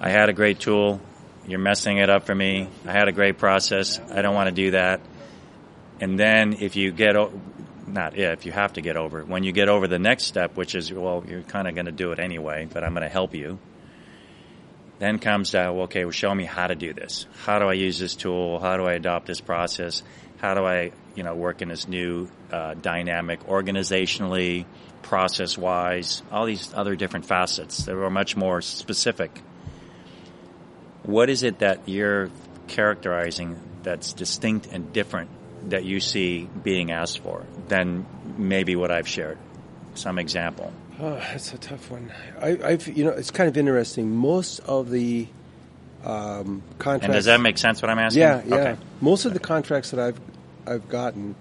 I 0.00 0.10
had 0.10 0.28
a 0.28 0.32
great 0.32 0.60
tool, 0.60 1.00
you're 1.46 1.58
messing 1.58 1.98
it 1.98 2.10
up 2.10 2.24
for 2.24 2.34
me. 2.34 2.68
I 2.86 2.92
had 2.92 3.08
a 3.08 3.12
great 3.12 3.38
process, 3.38 4.00
I 4.12 4.22
don't 4.22 4.34
want 4.34 4.48
to 4.48 4.54
do 4.54 4.70
that. 4.72 5.00
And 6.00 6.18
then 6.18 6.54
if 6.60 6.76
you 6.76 6.92
get, 6.92 7.16
o- 7.16 7.32
not 7.86 8.16
if, 8.16 8.46
you 8.46 8.52
have 8.52 8.74
to 8.74 8.80
get 8.80 8.96
over 8.96 9.20
it. 9.20 9.28
When 9.28 9.42
you 9.42 9.52
get 9.52 9.68
over 9.68 9.88
the 9.88 9.98
next 9.98 10.24
step, 10.24 10.56
which 10.56 10.74
is, 10.74 10.92
well, 10.92 11.24
you're 11.26 11.42
kind 11.42 11.66
of 11.66 11.74
going 11.74 11.86
to 11.86 11.92
do 11.92 12.12
it 12.12 12.20
anyway, 12.20 12.68
but 12.72 12.84
I'm 12.84 12.92
going 12.92 13.02
to 13.02 13.08
help 13.08 13.34
you. 13.34 13.58
Then 14.98 15.18
comes 15.18 15.50
to, 15.50 15.68
okay, 15.68 16.04
well, 16.04 16.12
show 16.12 16.34
me 16.34 16.44
how 16.44 16.66
to 16.66 16.74
do 16.74 16.92
this. 16.92 17.26
How 17.44 17.58
do 17.58 17.66
I 17.66 17.74
use 17.74 17.98
this 17.98 18.16
tool? 18.16 18.58
How 18.58 18.76
do 18.76 18.84
I 18.84 18.94
adopt 18.94 19.26
this 19.26 19.40
process? 19.40 20.02
How 20.38 20.54
do 20.54 20.64
I, 20.64 20.92
you 21.14 21.22
know, 21.22 21.34
work 21.34 21.62
in 21.62 21.68
this 21.68 21.86
new 21.86 22.28
uh, 22.50 22.74
dynamic 22.74 23.46
organizationally, 23.46 24.66
process-wise, 25.02 26.22
all 26.30 26.46
these 26.46 26.72
other 26.74 26.94
different 26.94 27.26
facets 27.26 27.84
that 27.84 27.96
are 27.96 28.10
much 28.10 28.36
more 28.36 28.60
specific. 28.60 29.40
What 31.02 31.30
is 31.30 31.42
it 31.42 31.60
that 31.60 31.88
you're 31.88 32.30
characterizing 32.66 33.58
that's 33.82 34.12
distinct 34.12 34.66
and 34.66 34.92
different 34.92 35.30
that 35.70 35.84
you 35.84 36.00
see 36.00 36.48
being 36.62 36.90
asked 36.90 37.20
for 37.20 37.46
than 37.68 38.06
maybe 38.36 38.76
what 38.76 38.90
I've 38.90 39.08
shared? 39.08 39.38
Some 39.94 40.18
example. 40.18 40.72
Oh, 41.00 41.14
that's 41.14 41.52
a 41.52 41.58
tough 41.58 41.90
one. 41.90 42.12
I, 42.40 42.58
I've, 42.64 42.88
you 42.88 43.04
know, 43.04 43.10
it's 43.10 43.30
kind 43.30 43.48
of 43.48 43.56
interesting. 43.56 44.14
Most 44.16 44.58
of 44.60 44.90
the 44.90 45.28
um, 46.04 46.62
contracts. 46.78 47.04
And 47.04 47.12
does 47.12 47.26
that 47.26 47.40
make 47.40 47.58
sense 47.58 47.82
what 47.82 47.90
I'm 47.90 47.98
asking? 47.98 48.20
Yeah, 48.22 48.42
yeah. 48.46 48.54
Okay. 48.54 48.76
Most 49.00 49.24
of 49.24 49.32
the 49.32 49.40
contracts 49.40 49.90
that 49.92 50.00
I've 50.00 50.20
I've 50.66 50.88
gotten 50.88 51.34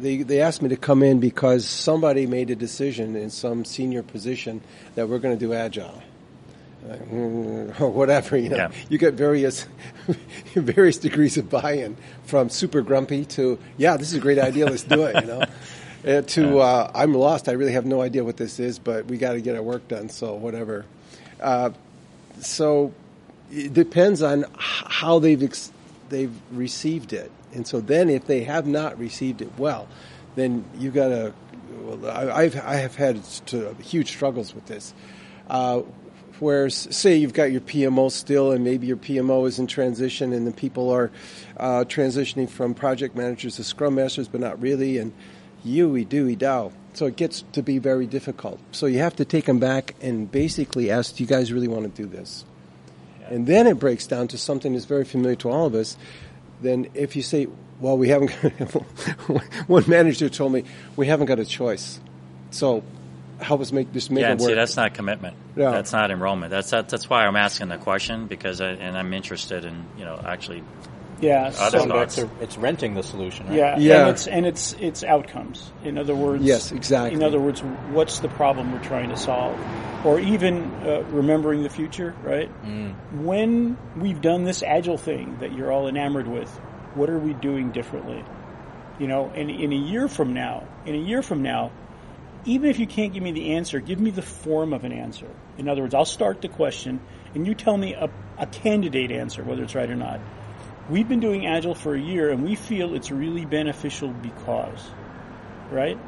they 0.00 0.22
they 0.22 0.40
asked 0.40 0.62
me 0.62 0.68
to 0.70 0.76
come 0.76 1.02
in 1.02 1.20
because 1.20 1.66
somebody 1.66 2.26
made 2.26 2.50
a 2.50 2.56
decision 2.56 3.16
in 3.16 3.30
some 3.30 3.64
senior 3.64 4.02
position 4.02 4.60
that 4.94 5.08
we're 5.08 5.18
going 5.18 5.38
to 5.38 5.44
do 5.44 5.52
agile. 5.52 6.02
Uh, 6.84 6.94
or 7.80 7.90
whatever, 7.90 8.36
you 8.36 8.48
know, 8.48 8.56
Yeah. 8.56 8.70
you 8.88 8.98
get 8.98 9.14
various 9.14 9.66
various 10.54 10.96
degrees 10.98 11.36
of 11.38 11.48
buy-in 11.48 11.96
from 12.24 12.48
super 12.48 12.80
grumpy 12.82 13.24
to 13.26 13.58
yeah, 13.76 13.96
this 13.96 14.08
is 14.08 14.14
a 14.14 14.20
great 14.20 14.38
idea, 14.38 14.66
let's 14.66 14.82
do 14.82 15.04
it, 15.04 15.14
you 15.22 15.28
know, 15.28 15.44
uh, 16.06 16.22
to 16.22 16.58
uh, 16.58 16.90
I'm 16.94 17.14
lost, 17.14 17.48
I 17.48 17.52
really 17.52 17.72
have 17.72 17.86
no 17.86 18.00
idea 18.00 18.24
what 18.24 18.36
this 18.36 18.58
is, 18.58 18.78
but 18.78 19.06
we 19.06 19.18
got 19.18 19.32
to 19.32 19.40
get 19.40 19.54
our 19.54 19.62
work 19.62 19.86
done, 19.88 20.08
so 20.08 20.34
whatever. 20.34 20.84
Uh, 21.40 21.70
so 22.40 22.92
it 23.50 23.72
depends 23.72 24.22
on 24.22 24.44
how 24.56 25.18
they've 25.18 25.42
ex- 25.42 25.72
they've 26.08 26.34
received 26.50 27.12
it, 27.12 27.30
and 27.52 27.66
so 27.66 27.80
then 27.80 28.10
if 28.10 28.26
they 28.26 28.42
have 28.44 28.66
not 28.66 28.98
received 28.98 29.42
it 29.42 29.50
well, 29.58 29.86
then 30.34 30.64
you 30.78 30.90
got 30.90 31.08
to. 31.08 31.32
Well, 31.82 32.10
I, 32.10 32.42
I've 32.42 32.56
I 32.56 32.74
have 32.76 32.96
had 32.96 33.22
to, 33.46 33.74
huge 33.74 34.08
struggles 34.08 34.54
with 34.54 34.66
this. 34.66 34.94
Uh, 35.48 35.82
whereas, 36.40 36.74
say 36.74 37.16
you've 37.16 37.32
got 37.32 37.52
your 37.52 37.60
PMO 37.60 38.10
still, 38.10 38.50
and 38.50 38.64
maybe 38.64 38.86
your 38.86 38.96
PMO 38.96 39.46
is 39.46 39.58
in 39.58 39.66
transition, 39.68 40.32
and 40.32 40.46
the 40.46 40.52
people 40.52 40.90
are 40.90 41.10
uh, 41.58 41.84
transitioning 41.84 42.48
from 42.48 42.74
project 42.74 43.14
managers 43.14 43.56
to 43.56 43.64
Scrum 43.64 43.94
masters, 43.94 44.28
but 44.28 44.40
not 44.40 44.60
really, 44.60 44.98
and 44.98 45.12
Yui, 45.64 46.04
dooey, 46.04 46.36
dow. 46.36 46.72
So 46.94 47.06
it 47.06 47.16
gets 47.16 47.42
to 47.52 47.62
be 47.62 47.78
very 47.78 48.06
difficult. 48.06 48.60
So 48.72 48.86
you 48.86 48.98
have 48.98 49.16
to 49.16 49.24
take 49.24 49.46
them 49.46 49.58
back 49.58 49.94
and 50.02 50.30
basically 50.30 50.90
ask, 50.90 51.16
do 51.16 51.22
you 51.22 51.28
guys 51.28 51.52
really 51.52 51.68
want 51.68 51.94
to 51.94 52.02
do 52.02 52.08
this? 52.08 52.44
And 53.28 53.46
then 53.46 53.66
it 53.66 53.78
breaks 53.78 54.06
down 54.06 54.28
to 54.28 54.38
something 54.38 54.74
that's 54.74 54.84
very 54.84 55.04
familiar 55.04 55.36
to 55.36 55.50
all 55.50 55.66
of 55.66 55.74
us. 55.74 55.96
Then 56.60 56.88
if 56.94 57.16
you 57.16 57.22
say, 57.22 57.48
well, 57.80 57.96
we 57.96 58.08
haven't, 58.08 58.30
one 59.66 59.84
manager 59.88 60.28
told 60.28 60.52
me, 60.52 60.64
we 60.96 61.06
haven't 61.06 61.26
got 61.26 61.38
a 61.38 61.46
choice. 61.46 61.98
So 62.50 62.82
help 63.42 63.60
us 63.60 63.72
make 63.72 63.92
this 63.92 64.10
make 64.10 64.22
yeah, 64.22 64.32
it 64.32 64.38
work. 64.38 64.48
see, 64.48 64.54
that's 64.54 64.76
not 64.76 64.94
commitment. 64.94 65.36
Yeah. 65.56 65.70
That's 65.70 65.92
not 65.92 66.10
enrollment. 66.10 66.50
That's 66.50 66.70
that, 66.70 66.88
that's 66.88 67.08
why 67.10 67.26
I'm 67.26 67.36
asking 67.36 67.68
the 67.68 67.78
question 67.78 68.26
because 68.26 68.60
I, 68.60 68.70
and 68.70 68.96
I'm 68.96 69.12
interested 69.12 69.64
in 69.64 69.84
you 69.98 70.04
know 70.04 70.20
actually 70.24 70.62
Yeah. 71.22 71.52
Other 71.58 71.78
so- 71.78 71.86
thoughts? 71.86 72.18
It's, 72.18 72.30
a, 72.30 72.42
it's 72.42 72.58
renting 72.58 72.94
the 72.94 73.02
solution, 73.02 73.46
right? 73.46 73.56
Yeah, 73.56 73.78
Yeah. 73.78 74.00
and 74.00 74.10
it's 74.10 74.26
and 74.26 74.46
it's 74.46 74.72
it's 74.74 75.04
outcomes. 75.04 75.70
In 75.84 75.96
other 75.96 76.14
words, 76.14 76.42
Yes, 76.44 76.72
exactly. 76.72 77.14
In 77.14 77.22
other 77.22 77.40
words, 77.40 77.60
what's 77.60 78.18
the 78.18 78.28
problem 78.28 78.72
we're 78.72 78.82
trying 78.82 79.08
to 79.10 79.16
solve, 79.16 79.58
or 80.04 80.18
even 80.18 80.64
uh, 80.84 81.04
remembering 81.10 81.62
the 81.62 81.70
future, 81.70 82.14
right? 82.22 82.48
When 83.12 83.78
we've 83.96 84.20
done 84.20 84.44
this 84.44 84.62
agile 84.62 84.98
thing 84.98 85.38
that 85.38 85.52
you're 85.54 85.70
all 85.72 85.88
enamored 85.88 86.26
with, 86.26 86.50
what 86.94 87.08
are 87.08 87.18
we 87.18 87.34
doing 87.34 87.70
differently? 87.70 88.24
You 88.98 89.06
know, 89.06 89.30
and 89.34 89.50
in 89.50 89.72
a 89.72 89.76
year 89.76 90.08
from 90.08 90.34
now, 90.34 90.66
in 90.84 90.94
a 90.94 90.98
year 90.98 91.22
from 91.22 91.42
now, 91.42 91.70
even 92.44 92.68
if 92.68 92.78
you 92.78 92.86
can't 92.86 93.12
give 93.12 93.22
me 93.22 93.30
the 93.32 93.54
answer, 93.54 93.78
give 93.78 94.00
me 94.00 94.10
the 94.10 94.22
form 94.22 94.72
of 94.72 94.84
an 94.84 94.92
answer. 94.92 95.28
In 95.56 95.68
other 95.68 95.82
words, 95.82 95.94
I'll 95.94 96.04
start 96.04 96.42
the 96.42 96.48
question, 96.48 97.00
and 97.34 97.46
you 97.46 97.54
tell 97.54 97.76
me 97.76 97.94
a, 97.94 98.10
a 98.38 98.46
candidate 98.46 99.12
answer, 99.12 99.44
whether 99.44 99.62
it's 99.62 99.74
right 99.74 99.88
or 99.88 99.96
not. 99.96 100.20
We've 100.90 101.08
been 101.08 101.20
doing 101.20 101.46
Agile 101.46 101.74
for 101.74 101.94
a 101.94 102.00
year, 102.00 102.30
and 102.30 102.44
we 102.44 102.54
feel 102.54 102.94
it's 102.94 103.10
really 103.10 103.44
beneficial 103.44 104.08
because, 104.08 104.90
right? 105.70 105.98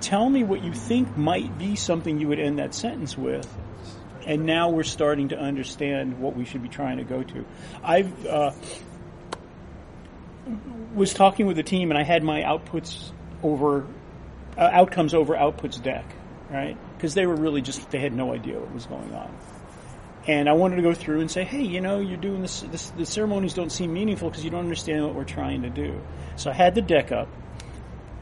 Tell 0.00 0.28
me 0.28 0.44
what 0.44 0.62
you 0.62 0.72
think 0.72 1.16
might 1.16 1.58
be 1.58 1.76
something 1.76 2.18
you 2.20 2.28
would 2.28 2.38
end 2.38 2.58
that 2.58 2.74
sentence 2.74 3.18
with, 3.18 3.48
and 4.26 4.46
now 4.46 4.70
we're 4.70 4.84
starting 4.84 5.28
to 5.28 5.38
understand 5.38 6.20
what 6.20 6.36
we 6.36 6.44
should 6.44 6.62
be 6.62 6.68
trying 6.68 6.98
to 6.98 7.04
go 7.04 7.22
to. 7.22 7.44
I've 7.82 8.26
uh, 8.26 8.52
was 10.94 11.12
talking 11.12 11.46
with 11.46 11.56
the 11.56 11.62
team, 11.62 11.90
and 11.90 11.98
I 11.98 12.04
had 12.04 12.22
my 12.22 12.42
outputs 12.42 13.10
over 13.42 13.86
uh, 14.56 14.60
outcomes 14.60 15.12
over 15.12 15.34
outputs 15.34 15.82
deck, 15.82 16.04
right? 16.50 16.76
Because 16.96 17.14
they 17.14 17.26
were 17.26 17.36
really 17.36 17.62
just 17.62 17.90
they 17.90 17.98
had 18.00 18.12
no 18.12 18.32
idea 18.32 18.58
what 18.58 18.72
was 18.72 18.86
going 18.86 19.12
on. 19.12 19.34
And 20.26 20.48
I 20.48 20.52
wanted 20.52 20.76
to 20.76 20.82
go 20.82 20.92
through 20.92 21.20
and 21.20 21.30
say, 21.30 21.44
hey, 21.44 21.62
you 21.62 21.80
know, 21.80 22.00
you're 22.00 22.18
doing 22.18 22.42
this, 22.42 22.60
this 22.60 22.90
the 22.90 23.06
ceremonies 23.06 23.54
don't 23.54 23.70
seem 23.70 23.92
meaningful 23.92 24.28
because 24.28 24.44
you 24.44 24.50
don't 24.50 24.60
understand 24.60 25.04
what 25.04 25.14
we're 25.14 25.24
trying 25.24 25.62
to 25.62 25.70
do. 25.70 26.00
So 26.36 26.50
I 26.50 26.54
had 26.54 26.74
the 26.74 26.82
deck 26.82 27.10
up, 27.10 27.28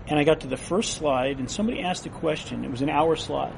and 0.07 0.19
I 0.19 0.25
got 0.25 0.41
to 0.41 0.47
the 0.47 0.57
first 0.57 0.95
slide, 0.95 1.39
and 1.39 1.51
somebody 1.51 1.81
asked 1.81 2.07
a 2.07 2.11
question. 2.11 2.65
It 2.65 2.71
was 2.71 2.83
an 2.83 2.89
hour 2.89 3.17
slide. 3.17 3.57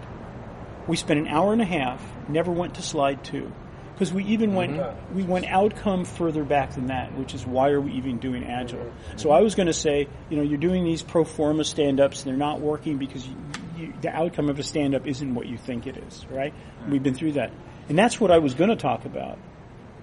We 0.87 0.97
spent 0.97 1.21
an 1.21 1.29
hour 1.29 1.53
and 1.53 1.61
a 1.61 1.67
half, 1.67 2.03
never 2.29 2.51
went 2.51 2.77
to 2.77 2.83
slide 2.83 3.23
two. 3.23 3.53
Because 3.93 4.15
we 4.15 4.25
even 4.25 4.55
went, 4.55 4.79
mm-hmm. 4.79 5.15
we 5.15 5.25
went 5.25 5.45
outcome 5.45 6.07
further 6.07 6.43
back 6.43 6.73
than 6.73 6.87
that, 6.87 7.15
which 7.19 7.35
is 7.35 7.47
why 7.47 7.69
are 7.69 7.83
we 7.83 7.93
even 7.93 8.17
doing 8.19 8.45
agile? 8.45 8.91
So 9.17 9.31
I 9.31 9.43
was 9.43 9.55
going 9.55 9.67
to 9.67 9.75
say, 9.75 10.09
you 10.31 10.39
know, 10.39 10.43
you're 10.43 10.57
doing 10.57 10.85
these 10.85 11.03
pro 11.03 11.23
forma 11.23 11.65
stand-ups, 11.65 12.23
and 12.23 12.31
they're 12.31 12.39
not 12.39 12.61
working 12.61 12.97
because 12.97 13.29
you, 13.29 13.37
you, 13.77 13.95
the 14.01 14.09
outcome 14.09 14.49
of 14.49 14.59
a 14.59 14.63
stand-up 14.63 15.07
isn't 15.07 15.35
what 15.35 15.49
you 15.49 15.59
think 15.59 15.87
it 15.87 15.99
is, 15.99 16.25
right? 16.31 16.55
We've 16.89 17.03
been 17.03 17.13
through 17.13 17.33
that, 17.33 17.53
and 17.91 17.99
that's 17.99 18.21
what 18.21 18.31
I 18.31 18.39
was 18.39 18.55
going 18.55 18.71
to 18.71 18.77
talk 18.77 19.05
about. 19.05 19.37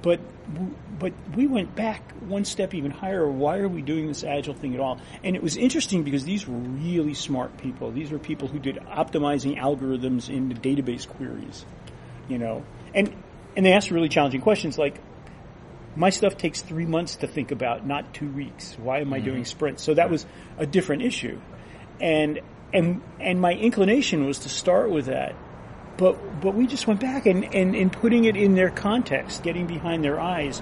But 0.04 0.20
but 1.00 1.14
we 1.36 1.48
went 1.48 1.76
back 1.76 2.12
one 2.22 2.46
step 2.46 2.74
even 2.74 2.92
higher. 2.92 3.28
Why 3.28 3.60
are 3.60 3.68
we 3.68 3.82
doing 3.82 4.08
this 4.08 4.24
agile 4.24 4.54
thing 4.54 4.74
at 4.74 4.80
all? 4.80 5.00
And 5.24 5.36
it 5.36 5.42
was 5.42 5.58
interesting 5.58 6.04
because 6.04 6.24
these 6.24 6.48
were 6.48 6.58
really 6.58 7.14
smart 7.14 7.58
people. 7.58 7.92
These 7.92 8.12
were 8.12 8.20
people 8.20 8.48
who 8.48 8.60
did 8.60 8.76
optimizing 8.76 9.58
algorithms 9.58 10.30
into 10.30 10.56
database 10.56 11.08
queries, 11.08 11.66
you 12.28 12.38
know, 12.38 12.64
and 12.94 13.16
and 13.56 13.66
they 13.66 13.74
asked 13.74 13.90
really 13.90 14.10
challenging 14.10 14.42
questions 14.42 14.78
like, 14.78 15.00
my 15.96 16.10
stuff 16.12 16.38
takes 16.38 16.62
three 16.62 16.86
months 16.86 17.16
to 17.18 17.28
think 17.28 17.52
about, 17.52 17.88
not 17.88 18.14
two 18.14 18.30
weeks. 18.30 18.78
Why 18.78 19.00
am 19.00 19.14
I 19.14 19.20
doing 19.20 19.38
mm-hmm. 19.38 19.46
sprints? 19.46 19.82
So 19.84 19.94
that 19.94 20.12
was 20.12 20.26
a 20.58 20.66
different 20.66 21.04
issue, 21.04 21.40
and 22.02 22.42
and 22.74 23.02
and 23.20 23.40
my 23.40 23.54
inclination 23.54 24.26
was 24.26 24.40
to 24.40 24.50
start 24.50 24.92
with 24.92 25.06
that, 25.06 25.36
but 25.98 26.41
but 26.41 26.54
we 26.54 26.68
just 26.68 26.88
went 26.88 27.00
back 27.00 27.26
and 27.26 27.43
and, 27.56 27.76
and 27.76 27.91
putting 27.91 28.26
it 28.26 28.36
in 28.36 28.56
their 28.56 28.70
context, 28.70 29.43
getting 29.43 29.68
behind 29.68 30.04
their 30.04 30.20
eyes. 30.20 30.62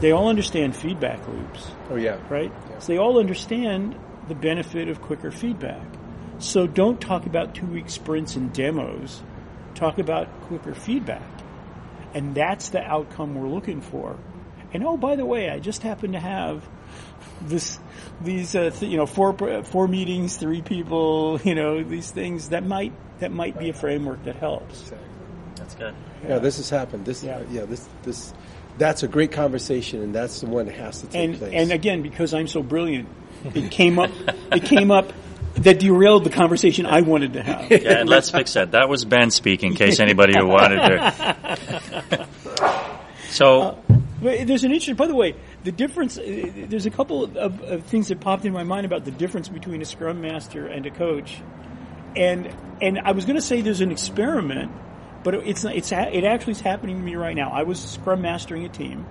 They 0.00 0.10
all 0.12 0.28
understand 0.28 0.76
feedback 0.76 1.26
loops 1.26 1.70
oh 1.90 1.96
yeah, 1.96 2.18
right? 2.28 2.52
So 2.78 2.92
they 2.92 2.98
all 2.98 3.18
understand 3.18 3.96
the 4.28 4.34
benefit 4.34 4.88
of 4.88 5.00
quicker 5.00 5.30
feedback. 5.30 5.86
So 6.38 6.66
don't 6.66 7.00
talk 7.00 7.26
about 7.26 7.54
two 7.54 7.66
week 7.66 7.88
sprints 7.88 8.36
and 8.36 8.52
demos. 8.52 9.22
Talk 9.74 9.98
about 9.98 10.28
quicker 10.42 10.74
feedback. 10.74 11.22
And 12.14 12.34
that's 12.34 12.70
the 12.70 12.82
outcome 12.82 13.34
we're 13.34 13.48
looking 13.48 13.80
for. 13.80 14.16
And 14.72 14.84
oh, 14.84 14.96
by 14.96 15.16
the 15.16 15.24
way, 15.24 15.50
I 15.50 15.58
just 15.58 15.82
happen 15.82 16.12
to 16.12 16.20
have 16.20 16.68
this, 17.42 17.78
these, 18.20 18.54
uh, 18.54 18.70
th- 18.70 18.90
you 18.90 18.96
know, 18.96 19.06
four, 19.06 19.34
four 19.64 19.88
meetings, 19.88 20.36
three 20.36 20.62
people, 20.62 21.40
you 21.44 21.54
know, 21.54 21.82
these 21.82 22.10
things 22.10 22.48
that 22.50 22.64
might, 22.64 22.92
that 23.20 23.32
might 23.32 23.58
be 23.58 23.68
a 23.70 23.74
framework 23.74 24.24
that 24.24 24.36
helps. 24.36 24.90
that's 25.56 25.74
good. 25.74 25.94
yeah. 26.26 26.38
This 26.38 26.56
has 26.58 26.70
happened. 26.70 27.04
This, 27.04 27.22
Yeah. 27.22 27.42
yeah, 27.50 27.64
this, 27.64 27.88
this, 28.02 28.32
that's 28.78 29.02
a 29.02 29.08
great 29.08 29.32
conversation, 29.32 30.02
and 30.02 30.14
that's 30.14 30.40
the 30.40 30.46
one 30.46 30.66
that 30.66 30.74
has 30.76 31.00
to 31.00 31.06
take 31.06 31.30
and 31.30 31.38
place. 31.38 31.52
and 31.54 31.72
again 31.72 32.02
because 32.02 32.34
I'm 32.34 32.46
so 32.46 32.62
brilliant, 32.62 33.08
it 33.54 33.70
came 33.70 33.98
up. 33.98 34.10
It 34.52 34.64
came 34.64 34.90
up 34.90 35.12
that 35.54 35.78
derailed 35.78 36.24
the 36.24 36.30
conversation 36.30 36.84
I 36.84 37.00
wanted 37.00 37.32
to 37.34 37.42
have. 37.42 37.70
Yeah, 37.70 38.00
and 38.00 38.08
let's 38.10 38.28
fix 38.30 38.52
that. 38.52 38.72
That 38.72 38.90
was 38.90 39.06
Ben 39.06 39.30
speaking, 39.30 39.70
in 39.70 39.76
case 39.78 39.98
anybody 40.00 40.36
who 40.36 40.46
wanted 40.46 40.76
to. 40.76 42.26
So 43.30 43.82
But 44.22 44.46
there's 44.46 44.64
an 44.64 44.70
interesting. 44.72 44.94
By 44.96 45.06
the 45.06 45.14
way, 45.14 45.34
the 45.66 45.72
difference. 45.72 46.16
uh, 46.16 46.22
There's 46.68 46.86
a 46.86 46.90
couple 46.90 47.24
of, 47.24 47.60
of 47.60 47.84
things 47.84 48.08
that 48.08 48.20
popped 48.20 48.44
in 48.44 48.52
my 48.52 48.62
mind 48.62 48.86
about 48.86 49.04
the 49.04 49.10
difference 49.10 49.48
between 49.48 49.82
a 49.82 49.84
scrum 49.84 50.20
master 50.20 50.66
and 50.66 50.86
a 50.86 50.90
coach, 50.92 51.42
and 52.14 52.48
and 52.80 53.00
I 53.00 53.10
was 53.12 53.24
going 53.24 53.34
to 53.34 53.42
say 53.42 53.62
there's 53.62 53.80
an 53.80 53.90
experiment, 53.90 54.70
but 55.24 55.34
it's 55.34 55.64
it's 55.64 55.90
it 55.90 56.24
actually 56.24 56.52
is 56.52 56.60
happening 56.60 56.98
to 56.98 57.02
me 57.02 57.16
right 57.16 57.34
now. 57.34 57.50
I 57.50 57.64
was 57.64 57.80
scrum 57.80 58.22
mastering 58.22 58.64
a 58.64 58.68
team, 58.68 59.06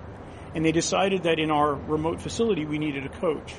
and 0.54 0.64
they 0.64 0.72
decided 0.72 1.24
that 1.24 1.38
in 1.38 1.50
our 1.50 1.74
remote 1.74 2.22
facility 2.22 2.64
we 2.64 2.78
needed 2.78 3.04
a 3.04 3.10
coach, 3.10 3.54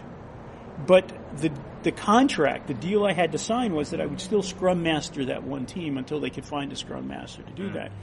but 0.88 1.08
the 1.38 1.52
the 1.88 1.92
contract, 1.94 2.68
the 2.68 2.74
deal 2.74 3.06
I 3.06 3.14
had 3.14 3.32
to 3.32 3.38
sign 3.38 3.74
was 3.74 3.92
that 3.92 4.02
I 4.02 4.06
would 4.06 4.20
still 4.20 4.44
scrum 4.44 4.84
master 4.84 5.24
that 5.26 5.44
one 5.44 5.66
team 5.66 5.98
until 5.98 6.20
they 6.20 6.30
could 6.30 6.44
find 6.44 6.70
a 6.74 6.76
scrum 6.76 7.08
master 7.08 7.44
to 7.44 7.52
do 7.54 7.68
mm-hmm. 7.68 7.76
that. 7.76 7.94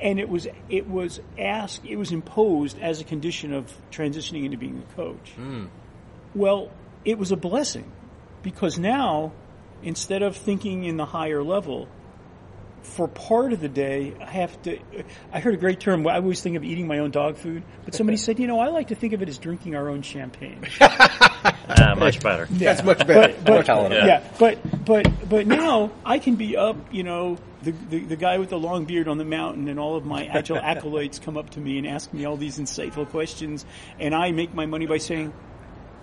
And 0.00 0.18
it 0.18 0.30
was 0.30 0.48
it 0.70 0.88
was 0.88 1.20
asked, 1.38 1.84
it 1.84 1.96
was 1.96 2.10
imposed 2.10 2.80
as 2.80 3.02
a 3.02 3.04
condition 3.04 3.52
of 3.52 3.70
transitioning 3.92 4.46
into 4.46 4.56
being 4.56 4.82
a 4.82 4.94
coach. 4.94 5.34
Mm. 5.38 5.68
Well, 6.34 6.70
it 7.04 7.18
was 7.18 7.32
a 7.32 7.36
blessing 7.36 7.92
because 8.42 8.78
now 8.78 9.32
instead 9.82 10.22
of 10.22 10.38
thinking 10.38 10.84
in 10.84 10.96
the 10.96 11.04
higher 11.04 11.42
level, 11.42 11.86
for 12.84 13.08
part 13.08 13.52
of 13.52 13.60
the 13.60 13.68
day, 13.68 14.14
I 14.20 14.26
have 14.26 14.62
to. 14.62 14.78
I 15.32 15.40
heard 15.40 15.54
a 15.54 15.56
great 15.56 15.80
term. 15.80 16.06
I 16.06 16.16
always 16.16 16.40
think 16.42 16.56
of 16.56 16.64
eating 16.64 16.86
my 16.86 16.98
own 16.98 17.10
dog 17.10 17.36
food, 17.36 17.62
but 17.84 17.94
somebody 17.94 18.16
said, 18.16 18.38
you 18.38 18.46
know, 18.46 18.60
I 18.60 18.68
like 18.68 18.88
to 18.88 18.94
think 18.94 19.14
of 19.14 19.22
it 19.22 19.28
as 19.28 19.38
drinking 19.38 19.74
our 19.74 19.88
own 19.88 20.02
champagne. 20.02 20.64
uh, 20.80 21.94
much 21.98 22.20
better. 22.20 22.46
Yeah. 22.52 22.74
that's 22.74 22.84
much 22.84 22.98
better. 23.06 23.34
But, 23.34 23.44
but 23.44 23.66
palatable. 23.66 24.06
yeah. 24.06 24.22
but 24.38 24.84
but 24.84 25.28
but 25.28 25.46
now 25.46 25.92
I 26.04 26.18
can 26.18 26.36
be 26.36 26.56
up. 26.56 26.76
You 26.92 27.02
know, 27.02 27.38
the, 27.62 27.72
the 27.72 28.00
the 28.00 28.16
guy 28.16 28.38
with 28.38 28.50
the 28.50 28.58
long 28.58 28.84
beard 28.84 29.08
on 29.08 29.18
the 29.18 29.24
mountain, 29.24 29.68
and 29.68 29.80
all 29.80 29.96
of 29.96 30.04
my 30.04 30.26
agile 30.26 30.58
acolytes 30.62 31.18
come 31.18 31.36
up 31.36 31.50
to 31.50 31.60
me 31.60 31.78
and 31.78 31.86
ask 31.86 32.12
me 32.12 32.26
all 32.26 32.36
these 32.36 32.58
insightful 32.58 33.08
questions, 33.08 33.64
and 33.98 34.14
I 34.14 34.30
make 34.32 34.54
my 34.54 34.66
money 34.66 34.86
by 34.86 34.98
saying, 34.98 35.32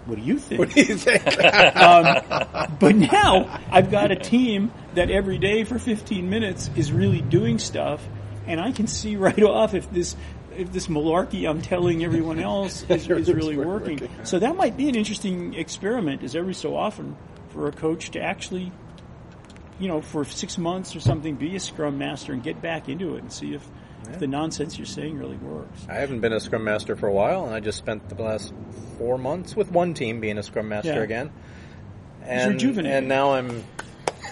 what 0.06 0.18
do 0.18 0.22
you 0.24 0.40
think? 0.40 0.60
What 0.60 0.70
do 0.72 0.82
you 0.82 0.98
think? 0.98 1.26
um, 1.76 2.78
but 2.80 2.96
now 2.96 3.60
I've 3.72 3.92
got 3.92 4.12
a 4.12 4.16
team 4.16 4.72
that 4.96 5.12
every 5.12 5.38
day 5.38 5.64
for 5.64 5.78
15 5.78 6.30
minutes 6.30 6.70
is 6.76 6.92
really 6.92 7.22
doing 7.22 7.60
stuff, 7.60 8.06
and 8.48 8.60
I 8.60 8.72
can 8.72 8.88
see 8.88 9.16
right 9.16 9.42
off 9.44 9.74
if 9.74 9.92
this 9.92 10.16
if 10.56 10.72
this 10.72 10.88
malarkey 10.88 11.50
I'm 11.50 11.62
telling 11.62 12.04
everyone 12.04 12.40
else 12.40 12.84
is, 12.90 13.10
is 13.10 13.32
really 13.32 13.58
working. 13.58 14.10
So 14.24 14.40
that 14.40 14.56
might 14.56 14.76
be 14.76 14.90
an 14.90 14.96
interesting 14.96 15.54
experiment. 15.54 16.24
Is 16.24 16.36
every 16.36 16.56
so 16.56 16.76
often 16.76 17.16
for 17.50 17.68
a 17.68 17.72
coach 17.72 18.12
to 18.12 18.22
actually, 18.22 18.72
you 19.80 19.88
know, 19.88 20.02
for 20.02 20.26
six 20.26 20.58
months 20.58 20.96
or 20.96 21.00
something, 21.00 21.36
be 21.36 21.56
a 21.56 21.60
scrum 21.60 21.98
master 21.98 22.34
and 22.34 22.42
get 22.42 22.62
back 22.62 22.90
into 22.90 23.16
it 23.16 23.22
and 23.22 23.32
see 23.32 23.54
if 23.54 23.68
yeah. 24.10 24.18
the 24.18 24.28
nonsense 24.28 24.78
you're 24.78 24.86
saying 24.86 25.18
really 25.18 25.38
works. 25.38 25.86
I 25.90 25.96
haven't 25.96 26.22
been 26.22 26.34
a 26.34 26.40
scrum 26.40 26.64
master 26.64 26.96
for 26.96 27.08
a 27.08 27.14
while, 27.14 27.46
and 27.46 27.54
I 27.54 27.60
just 27.60 27.78
spent 27.78 28.10
the 28.10 28.22
last 28.22 28.54
four 28.98 29.18
months 29.18 29.56
with 29.56 29.72
one 29.72 29.94
team 29.94 30.20
being 30.20 30.38
a 30.38 30.44
scrum 30.44 30.70
master 30.70 30.94
yeah. 30.94 31.02
again. 31.02 31.32
And, 32.24 32.62
and 32.62 33.08
now 33.08 33.34
I'm 33.34 33.64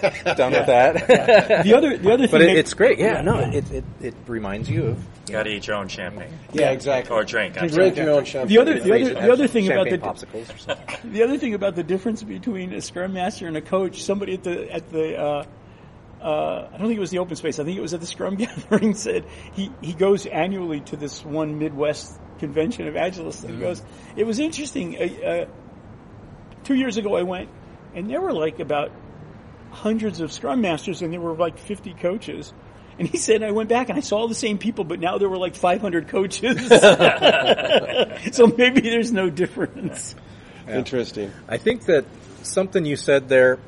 done 0.00 0.52
with 0.52 0.66
that. 0.66 1.64
the 1.64 1.74
other, 1.74 1.96
the 1.96 2.12
other 2.12 2.26
thing, 2.26 2.30
but 2.30 2.42
it, 2.42 2.56
it's 2.56 2.74
great. 2.74 2.98
Yeah, 2.98 3.20
no, 3.20 3.38
it, 3.38 3.70
it, 3.70 3.84
it 4.00 4.14
reminds 4.26 4.70
you 4.70 4.86
of. 4.86 5.04
You 5.26 5.32
got 5.32 5.42
to 5.44 5.50
eat 5.50 5.66
your 5.66 5.76
own 5.76 5.88
champagne. 5.88 6.32
Yeah, 6.52 6.70
exactly. 6.70 7.14
Or 7.14 7.24
drink. 7.24 7.54
Drink 7.54 7.96
your 7.96 8.10
own 8.10 8.24
champagne. 8.24 8.48
The 8.48 8.58
other, 8.58 8.80
the 8.80 8.92
other, 8.92 9.14
the 9.14 9.32
other 9.32 9.46
thing 9.46 9.70
about 9.70 9.88
the 9.88 9.98
popsicles 9.98 10.54
or 10.54 10.58
something. 10.58 11.12
the 11.12 11.22
other 11.22 11.38
thing 11.38 11.54
about 11.54 11.76
the 11.76 11.84
difference 11.84 12.22
between 12.22 12.72
a 12.72 12.80
scrum 12.80 13.12
master 13.12 13.46
and 13.46 13.56
a 13.56 13.60
coach, 13.60 14.02
somebody 14.02 14.34
at 14.34 14.44
the 14.44 14.72
at 14.72 14.90
the. 14.90 15.18
Uh, 15.18 15.44
uh, 16.22 16.68
I 16.72 16.78
don't 16.78 16.86
think 16.86 16.96
it 16.96 17.00
was 17.00 17.10
the 17.10 17.18
open 17.18 17.36
space. 17.36 17.58
I 17.58 17.64
think 17.64 17.78
it 17.78 17.80
was 17.80 17.94
at 17.94 18.00
the 18.00 18.06
Scrum 18.06 18.36
gathering. 18.36 18.94
Said 18.94 19.26
he 19.52 19.70
he 19.80 19.92
goes 19.92 20.26
annually 20.26 20.80
to 20.80 20.96
this 20.96 21.24
one 21.24 21.58
Midwest 21.58 22.18
convention 22.40 22.88
of 22.88 22.94
Agilists. 22.94 23.44
And 23.44 23.50
he 23.50 23.56
mm-hmm. 23.56 23.60
goes, 23.60 23.82
it 24.16 24.24
was 24.24 24.40
interesting. 24.40 24.96
Uh, 24.96 25.26
uh, 25.26 25.46
two 26.64 26.74
years 26.74 26.96
ago, 26.96 27.14
I 27.14 27.22
went, 27.22 27.48
and 27.94 28.10
there 28.10 28.20
were 28.20 28.32
like 28.32 28.58
about 28.58 28.90
hundreds 29.70 30.20
of 30.20 30.32
Scrum 30.32 30.60
Masters, 30.60 31.02
and 31.02 31.12
there 31.12 31.20
were 31.20 31.34
like 31.34 31.58
50 31.58 31.94
coaches. 31.94 32.52
And 32.98 33.08
he 33.08 33.16
said, 33.16 33.42
I 33.42 33.52
went 33.52 33.68
back 33.70 33.88
and 33.88 33.96
I 33.96 34.02
saw 34.02 34.18
all 34.18 34.28
the 34.28 34.34
same 34.34 34.58
people, 34.58 34.84
but 34.84 35.00
now 35.00 35.16
there 35.16 35.28
were 35.28 35.38
like 35.38 35.54
500 35.54 36.08
coaches. 36.08 36.68
so 38.32 38.46
maybe 38.46 38.82
there's 38.82 39.10
no 39.10 39.30
difference. 39.30 40.14
Yeah. 40.66 40.76
Interesting. 40.76 41.32
I 41.48 41.56
think 41.56 41.86
that 41.86 42.04
something 42.42 42.84
you 42.84 42.96
said 42.96 43.28
there, 43.28 43.58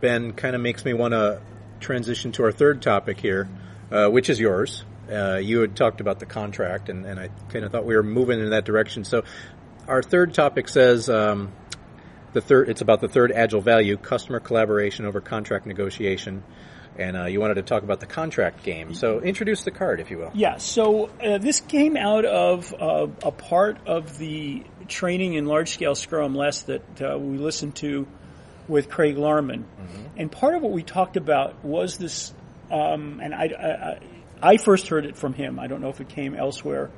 Ben, 0.00 0.32
kind 0.32 0.54
of 0.54 0.62
makes 0.62 0.84
me 0.84 0.94
want 0.94 1.12
to 1.12 1.40
transition 1.80 2.32
to 2.32 2.44
our 2.44 2.52
third 2.52 2.82
topic 2.82 3.20
here, 3.20 3.48
uh, 3.90 4.08
which 4.08 4.30
is 4.30 4.38
yours. 4.38 4.84
Uh, 5.10 5.36
you 5.36 5.60
had 5.60 5.76
talked 5.76 6.00
about 6.00 6.18
the 6.18 6.26
contract, 6.26 6.88
and, 6.88 7.06
and 7.06 7.20
I 7.20 7.28
kind 7.50 7.64
of 7.64 7.72
thought 7.72 7.84
we 7.84 7.94
were 7.94 8.02
moving 8.02 8.40
in 8.40 8.50
that 8.50 8.64
direction. 8.64 9.04
So, 9.04 9.22
our 9.86 10.02
third 10.02 10.34
topic 10.34 10.68
says 10.68 11.08
um, 11.08 11.52
the 12.32 12.40
third. 12.40 12.68
It's 12.68 12.80
about 12.80 13.00
the 13.00 13.08
third 13.08 13.30
agile 13.32 13.60
value: 13.60 13.96
customer 13.96 14.40
collaboration 14.40 15.04
over 15.04 15.20
contract 15.20 15.66
negotiation. 15.66 16.42
And 16.98 17.14
uh, 17.14 17.24
you 17.26 17.40
wanted 17.40 17.56
to 17.56 17.62
talk 17.62 17.82
about 17.82 18.00
the 18.00 18.06
contract 18.06 18.62
game. 18.62 18.94
So 18.94 19.20
introduce 19.20 19.64
the 19.64 19.70
card, 19.70 20.00
if 20.00 20.10
you 20.10 20.16
will. 20.16 20.30
Yeah. 20.32 20.56
So 20.56 21.10
uh, 21.22 21.36
this 21.36 21.60
came 21.60 21.94
out 21.94 22.24
of 22.24 22.72
uh, 22.72 23.08
a 23.22 23.30
part 23.30 23.86
of 23.86 24.16
the 24.16 24.64
training 24.88 25.34
in 25.34 25.44
large 25.44 25.70
scale 25.70 25.94
Scrum 25.94 26.34
LeSS 26.34 26.62
that 26.62 27.02
uh, 27.02 27.18
we 27.18 27.36
listened 27.36 27.76
to 27.76 28.06
with 28.68 28.88
Craig 28.88 29.16
Larman, 29.16 29.64
mm-hmm. 29.64 30.02
and 30.16 30.30
part 30.30 30.54
of 30.54 30.62
what 30.62 30.72
we 30.72 30.82
talked 30.82 31.16
about 31.16 31.64
was 31.64 31.96
this. 31.98 32.32
Um, 32.70 33.20
and 33.22 33.32
I, 33.32 33.44
I, 33.44 34.52
I 34.54 34.56
first 34.56 34.88
heard 34.88 35.06
it 35.06 35.16
from 35.16 35.34
him. 35.34 35.60
I 35.60 35.68
don't 35.68 35.80
know 35.80 35.88
if 35.88 36.00
it 36.00 36.08
came 36.08 36.34
elsewhere 36.34 36.90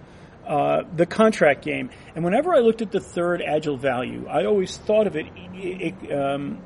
uh, 0.49 0.85
the 0.97 1.05
contract 1.07 1.63
game. 1.63 1.91
And 2.15 2.25
whenever 2.25 2.55
I 2.55 2.61
looked 2.61 2.81
at 2.81 2.91
the 2.91 3.01
third 3.01 3.43
agile 3.43 3.77
value, 3.77 4.27
I 4.27 4.47
always 4.47 4.77
thought 4.77 5.07
of 5.07 5.15
it, 5.15 5.27
it 5.55 6.11
um, 6.11 6.63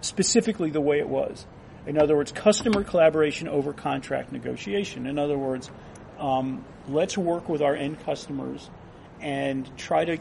specifically 0.00 0.70
the 0.70 0.80
way 0.80 0.98
it 0.98 1.08
was. 1.08 1.46
In 1.86 1.96
other 1.96 2.16
words, 2.16 2.32
customer 2.32 2.82
collaboration 2.82 3.46
over 3.46 3.72
contract 3.72 4.32
negotiation. 4.32 5.06
In 5.06 5.18
other 5.18 5.38
words, 5.38 5.70
um, 6.18 6.64
let's 6.88 7.16
work 7.16 7.48
with 7.48 7.62
our 7.62 7.76
end 7.76 8.00
customers 8.04 8.68
and 9.20 9.70
try 9.78 10.04
to 10.04 10.18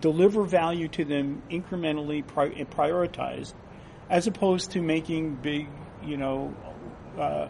deliver 0.00 0.44
value 0.44 0.88
to 0.88 1.04
them 1.04 1.42
incrementally 1.50 2.26
pri- 2.26 2.64
prioritized, 2.64 3.54
as 4.08 4.26
opposed 4.26 4.72
to 4.72 4.82
making 4.82 5.36
big, 5.36 5.68
you 6.04 6.16
know, 6.16 6.54
uh, 7.18 7.48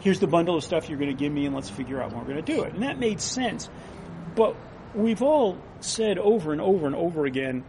here's 0.00 0.20
the 0.20 0.26
bundle 0.26 0.56
of 0.56 0.64
stuff 0.64 0.88
you're 0.88 0.98
going 0.98 1.14
to 1.14 1.16
give 1.16 1.32
me 1.32 1.46
and 1.46 1.54
let's 1.54 1.70
figure 1.70 2.02
out 2.02 2.10
when 2.12 2.20
we're 2.20 2.32
going 2.32 2.44
to 2.44 2.52
do 2.54 2.62
it. 2.62 2.72
And 2.74 2.82
that 2.82 2.98
made 2.98 3.20
sense. 3.20 3.68
But 4.34 4.56
we've 4.94 5.22
all 5.22 5.58
said 5.80 6.18
over 6.18 6.52
and 6.52 6.60
over 6.60 6.86
and 6.86 6.96
over 6.96 7.26
again, 7.26 7.64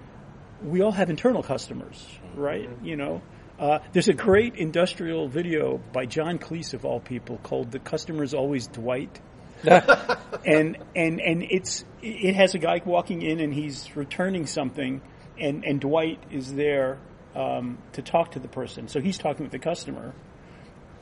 we 0.63 0.81
all 0.81 0.91
have 0.91 1.09
internal 1.09 1.43
customers, 1.43 2.05
right? 2.35 2.69
Mm-hmm. 2.69 2.85
You 2.85 2.95
know, 2.95 3.21
uh, 3.59 3.79
there's 3.91 4.07
a 4.07 4.13
great 4.13 4.55
industrial 4.55 5.27
video 5.27 5.77
by 5.77 6.05
John 6.05 6.39
Cleese 6.39 6.73
of 6.73 6.85
all 6.85 6.99
people 6.99 7.37
called 7.43 7.71
"The 7.71 7.79
Customer's 7.79 8.33
Always 8.33 8.67
Dwight," 8.67 9.19
and 10.45 10.77
and 10.95 11.21
and 11.21 11.43
it's 11.43 11.85
it 12.01 12.35
has 12.35 12.55
a 12.55 12.59
guy 12.59 12.81
walking 12.85 13.21
in 13.21 13.39
and 13.39 13.53
he's 13.53 13.95
returning 13.95 14.45
something, 14.45 15.01
and 15.39 15.63
and 15.63 15.79
Dwight 15.79 16.21
is 16.31 16.53
there 16.53 16.99
um, 17.35 17.77
to 17.93 18.01
talk 18.01 18.31
to 18.31 18.39
the 18.39 18.47
person. 18.47 18.87
So 18.87 18.99
he's 18.99 19.17
talking 19.17 19.43
with 19.43 19.51
the 19.51 19.59
customer, 19.59 20.13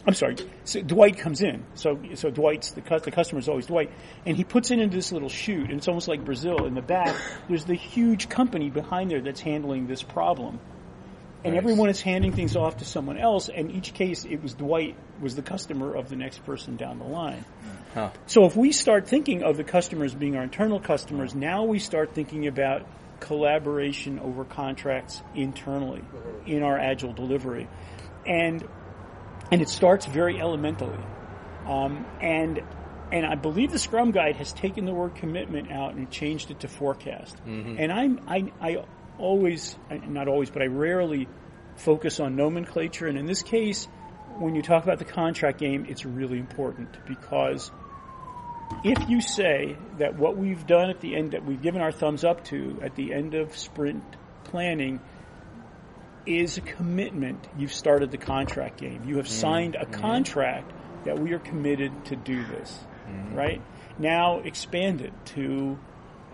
I'm 0.07 0.13
sorry. 0.13 0.37
So 0.63 0.81
Dwight 0.81 1.17
comes 1.17 1.41
in. 1.41 1.65
So 1.75 1.99
so 2.15 2.29
Dwight's 2.29 2.71
the 2.71 2.81
the 2.81 3.11
customer 3.11 3.39
is 3.39 3.49
always 3.49 3.65
Dwight, 3.65 3.91
and 4.25 4.35
he 4.37 4.43
puts 4.43 4.71
it 4.71 4.79
into 4.79 4.95
this 4.95 5.11
little 5.11 5.29
chute, 5.29 5.69
and 5.69 5.77
it's 5.77 5.87
almost 5.87 6.07
like 6.07 6.23
Brazil. 6.23 6.65
In 6.65 6.73
the 6.73 6.81
back, 6.81 7.15
there's 7.47 7.65
the 7.65 7.75
huge 7.75 8.29
company 8.29 8.69
behind 8.69 9.11
there 9.11 9.21
that's 9.21 9.41
handling 9.41 9.87
this 9.87 10.01
problem, 10.01 10.59
and 11.43 11.53
nice. 11.53 11.61
everyone 11.61 11.89
is 11.89 12.01
handing 12.01 12.33
things 12.33 12.55
off 12.55 12.77
to 12.77 12.85
someone 12.85 13.17
else. 13.17 13.49
And 13.49 13.71
each 13.71 13.93
case, 13.93 14.25
it 14.25 14.41
was 14.41 14.53
Dwight 14.53 14.95
was 15.21 15.35
the 15.35 15.41
customer 15.41 15.95
of 15.95 16.09
the 16.09 16.15
next 16.15 16.45
person 16.45 16.75
down 16.75 16.99
the 16.99 17.05
line. 17.05 17.45
Huh. 17.93 18.11
So 18.27 18.45
if 18.45 18.55
we 18.55 18.71
start 18.71 19.07
thinking 19.07 19.43
of 19.43 19.57
the 19.57 19.63
customers 19.63 20.13
being 20.13 20.35
our 20.35 20.43
internal 20.43 20.79
customers, 20.79 21.33
now 21.33 21.63
we 21.63 21.79
start 21.79 22.13
thinking 22.13 22.47
about 22.47 22.85
collaboration 23.19 24.19
over 24.19 24.45
contracts 24.45 25.21
internally 25.35 26.01
in 26.45 26.63
our 26.63 26.77
agile 26.77 27.13
delivery, 27.13 27.67
and 28.25 28.65
and 29.51 29.61
it 29.61 29.69
starts 29.69 30.05
very 30.05 30.39
elementally. 30.39 30.99
Um, 31.65 32.05
and 32.21 32.61
and 33.11 33.25
I 33.25 33.35
believe 33.35 33.71
the 33.71 33.79
Scrum 33.79 34.11
Guide 34.11 34.35
has 34.35 34.53
taken 34.53 34.85
the 34.85 34.93
word 34.93 35.15
commitment 35.15 35.71
out 35.71 35.95
and 35.95 36.09
changed 36.11 36.51
it 36.51 36.59
to 36.61 36.67
forecast. 36.67 37.35
Mm-hmm. 37.45 37.75
And 37.79 37.91
I'm, 37.91 38.21
I, 38.27 38.51
I 38.61 38.83
always, 39.19 39.75
not 40.07 40.27
always, 40.27 40.49
but 40.49 40.61
I 40.61 40.67
rarely 40.67 41.27
focus 41.75 42.19
on 42.19 42.35
nomenclature. 42.35 43.07
And 43.07 43.17
in 43.17 43.25
this 43.25 43.43
case, 43.43 43.87
when 44.37 44.55
you 44.55 44.61
talk 44.61 44.83
about 44.83 44.99
the 44.99 45.05
contract 45.05 45.59
game, 45.59 45.85
it's 45.89 46.05
really 46.05 46.39
important 46.39 46.97
because 47.05 47.71
if 48.83 49.09
you 49.09 49.21
say 49.21 49.75
that 49.97 50.17
what 50.17 50.37
we've 50.37 50.65
done 50.65 50.89
at 50.89 51.01
the 51.01 51.15
end, 51.15 51.31
that 51.31 51.45
we've 51.45 51.61
given 51.61 51.81
our 51.81 51.91
thumbs 51.91 52.23
up 52.23 52.45
to 52.45 52.79
at 52.81 52.95
the 52.95 53.13
end 53.13 53.33
of 53.33 53.57
sprint 53.57 54.03
planning 54.45 54.99
is 56.25 56.57
a 56.57 56.61
commitment. 56.61 57.47
You've 57.57 57.73
started 57.73 58.11
the 58.11 58.17
contract 58.17 58.79
game. 58.79 59.03
You 59.05 59.17
have 59.17 59.27
signed 59.27 59.75
a 59.75 59.85
mm-hmm. 59.85 60.01
contract 60.01 60.71
that 61.05 61.19
we 61.19 61.33
are 61.33 61.39
committed 61.39 62.05
to 62.05 62.15
do 62.15 62.45
this, 62.45 62.77
mm-hmm. 63.07 63.35
right? 63.35 63.61
Now 63.97 64.39
expand 64.39 65.01
it 65.01 65.13
to 65.27 65.79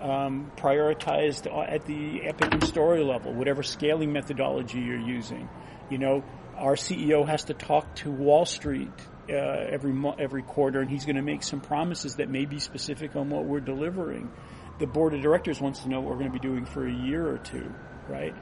um, 0.01 0.51
prioritized 0.57 1.47
at 1.69 1.85
the 1.85 2.23
epic 2.23 2.53
and 2.53 2.63
story 2.63 3.03
level, 3.03 3.33
whatever 3.33 3.63
scaling 3.63 4.11
methodology 4.11 4.79
you're 4.79 4.99
using. 4.99 5.49
You 5.89 5.97
know, 5.97 6.23
our 6.55 6.75
CEO 6.75 7.27
has 7.27 7.45
to 7.45 7.53
talk 7.53 7.95
to 7.95 8.11
Wall 8.11 8.45
Street 8.45 8.91
uh, 9.29 9.33
every 9.33 9.93
every 10.19 10.43
quarter, 10.43 10.79
and 10.79 10.89
he's 10.89 11.05
going 11.05 11.15
to 11.15 11.21
make 11.21 11.43
some 11.43 11.61
promises 11.61 12.15
that 12.15 12.29
may 12.29 12.45
be 12.45 12.59
specific 12.59 13.15
on 13.15 13.29
what 13.29 13.45
we're 13.45 13.59
delivering. 13.59 14.31
The 14.79 14.87
board 14.87 15.13
of 15.13 15.21
directors 15.21 15.61
wants 15.61 15.79
to 15.81 15.89
know 15.89 16.01
what 16.01 16.11
we're 16.11 16.19
going 16.19 16.31
to 16.31 16.39
be 16.39 16.47
doing 16.47 16.65
for 16.65 16.85
a 16.85 16.93
year 16.93 17.27
or 17.27 17.37
two, 17.37 17.73
right? 18.09 18.35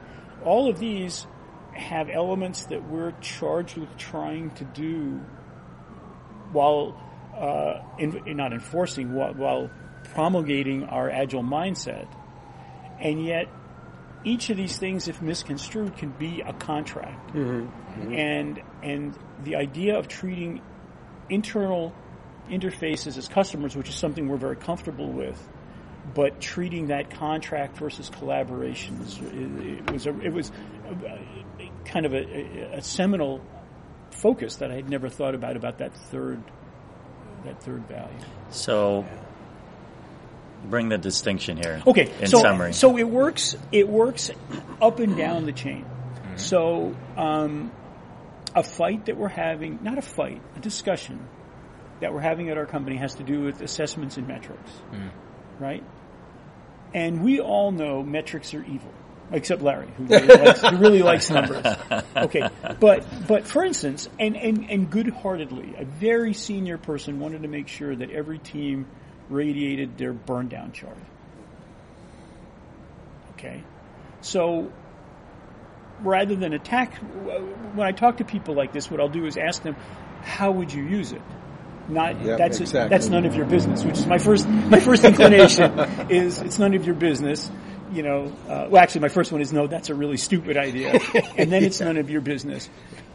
All 0.44 0.68
of 0.68 0.78
these 0.78 1.26
have 1.72 2.08
elements 2.08 2.66
that 2.66 2.88
we're 2.88 3.12
charged 3.20 3.76
with 3.76 3.96
trying 3.96 4.50
to 4.52 4.64
do 4.64 5.20
while 6.52 7.00
uh, 7.36 7.80
in 7.98 8.36
not 8.36 8.52
enforcing, 8.52 9.14
while, 9.14 9.34
while 9.34 9.70
promulgating 10.14 10.84
our 10.84 11.10
agile 11.10 11.42
mindset. 11.42 12.06
And 13.00 13.24
yet, 13.24 13.48
each 14.24 14.48
of 14.50 14.56
these 14.56 14.78
things, 14.78 15.08
if 15.08 15.20
misconstrued, 15.20 15.96
can 15.96 16.10
be 16.10 16.40
a 16.40 16.52
contract. 16.52 17.34
Mm-hmm. 17.34 18.00
Mm-hmm. 18.00 18.12
And 18.12 18.62
and 18.82 19.18
the 19.42 19.56
idea 19.56 19.98
of 19.98 20.08
treating 20.08 20.62
internal 21.28 21.94
interfaces 22.48 23.18
as 23.18 23.28
customers, 23.28 23.76
which 23.76 23.88
is 23.88 23.94
something 23.94 24.28
we're 24.28 24.36
very 24.36 24.56
comfortable 24.56 25.10
with, 25.10 25.48
but 26.14 26.40
treating 26.40 26.88
that 26.88 27.10
contract 27.10 27.76
versus 27.78 28.10
collaboration 28.10 28.98
was, 28.98 29.18
it 29.18 29.90
was 29.90 30.06
a, 30.06 30.20
it 30.20 30.32
was 30.32 30.52
kind 31.86 32.06
of 32.06 32.14
a, 32.14 32.74
a, 32.74 32.82
seminal 32.82 33.40
focus 34.10 34.56
that 34.56 34.70
I 34.70 34.74
had 34.74 34.88
never 34.88 35.08
thought 35.08 35.34
about 35.34 35.56
about 35.56 35.78
that 35.78 35.94
third 35.94 36.42
that 37.44 37.62
third 37.62 37.86
value. 37.88 38.18
So 38.50 39.06
bring 40.64 40.88
the 40.88 40.98
distinction 40.98 41.56
here. 41.56 41.82
Okay, 41.86 42.10
In 42.20 42.26
so 42.28 42.40
summary. 42.40 42.72
so 42.72 42.96
it 42.98 43.08
works. 43.08 43.56
It 43.72 43.88
works 43.88 44.30
up 44.80 44.98
and 45.00 45.16
down 45.16 45.46
the 45.46 45.52
chain. 45.52 45.86
So 46.36 46.96
um, 47.16 47.70
a 48.54 48.62
fight 48.64 49.06
that 49.06 49.16
we're 49.16 49.28
having, 49.28 49.78
not 49.82 49.98
a 49.98 50.02
fight, 50.02 50.42
a 50.56 50.60
discussion 50.60 51.28
that 52.00 52.12
we're 52.12 52.20
having 52.20 52.50
at 52.50 52.58
our 52.58 52.66
company 52.66 52.96
has 52.96 53.14
to 53.16 53.22
do 53.22 53.40
with 53.42 53.60
assessments 53.60 54.16
and 54.16 54.26
metrics, 54.26 54.70
right? 55.60 55.84
And 56.92 57.22
we 57.22 57.40
all 57.40 57.70
know 57.72 58.02
metrics 58.02 58.52
are 58.54 58.64
evil, 58.64 58.92
except 59.30 59.62
Larry, 59.62 59.88
who 59.96 60.04
really 60.06 60.26
likes, 60.26 60.60
who 60.60 60.76
really 60.76 61.02
likes 61.02 61.30
numbers. 61.30 61.64
Okay, 62.16 62.48
but 62.80 63.06
but 63.28 63.46
for 63.46 63.64
instance, 63.64 64.08
and, 64.18 64.36
and 64.36 64.68
and 64.70 64.90
good-heartedly, 64.90 65.74
a 65.78 65.84
very 65.84 66.34
senior 66.34 66.78
person 66.78 67.20
wanted 67.20 67.42
to 67.42 67.48
make 67.48 67.68
sure 67.68 67.94
that 67.94 68.10
every 68.10 68.38
team 68.38 68.86
radiated 69.34 69.98
their 69.98 70.12
burn 70.12 70.48
down 70.48 70.72
chart. 70.72 70.96
Okay, 73.32 73.62
so 74.20 74.72
rather 76.02 76.34
than 76.34 76.52
attack, 76.52 76.94
when 77.74 77.86
I 77.86 77.92
talk 77.92 78.18
to 78.18 78.24
people 78.24 78.54
like 78.54 78.72
this, 78.72 78.90
what 78.90 79.00
I'll 79.00 79.08
do 79.08 79.26
is 79.26 79.36
ask 79.36 79.62
them, 79.62 79.76
"How 80.22 80.50
would 80.50 80.72
you 80.72 80.82
use 80.84 81.12
it?" 81.12 81.22
Not 81.88 82.20
Yep, 82.22 82.38
that's 82.38 82.60
exactly. 82.60 82.88
that's 82.88 83.08
none 83.08 83.26
of 83.26 83.34
your 83.34 83.44
business. 83.44 83.84
Which 83.84 83.98
is 83.98 84.06
my 84.06 84.18
first 84.18 84.48
my 84.48 84.80
first 84.80 85.04
inclination 85.04 85.78
is 86.08 86.40
it's 86.40 86.58
none 86.58 86.74
of 86.74 86.86
your 86.86 86.94
business. 86.94 87.50
You 87.92 88.02
know, 88.02 88.32
uh, 88.48 88.68
well, 88.70 88.82
actually, 88.82 89.02
my 89.02 89.08
first 89.08 89.30
one 89.30 89.42
is 89.42 89.52
no. 89.52 89.66
That's 89.66 89.90
a 89.90 89.94
really 89.94 90.16
stupid 90.16 90.56
idea, 90.56 90.98
and 91.36 91.52
then 91.52 91.62
it's 91.62 91.80
none 91.88 91.98
of 91.98 92.08
your 92.08 92.22
business. 92.22 92.68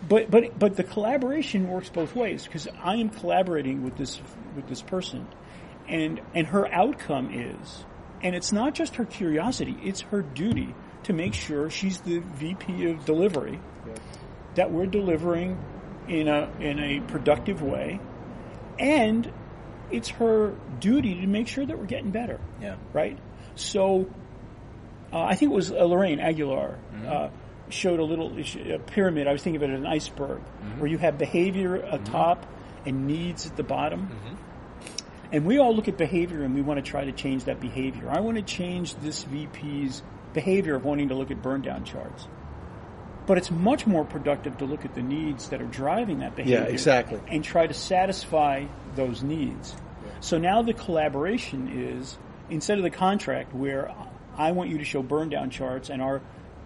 But 0.08 0.30
but 0.30 0.58
but 0.58 0.76
the 0.76 0.84
collaboration 0.84 1.68
works 1.68 1.90
both 1.90 2.16
ways 2.16 2.44
because 2.44 2.68
I 2.84 2.96
am 2.96 3.10
collaborating 3.10 3.84
with 3.84 3.98
this 3.98 4.22
with 4.56 4.68
this 4.68 4.82
person, 4.82 5.28
and 5.90 6.22
and 6.34 6.48
her 6.48 6.68
outcome 6.72 7.30
is, 7.34 7.86
and 8.22 8.36
it's 8.36 8.52
not 8.52 8.74
just 8.76 8.96
her 8.96 9.06
curiosity; 9.06 9.78
it's 9.84 10.02
her 10.02 10.22
duty 10.22 10.74
to 11.04 11.14
make 11.14 11.34
sure 11.34 11.70
she's 11.70 12.00
the 12.02 12.20
VP 12.20 12.86
of 12.92 13.06
delivery, 13.06 13.60
that 14.56 14.72
we're 14.72 14.86
delivering 14.86 15.58
in 16.08 16.28
a 16.28 16.50
in 16.60 16.80
a 16.80 17.00
productive 17.02 17.62
way, 17.62 18.00
and 18.78 19.32
it's 19.92 20.10
her 20.10 20.54
duty 20.80 21.22
to 21.22 21.28
make 21.28 21.48
sure 21.48 21.66
that 21.66 21.78
we're 21.78 21.86
getting 21.86 22.12
better 22.12 22.40
Yeah. 22.62 22.76
right? 22.94 23.18
So 23.56 24.08
uh, 25.12 25.24
I 25.24 25.36
think 25.36 25.52
it 25.52 25.56
was 25.56 25.72
uh, 25.72 25.84
Lorraine 25.84 26.20
Aguilar 26.20 26.78
uh, 27.08 27.30
showed 27.70 28.00
a 28.00 28.04
little 28.04 28.36
a 28.38 28.78
pyramid. 28.80 29.28
I 29.28 29.32
was 29.32 29.42
thinking 29.42 29.62
of 29.64 29.70
it 29.70 29.74
as 29.74 29.80
an 29.80 29.88
iceberg, 29.88 30.42
where 30.78 30.90
you 30.90 30.98
have 31.00 31.18
behavior 31.18 31.78
at 31.78 32.06
top 32.06 32.46
and 32.86 33.08
needs 33.08 33.48
at 33.48 33.56
the 33.58 33.64
bottom. 33.64 34.10
And 35.32 35.46
we 35.46 35.60
all 35.60 35.76
look 35.76 35.88
at 35.88 35.98
behavior 35.98 36.44
and 36.44 36.56
we 36.56 36.62
want 36.62 36.84
to 36.84 36.90
try 36.90 37.06
to 37.06 37.12
change 37.12 37.46
that 37.46 37.60
behavior. 37.60 38.10
I 38.10 38.20
want 38.20 38.38
to 38.38 38.44
change 38.44 38.96
this 38.96 39.24
VP's 39.24 40.02
behavior 40.34 40.76
of 40.76 40.86
wanting 40.86 41.10
to 41.10 41.16
look 41.16 41.32
at 41.32 41.42
burn 41.42 41.62
down 41.62 41.84
charts. 41.84 42.28
But 43.28 43.38
it's 43.38 43.52
much 43.52 43.86
more 43.86 44.04
productive 44.04 44.58
to 44.58 44.66
look 44.66 44.86
at 44.86 44.96
the 44.96 45.04
needs 45.04 45.50
that 45.50 45.62
are 45.62 45.68
driving 45.68 46.20
that 46.20 46.36
behavior. 46.36 46.62
Yeah, 46.62 46.66
exactly. 46.66 47.22
And 47.28 47.44
try 47.44 47.68
to 47.68 47.74
satisfy 47.76 48.66
those 48.96 49.22
needs. 49.22 49.76
So 50.20 50.40
now 50.40 50.64
the 50.64 50.74
collaboration 50.74 51.70
is 51.72 52.18
instead 52.50 52.80
of 52.80 52.84
the 52.84 52.90
contract 52.90 53.54
where 53.54 53.94
I 54.36 54.52
want 54.52 54.72
you 54.72 54.80
to 54.80 54.84
show 54.84 55.04
burn 55.04 55.30
down 55.30 55.52
charts 55.52 55.90
and 55.90 56.02
our 56.02 56.22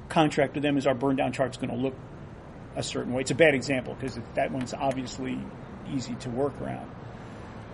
contract 0.07 0.53
to 0.53 0.61
them 0.61 0.77
is 0.77 0.87
our 0.87 0.95
burn 0.95 1.17
down 1.17 1.33
chart's 1.33 1.57
going 1.57 1.69
to 1.69 1.75
look 1.75 1.95
a 2.75 2.83
certain 2.83 3.13
way. 3.13 3.21
It's 3.21 3.31
a 3.31 3.35
bad 3.35 3.53
example 3.53 3.93
because 3.93 4.17
that 4.35 4.51
one's 4.51 4.73
obviously 4.73 5.37
easy 5.93 6.15
to 6.15 6.29
work 6.29 6.59
around. 6.61 6.89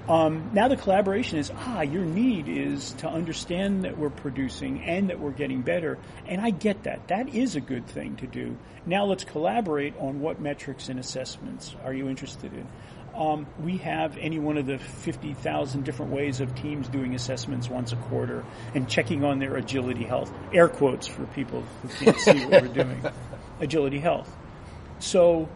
Um, 0.10 0.50
now 0.54 0.68
the 0.68 0.76
collaboration 0.76 1.38
is 1.38 1.52
ah, 1.56 1.82
your 1.82 2.04
need 2.04 2.50
is 2.50 2.94
to 2.94 3.08
understand 3.08 3.84
that 3.84 4.00
we're 4.00 4.10
producing 4.10 4.82
and 4.82 5.12
that 5.12 5.20
we're 5.20 5.30
getting 5.30 5.62
better, 5.62 6.00
and 6.26 6.42
I 6.42 6.50
get 6.50 6.84
that. 6.84 7.08
That 7.10 7.30
is 7.36 7.56
a 7.56 7.62
good 7.62 7.86
thing 7.86 8.16
to 8.18 8.26
do. 8.26 8.58
Now 8.88 9.06
let's 9.06 9.24
collaborate 9.24 9.94
on 10.00 10.20
what 10.20 10.42
metrics 10.42 10.90
and 10.90 11.00
assessments 11.00 11.76
are 11.86 11.94
you 11.94 12.10
interested 12.10 12.52
in. 12.54 12.68
Um, 13.14 13.46
we 13.60 13.78
have 13.78 14.18
any 14.18 14.40
one 14.40 14.58
of 14.58 14.66
the 14.66 14.80
50,000 14.80 15.84
different 15.84 16.12
ways 16.12 16.40
of 16.40 16.56
teams 16.56 16.88
doing 16.88 17.14
assessments 17.14 17.70
once 17.70 17.92
a 17.92 17.96
quarter 17.96 18.46
and 18.74 18.90
checking 18.90 19.24
on 19.24 19.38
their 19.38 19.58
agility 19.58 20.06
health. 20.06 20.32
Air 20.54 20.70
quotes 20.70 21.06
for 21.06 21.26
people 21.28 21.64
who 21.82 22.06
can't 22.06 22.20
see 22.20 22.46
what 22.46 22.64
we're 22.64 22.68
doing. 22.70 23.04
Agility 23.60 24.00
health. 24.00 24.34
So 25.00 25.50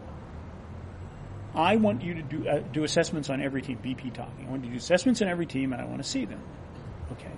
I 1.54 1.76
want 1.76 2.02
you 2.02 2.14
to 2.14 2.22
do 2.22 2.48
uh, 2.48 2.58
do 2.72 2.84
assessments 2.84 3.30
on 3.30 3.40
every 3.40 3.62
team. 3.62 3.78
BP 3.82 4.12
talking. 4.12 4.46
I 4.46 4.50
want 4.50 4.64
you 4.64 4.70
to 4.70 4.74
do 4.74 4.78
assessments 4.78 5.22
on 5.22 5.28
every 5.28 5.46
team, 5.46 5.72
and 5.72 5.80
I 5.80 5.84
want 5.84 6.02
to 6.02 6.08
see 6.08 6.24
them. 6.24 6.42
Okay. 7.12 7.32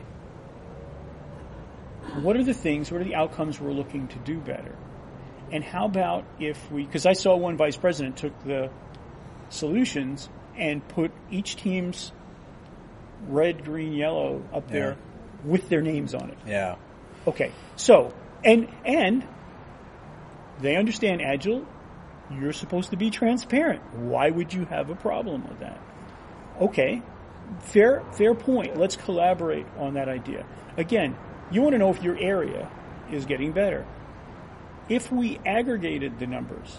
What 2.23 2.37
are 2.37 2.45
the 2.45 2.55
things? 2.55 2.91
What 2.91 3.03
are 3.03 3.05
the 3.05 3.15
outcomes 3.15 3.61
we're 3.61 3.73
looking 3.73 4.09
to 4.09 4.19
do 4.21 4.39
better? 4.39 4.75
And 5.53 5.63
how 5.63 5.85
about 5.85 6.25
if 6.41 6.71
we? 6.73 6.85
Because 6.85 7.05
I 7.05 7.13
saw 7.13 7.37
one 7.37 7.57
vice 7.57 7.77
president 7.77 8.17
took 8.17 8.43
the 8.45 8.71
solutions 9.51 10.29
and 10.57 10.87
put 10.89 11.13
each 11.31 11.57
team's 11.57 12.13
red, 13.29 13.65
green, 13.65 13.93
yellow 13.93 14.43
up 14.53 14.69
there 14.69 14.97
with 15.45 15.69
their 15.69 15.83
names 15.83 16.15
on 16.15 16.31
it. 16.31 16.39
Yeah. 16.47 16.77
Okay, 17.27 17.53
so 17.77 18.15
and 18.45 18.69
and 18.85 19.27
they 20.61 20.77
understand 20.77 21.21
agile. 21.23 21.67
You're 22.31 22.53
supposed 22.53 22.91
to 22.91 22.97
be 22.97 23.11
transparent. 23.11 23.83
Why 23.95 24.31
would 24.31 24.53
you 24.53 24.65
have 24.67 24.91
a 24.91 24.97
problem 24.97 25.47
with 25.49 25.61
that? 25.61 25.81
Okay, 26.61 27.03
fair 27.61 28.03
fair 28.13 28.35
point. 28.35 28.77
Let's 28.77 28.97
collaborate 28.97 29.67
on 29.79 29.95
that 29.95 30.09
idea. 30.09 30.45
Again, 30.77 31.17
you 31.51 31.63
want 31.63 31.75
to 31.75 31.79
know 31.79 31.91
if 31.91 32.03
your 32.03 32.17
area 32.19 32.69
is 33.13 33.27
getting 33.27 33.53
better. 33.53 33.87
If 34.89 35.11
we 35.13 35.39
aggregated 35.45 36.19
the 36.19 36.27
numbers, 36.27 36.77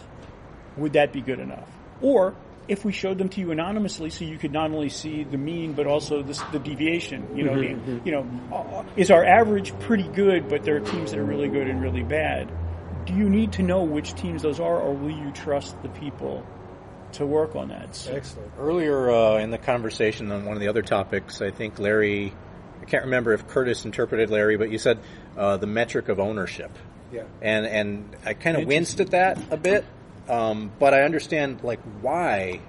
would 0.75 0.93
that 0.93 1.13
be 1.13 1.21
good 1.21 1.39
enough? 1.39 1.69
Or 2.01 2.35
if 2.67 2.83
we 2.83 2.91
showed 2.91 3.17
them 3.17 3.29
to 3.29 3.39
you 3.39 3.51
anonymously, 3.51 4.09
so 4.09 4.25
you 4.25 4.37
could 4.37 4.51
not 4.51 4.71
only 4.71 4.89
see 4.89 5.23
the 5.23 5.37
mean 5.37 5.73
but 5.73 5.87
also 5.87 6.21
the, 6.21 6.43
the 6.51 6.59
deviation. 6.59 7.35
You 7.35 7.43
know, 7.45 7.55
the, 7.55 7.67
mm-hmm, 7.67 7.91
mm-hmm. 7.91 8.07
you 8.07 8.11
know, 8.11 8.29
uh, 8.51 8.79
uh, 8.79 8.85
is 8.95 9.11
our 9.11 9.23
average 9.23 9.77
pretty 9.79 10.07
good, 10.09 10.49
but 10.49 10.63
there 10.63 10.75
are 10.75 10.81
teams 10.81 11.11
that 11.11 11.19
are 11.19 11.25
really 11.25 11.47
good 11.47 11.67
and 11.67 11.81
really 11.81 12.03
bad. 12.03 12.49
Do 13.07 13.13
you 13.13 13.29
need 13.29 13.53
to 13.53 13.63
know 13.63 13.83
which 13.83 14.13
teams 14.15 14.41
those 14.41 14.59
are, 14.59 14.79
or 14.81 14.93
will 14.93 15.11
you 15.11 15.31
trust 15.31 15.81
the 15.81 15.87
people 15.89 16.45
to 17.13 17.25
work 17.25 17.55
on 17.55 17.69
that? 17.69 17.95
So- 17.95 18.13
Excellent. 18.13 18.51
Earlier 18.59 19.09
uh, 19.09 19.37
in 19.37 19.49
the 19.49 19.57
conversation 19.57 20.29
on 20.31 20.45
one 20.45 20.55
of 20.55 20.59
the 20.59 20.67
other 20.67 20.81
topics, 20.81 21.41
I 21.41 21.49
think 21.51 21.79
Larry, 21.79 22.33
I 22.81 22.85
can't 22.85 23.05
remember 23.05 23.33
if 23.33 23.47
Curtis 23.47 23.85
interpreted 23.85 24.29
Larry, 24.29 24.57
but 24.57 24.69
you 24.69 24.77
said 24.77 24.99
uh, 25.37 25.55
the 25.55 25.67
metric 25.67 26.09
of 26.09 26.19
ownership. 26.19 26.71
Yeah. 27.13 27.23
And 27.41 27.65
and 27.65 28.15
I 28.25 28.33
kind 28.33 28.57
of 28.57 28.67
winced 28.67 28.99
at 28.99 29.11
that 29.11 29.39
a 29.49 29.55
bit, 29.55 29.85
um, 30.27 30.69
but 30.77 30.93
I 30.93 31.03
understand 31.03 31.63
like 31.63 31.79
why 32.01 32.59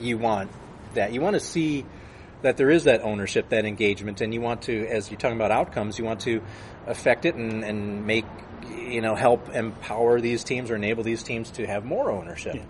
you 0.00 0.18
want 0.18 0.52
that. 0.94 1.12
You 1.12 1.20
want 1.20 1.34
to 1.34 1.40
see 1.40 1.84
that 2.42 2.56
there 2.56 2.70
is 2.70 2.84
that 2.84 3.02
ownership, 3.02 3.48
that 3.48 3.64
engagement, 3.64 4.20
and 4.20 4.32
you 4.32 4.40
want 4.40 4.62
to, 4.62 4.86
as 4.86 5.10
you're 5.10 5.18
talking 5.18 5.36
about 5.36 5.50
outcomes, 5.50 5.98
you 5.98 6.04
want 6.04 6.20
to 6.20 6.40
affect 6.86 7.24
it 7.24 7.34
and, 7.34 7.64
and 7.64 8.06
make 8.06 8.24
you 8.70 9.00
know 9.00 9.14
help 9.14 9.48
empower 9.54 10.20
these 10.20 10.44
teams 10.44 10.70
or 10.70 10.76
enable 10.76 11.02
these 11.02 11.22
teams 11.22 11.50
to 11.52 11.66
have 11.66 11.84
more 11.84 12.10
ownership. 12.10 12.60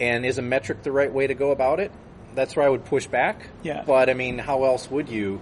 And 0.00 0.24
is 0.24 0.38
a 0.38 0.42
metric 0.42 0.82
the 0.82 0.92
right 0.92 1.12
way 1.12 1.26
to 1.26 1.34
go 1.34 1.50
about 1.50 1.78
it? 1.80 1.92
That's 2.34 2.56
where 2.56 2.64
I 2.66 2.68
would 2.68 2.84
push 2.84 3.06
back. 3.06 3.48
Yeah. 3.62 3.84
But 3.86 4.08
I 4.08 4.14
mean, 4.14 4.38
how 4.38 4.64
else 4.64 4.90
would 4.90 5.08
you 5.08 5.40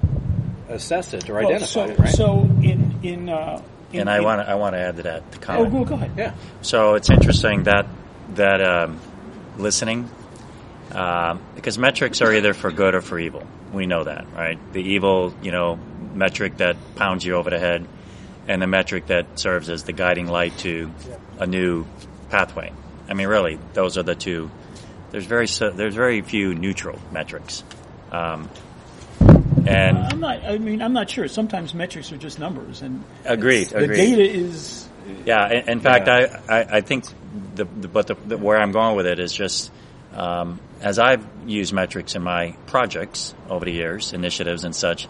assess 0.69 1.15
it 1.15 1.29
or 1.31 1.35
Well, 1.35 1.47
identify 1.49 1.67
so, 1.67 1.85
it? 1.87 1.99
Right. 1.99 2.09
so 2.15 2.41
in 2.63 2.99
in, 3.03 3.29
uh, 3.29 3.63
in 3.93 4.01
and 4.01 4.11
I 4.11 4.21
want 4.21 4.41
to 4.43 4.51
I 4.51 4.55
want 4.57 4.75
to 4.75 4.81
add 4.81 4.97
to 4.97 5.03
that 5.05 5.31
the 5.33 5.39
Oh, 5.39 5.41
comment. 5.41 5.73
go, 5.73 5.85
go 5.85 5.95
ahead. 5.95 6.13
yeah. 6.17 6.35
So 6.63 6.95
it's 6.95 7.11
interesting 7.11 7.63
that 7.65 7.87
that 8.35 8.61
um, 8.61 8.99
listening, 9.59 10.09
um, 10.93 11.41
because 11.55 11.79
metrics 11.79 12.21
are 12.21 12.33
either 12.33 12.55
for 12.55 12.71
good 12.71 12.95
or 12.95 13.01
for 13.01 13.19
evil. 13.19 13.45
We 13.73 13.87
know 13.87 14.03
that, 14.05 14.27
right? 14.35 14.59
The 14.73 14.83
evil, 14.83 15.33
you 15.43 15.53
know, 15.53 15.79
metric 16.15 16.57
that 16.57 16.77
pounds 16.97 17.25
you 17.25 17.35
over 17.37 17.51
the 17.51 17.59
head, 17.61 17.87
and 18.51 18.61
the 18.61 18.67
metric 18.67 19.07
that 19.07 19.39
serves 19.39 19.71
as 19.71 19.85
the 19.85 19.93
guiding 19.93 20.27
light 20.27 20.59
to 20.59 20.91
a 21.39 21.47
new 21.47 21.87
pathway. 22.31 22.73
I 23.09 23.15
mean, 23.15 23.29
really, 23.29 23.61
those 23.75 23.97
are 23.97 24.03
the 24.03 24.17
two. 24.17 24.51
There's 25.13 25.25
very 25.25 25.47
there's 25.47 25.95
very 25.95 26.21
few 26.23 26.53
neutral 26.55 26.99
metrics, 27.13 27.63
um, 28.11 28.51
and 29.21 29.99
I'm 29.99 30.19
not. 30.19 30.43
I 30.45 30.59
mean, 30.59 30.83
I'm 30.83 30.93
not 30.93 31.09
sure. 31.09 31.29
Sometimes 31.29 31.75
metrics 31.75 32.11
are 32.11 32.17
just 32.17 32.41
numbers, 32.41 32.83
and 32.83 33.05
Agreed, 33.25 33.69
The 33.69 33.85
agreed. 33.85 33.97
data 33.97 34.23
is 34.23 34.89
Yeah, 35.25 35.49
in, 35.53 35.69
in 35.69 35.81
fact, 35.81 36.09
Yeah. 36.09 36.41
I, 36.49 36.59
I, 36.59 36.67
I 36.79 36.81
think 36.81 37.05
the, 37.55 37.65
the 37.67 37.87
but 37.89 38.09
the, 38.09 38.15
the, 38.15 38.37
where 38.37 38.61
I'm 38.61 38.73
going 38.73 38.97
with 38.97 39.07
it 39.07 39.21
is 39.21 39.33
just 39.33 39.71
um, 40.13 40.59
as 40.81 40.99
I've 40.99 41.25
used 41.47 41.73
metrics 41.73 42.17
in 42.17 42.23
my 42.23 42.57
projects 42.67 43.33
over 43.49 43.65
the 43.65 43.73
years, 43.73 44.13
initiatives 44.13 44.65
and 44.65 44.75
such. 44.75 45.07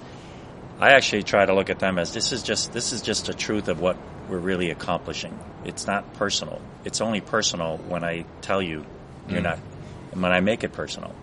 I 0.81 0.93
actually 0.93 1.25
try 1.25 1.45
to 1.45 1.55
look 1.55 1.71
at 1.71 1.79
them 1.79 1.99
as 1.99 2.13
this 2.13 2.33
is 2.33 2.43
just 2.43 2.73
this 2.73 2.93
is 2.93 3.03
just 3.03 3.29
a 3.29 3.35
truth 3.35 3.69
of 3.69 3.81
what 3.81 3.97
we're 4.29 4.39
really 4.39 4.71
accomplishing. 4.71 5.39
It's 5.65 5.87
not 5.87 6.15
personal. 6.15 6.61
It's 6.85 7.01
only 7.01 7.21
personal 7.21 7.77
when 7.77 8.03
I 8.03 8.25
tell 8.41 8.63
you 8.63 8.87
you're 9.29 9.43
not, 9.43 9.59
and 10.13 10.23
when 10.23 10.33
I 10.33 10.41
make 10.41 10.65
it 10.65 10.73
personal. 10.73 11.15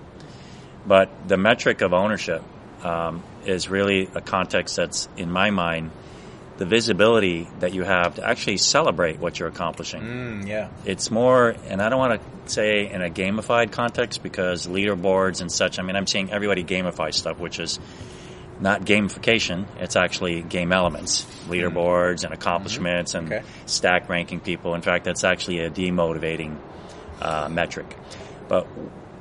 But 0.85 1.27
the 1.27 1.37
metric 1.37 1.81
of 1.81 1.93
ownership 1.93 2.43
um, 2.83 3.23
is 3.45 3.69
really 3.69 4.09
a 4.13 4.21
context 4.21 4.75
that's, 4.75 5.09
in 5.17 5.31
my 5.31 5.49
mind, 5.51 5.91
the 6.57 6.65
visibility 6.65 7.47
that 7.59 7.73
you 7.73 7.83
have 7.83 8.15
to 8.15 8.27
actually 8.27 8.57
celebrate 8.57 9.19
what 9.19 9.39
you're 9.39 9.49
accomplishing. 9.49 10.01
Mm, 10.01 10.47
yeah. 10.47 10.69
It's 10.85 11.11
more, 11.11 11.55
and 11.67 11.81
I 11.81 11.89
don't 11.89 11.99
want 11.99 12.21
to 12.21 12.51
say 12.51 12.89
in 12.89 13.01
a 13.01 13.09
gamified 13.09 13.71
context 13.71 14.23
because 14.23 14.65
leaderboards 14.67 15.41
and 15.41 15.51
such. 15.51 15.77
I 15.77 15.83
mean, 15.83 15.95
I'm 15.95 16.07
seeing 16.07 16.31
everybody 16.31 16.63
gamify 16.63 17.13
stuff, 17.13 17.37
which 17.37 17.59
is 17.59 17.79
not 18.59 18.81
gamification. 18.81 19.65
It's 19.79 19.95
actually 19.95 20.41
game 20.41 20.71
elements, 20.71 21.25
leaderboards 21.47 22.23
and 22.23 22.33
accomplishments 22.33 23.13
and 23.13 23.31
Okay. 23.31 23.45
stack 23.65 24.09
ranking 24.09 24.39
people. 24.39 24.73
In 24.75 24.81
fact, 24.81 25.05
that's 25.05 25.23
actually 25.23 25.59
a 25.59 25.69
demotivating 25.69 26.57
uh, 27.21 27.49
metric. 27.49 27.95
But 28.47 28.67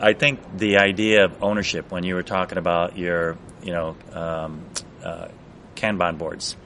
I 0.01 0.13
think 0.13 0.41
the 0.57 0.79
idea 0.79 1.25
of 1.25 1.43
ownership, 1.43 1.91
when 1.91 2.05
you 2.05 2.15
were 2.15 2.23
talking 2.23 2.59
about 2.59 2.97
your, 2.97 3.37
you 3.63 3.73
know, 3.73 3.97
um, 4.13 4.65
uh, 5.03 5.29
Kanban 5.75 6.19
boards, 6.19 6.57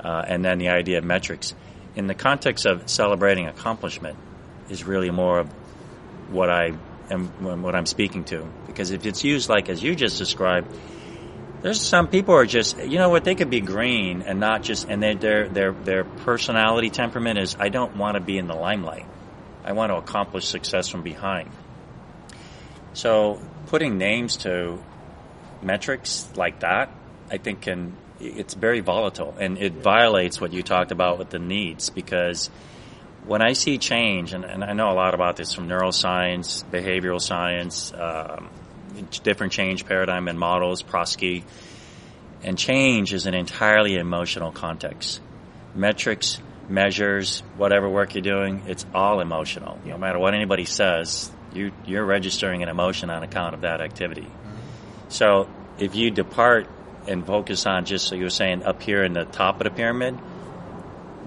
uh, 0.00 0.24
and 0.26 0.44
then 0.44 0.58
the 0.58 0.68
idea 0.68 0.98
of 0.98 1.04
metrics, 1.04 1.54
in 1.94 2.06
the 2.06 2.14
context 2.14 2.66
of 2.66 2.88
celebrating 2.88 3.46
accomplishment, 3.46 4.16
is 4.68 4.84
really 4.84 5.10
more 5.10 5.40
of 5.40 5.48
what 6.30 6.50
I 6.50 6.72
am, 7.10 7.62
what 7.62 7.74
I'm 7.74 7.86
speaking 7.86 8.24
to. 8.24 8.46
Because 8.66 8.90
if 8.90 9.06
it's 9.06 9.24
used 9.24 9.48
like 9.48 9.68
as 9.68 9.82
you 9.82 9.94
just 9.94 10.18
described, 10.18 10.68
there's 11.66 11.80
some 11.80 12.06
people 12.06 12.32
are 12.32 12.46
just 12.46 12.78
you 12.78 12.96
know 12.96 13.08
what 13.08 13.24
they 13.24 13.34
could 13.34 13.50
be 13.50 13.60
green 13.60 14.22
and 14.22 14.38
not 14.38 14.62
just 14.62 14.88
and 14.88 15.02
they, 15.02 15.14
their 15.14 15.48
their 15.48 15.72
their 15.72 16.04
personality 16.04 16.90
temperament 16.90 17.40
is 17.40 17.56
I 17.58 17.70
don't 17.70 17.96
want 17.96 18.14
to 18.14 18.20
be 18.20 18.38
in 18.38 18.46
the 18.46 18.54
limelight. 18.54 19.04
I 19.64 19.72
want 19.72 19.90
to 19.90 19.96
accomplish 19.96 20.46
success 20.46 20.86
from 20.88 21.02
behind. 21.02 21.50
So 22.92 23.40
putting 23.66 23.98
names 23.98 24.36
to 24.38 24.78
metrics 25.60 26.28
like 26.36 26.60
that, 26.60 26.88
I 27.32 27.38
think 27.38 27.62
can 27.62 27.96
it's 28.20 28.54
very 28.54 28.78
volatile 28.78 29.34
and 29.36 29.58
it 29.58 29.72
violates 29.72 30.40
what 30.40 30.52
you 30.52 30.62
talked 30.62 30.92
about 30.92 31.18
with 31.18 31.30
the 31.30 31.40
needs 31.40 31.90
because 31.90 32.48
when 33.24 33.42
I 33.42 33.54
see 33.54 33.78
change, 33.78 34.34
and, 34.34 34.44
and 34.44 34.62
I 34.62 34.72
know 34.72 34.92
a 34.92 34.94
lot 34.94 35.14
about 35.14 35.34
this 35.34 35.52
from 35.52 35.66
neuroscience, 35.68 36.64
behavioral 36.70 37.20
science, 37.20 37.92
um, 37.92 38.50
different 39.22 39.52
change 39.52 39.86
paradigm 39.86 40.28
and 40.28 40.38
models, 40.38 40.82
Prosci, 40.82 41.44
and 42.42 42.58
change 42.58 43.12
is 43.12 43.26
an 43.26 43.34
entirely 43.34 43.96
emotional 43.96 44.52
context. 44.52 45.20
Metrics, 45.74 46.38
measures, 46.68 47.42
whatever 47.56 47.88
work 47.88 48.14
you're 48.14 48.22
doing, 48.22 48.62
it's 48.66 48.86
all 48.94 49.20
emotional. 49.20 49.78
No 49.84 49.98
matter 49.98 50.18
what 50.18 50.34
anybody 50.34 50.64
says, 50.64 51.30
you, 51.52 51.72
you're 51.86 52.04
registering 52.04 52.62
an 52.62 52.68
emotion 52.68 53.10
on 53.10 53.22
account 53.22 53.54
of 53.54 53.62
that 53.62 53.80
activity. 53.80 54.26
So 55.08 55.48
if 55.78 55.94
you 55.94 56.10
depart 56.10 56.68
and 57.06 57.24
focus 57.26 57.66
on 57.66 57.84
just 57.84 58.08
so 58.08 58.14
you 58.16 58.24
were 58.24 58.30
saying 58.30 58.64
up 58.64 58.82
here 58.82 59.04
in 59.04 59.12
the 59.12 59.24
top 59.24 59.60
of 59.60 59.64
the 59.64 59.70
pyramid, 59.70 60.18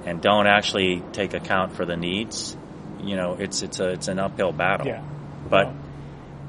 and 0.06 0.22
don't 0.22 0.48
actually 0.48 1.04
take 1.12 1.34
account 1.34 1.74
for 1.74 1.86
the 1.86 1.98
needs, 1.98 2.56
you 3.02 3.16
know, 3.16 3.36
it's 3.40 3.62
it's 3.62 3.80
a 3.80 3.90
it's 3.90 4.08
an 4.08 4.20
uphill 4.20 4.52
battle. 4.52 4.88
Yeah. 4.88 5.04
But 5.50 5.74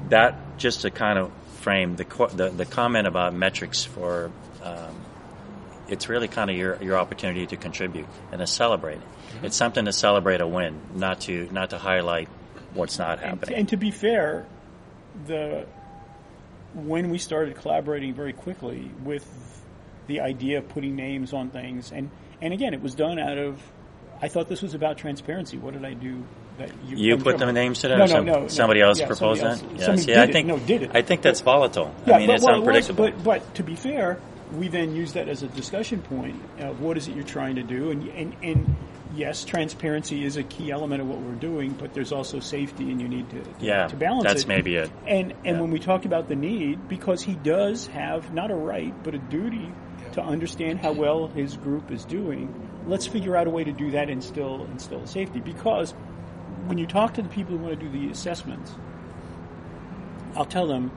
that 0.09 0.50
just 0.61 0.81
to 0.81 0.91
kind 0.91 1.19
of 1.19 1.31
frame 1.59 1.95
the 1.95 2.05
co- 2.05 2.27
the, 2.27 2.49
the 2.49 2.65
comment 2.65 3.07
about 3.07 3.33
metrics 3.33 3.83
for 3.83 4.31
um, 4.63 4.95
it's 5.89 6.07
really 6.07 6.27
kind 6.27 6.49
of 6.49 6.55
your 6.55 6.81
your 6.81 6.97
opportunity 6.97 7.45
to 7.47 7.57
contribute 7.57 8.07
and 8.31 8.39
to 8.39 8.47
celebrate. 8.47 8.99
It's 9.43 9.55
something 9.55 9.85
to 9.85 9.93
celebrate 9.93 10.39
a 10.41 10.47
win, 10.47 10.79
not 10.95 11.21
to 11.21 11.49
not 11.51 11.71
to 11.71 11.77
highlight 11.77 12.29
what's 12.73 12.97
not 12.97 13.19
And, 13.19 13.29
happening. 13.29 13.55
and 13.59 13.69
to 13.69 13.77
be 13.77 13.91
fair, 13.91 14.45
the 15.27 15.65
when 16.73 17.09
we 17.09 17.17
started 17.17 17.57
collaborating 17.57 18.13
very 18.13 18.33
quickly 18.33 18.89
with 19.03 19.27
the 20.07 20.21
idea 20.21 20.59
of 20.59 20.69
putting 20.69 20.95
names 20.95 21.33
on 21.33 21.49
things, 21.49 21.91
and 21.91 22.09
and 22.41 22.53
again, 22.53 22.73
it 22.73 22.81
was 22.81 22.95
done 22.95 23.19
out 23.19 23.37
of. 23.37 23.61
I 24.23 24.27
thought 24.27 24.47
this 24.47 24.61
was 24.61 24.75
about 24.75 24.97
transparency. 24.97 25.57
What 25.57 25.73
did 25.73 25.83
I 25.83 25.93
do? 25.93 26.23
That 26.57 26.69
you, 26.85 26.97
you 26.97 27.17
put 27.17 27.37
the 27.37 27.51
names 27.51 27.79
to 27.79 27.87
that? 27.87 27.97
No, 27.97 28.03
or 28.03 28.07
no, 28.07 28.13
some- 28.13 28.25
no, 28.25 28.39
no. 28.41 28.47
Somebody 28.47 28.81
else 28.81 28.99
Yeah, 28.99 29.07
proposed 29.07 29.41
somebody 29.41 29.61
that? 29.61 29.69
else- 29.69 29.79
Yeah, 29.79 29.85
somebody 29.85 30.01
see, 30.01 30.07
did 30.07 30.17
I 30.17 30.23
it. 30.25 30.31
think 30.31 30.47
No, 30.47 30.59
did 30.59 30.83
it. 30.83 30.91
I 30.93 31.01
think 31.01 31.21
that's 31.21 31.41
volatile. 31.41 31.93
Yeah, 32.05 32.15
I 32.15 32.17
mean, 32.19 32.27
but, 32.27 32.35
it's 32.35 32.45
well, 32.45 32.55
it 32.55 32.59
was, 32.59 32.67
unpredictable. 32.67 33.05
but, 33.05 33.23
but 33.23 33.55
to 33.55 33.63
be 33.63 33.75
fair, 33.75 34.19
we 34.55 34.67
then 34.67 34.95
use 34.95 35.13
that 35.13 35.29
as 35.29 35.43
a 35.43 35.47
discussion 35.47 36.01
point 36.01 36.41
of 36.59 36.81
what 36.81 36.97
is 36.97 37.07
it 37.07 37.15
you're 37.15 37.23
trying 37.23 37.55
to 37.55 37.63
do, 37.63 37.89
and, 37.91 38.07
and 38.09 38.35
and 38.43 38.75
yes, 39.15 39.45
transparency 39.45 40.23
is 40.25 40.35
a 40.37 40.43
key 40.43 40.71
element 40.71 41.01
of 41.01 41.07
what 41.07 41.19
we're 41.19 41.35
doing, 41.35 41.71
but 41.71 41.93
there's 41.93 42.11
also 42.11 42.39
safety, 42.41 42.91
and 42.91 43.01
you 43.01 43.07
need 43.07 43.29
to, 43.29 43.41
to, 43.41 43.49
yeah, 43.59 43.87
to 43.87 43.95
balance 43.95 44.25
that's 44.25 44.43
it. 44.43 44.47
maybe 44.49 44.75
it. 44.75 44.91
And 45.07 45.31
and 45.45 45.55
Yeah. 45.55 45.61
when 45.61 45.71
we 45.71 45.79
talk 45.79 46.03
about 46.05 46.27
the 46.27 46.35
need, 46.35 46.89
because 46.89 47.21
he 47.21 47.33
does 47.35 47.87
have 47.87 48.33
not 48.33 48.51
a 48.51 48.55
right 48.55 48.93
but 49.03 49.15
a 49.15 49.19
duty 49.19 49.69
to 50.13 50.21
understand 50.21 50.79
how 50.79 50.91
well 50.91 51.27
his 51.27 51.55
group 51.55 51.89
is 51.89 52.03
doing. 52.03 52.53
Let's 52.85 53.07
figure 53.07 53.37
out 53.37 53.47
a 53.47 53.49
way 53.49 53.63
to 53.63 53.71
do 53.71 53.91
that 53.91 54.09
and 54.09 54.21
still 54.21 54.65
instill 54.71 55.05
safety. 55.07 55.39
Because 55.39 55.93
when 56.71 56.77
you 56.77 56.87
talk 56.87 57.15
to 57.15 57.21
the 57.21 57.27
people 57.27 57.57
who 57.57 57.65
want 57.65 57.77
to 57.77 57.85
do 57.85 57.91
the 57.91 58.09
assessments, 58.09 58.73
I'll 60.37 60.45
tell 60.45 60.67
them 60.67 60.89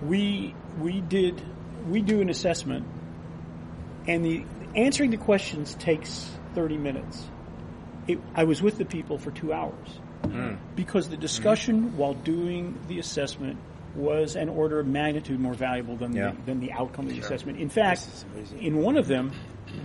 we 0.00 0.54
we 0.78 1.02
did 1.02 1.42
we 1.90 2.00
do 2.00 2.22
an 2.22 2.30
assessment, 2.30 2.86
and 4.08 4.24
the 4.24 4.46
answering 4.74 5.10
the 5.10 5.18
questions 5.18 5.74
takes 5.74 6.30
thirty 6.54 6.78
minutes. 6.78 7.22
It, 8.08 8.18
I 8.34 8.44
was 8.44 8.62
with 8.62 8.78
the 8.78 8.86
people 8.86 9.18
for 9.18 9.30
two 9.30 9.52
hours 9.52 9.88
hmm. 10.24 10.54
because 10.74 11.10
the 11.10 11.18
discussion 11.18 11.98
while 11.98 12.14
doing 12.14 12.78
the 12.88 12.98
assessment 12.98 13.58
was 13.94 14.36
an 14.36 14.48
order 14.48 14.80
of 14.80 14.86
magnitude 14.86 15.38
more 15.38 15.52
valuable 15.52 15.96
than 15.96 16.16
Yeah. 16.16 16.30
the, 16.30 16.42
than 16.46 16.60
the 16.60 16.72
outcome 16.72 17.08
of 17.08 17.12
the 17.12 17.20
assessment. 17.20 17.58
In 17.58 17.68
fact, 17.68 18.08
in 18.58 18.78
one 18.78 18.96
of 18.96 19.06
them, 19.06 19.32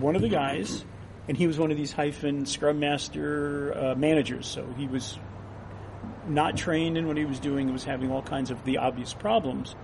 one 0.00 0.16
of 0.16 0.22
the 0.22 0.30
guys, 0.30 0.82
and 1.28 1.36
he 1.36 1.46
was 1.46 1.58
one 1.58 1.70
of 1.70 1.76
these 1.76 1.92
hyphen 1.92 2.46
Scrum 2.46 2.78
Master 2.78 3.76
uh, 3.76 3.94
managers, 3.94 4.46
so 4.46 4.66
he 4.76 4.86
was 4.86 5.18
not 6.28 6.56
trained 6.56 6.96
in 6.96 7.06
what 7.06 7.16
he 7.16 7.24
was 7.24 7.40
doing, 7.40 7.72
was 7.72 7.84
having 7.84 8.10
all 8.10 8.22
kinds 8.22 8.50
of 8.50 8.64
the 8.64 8.78
obvious 8.78 9.12
problems. 9.12 9.74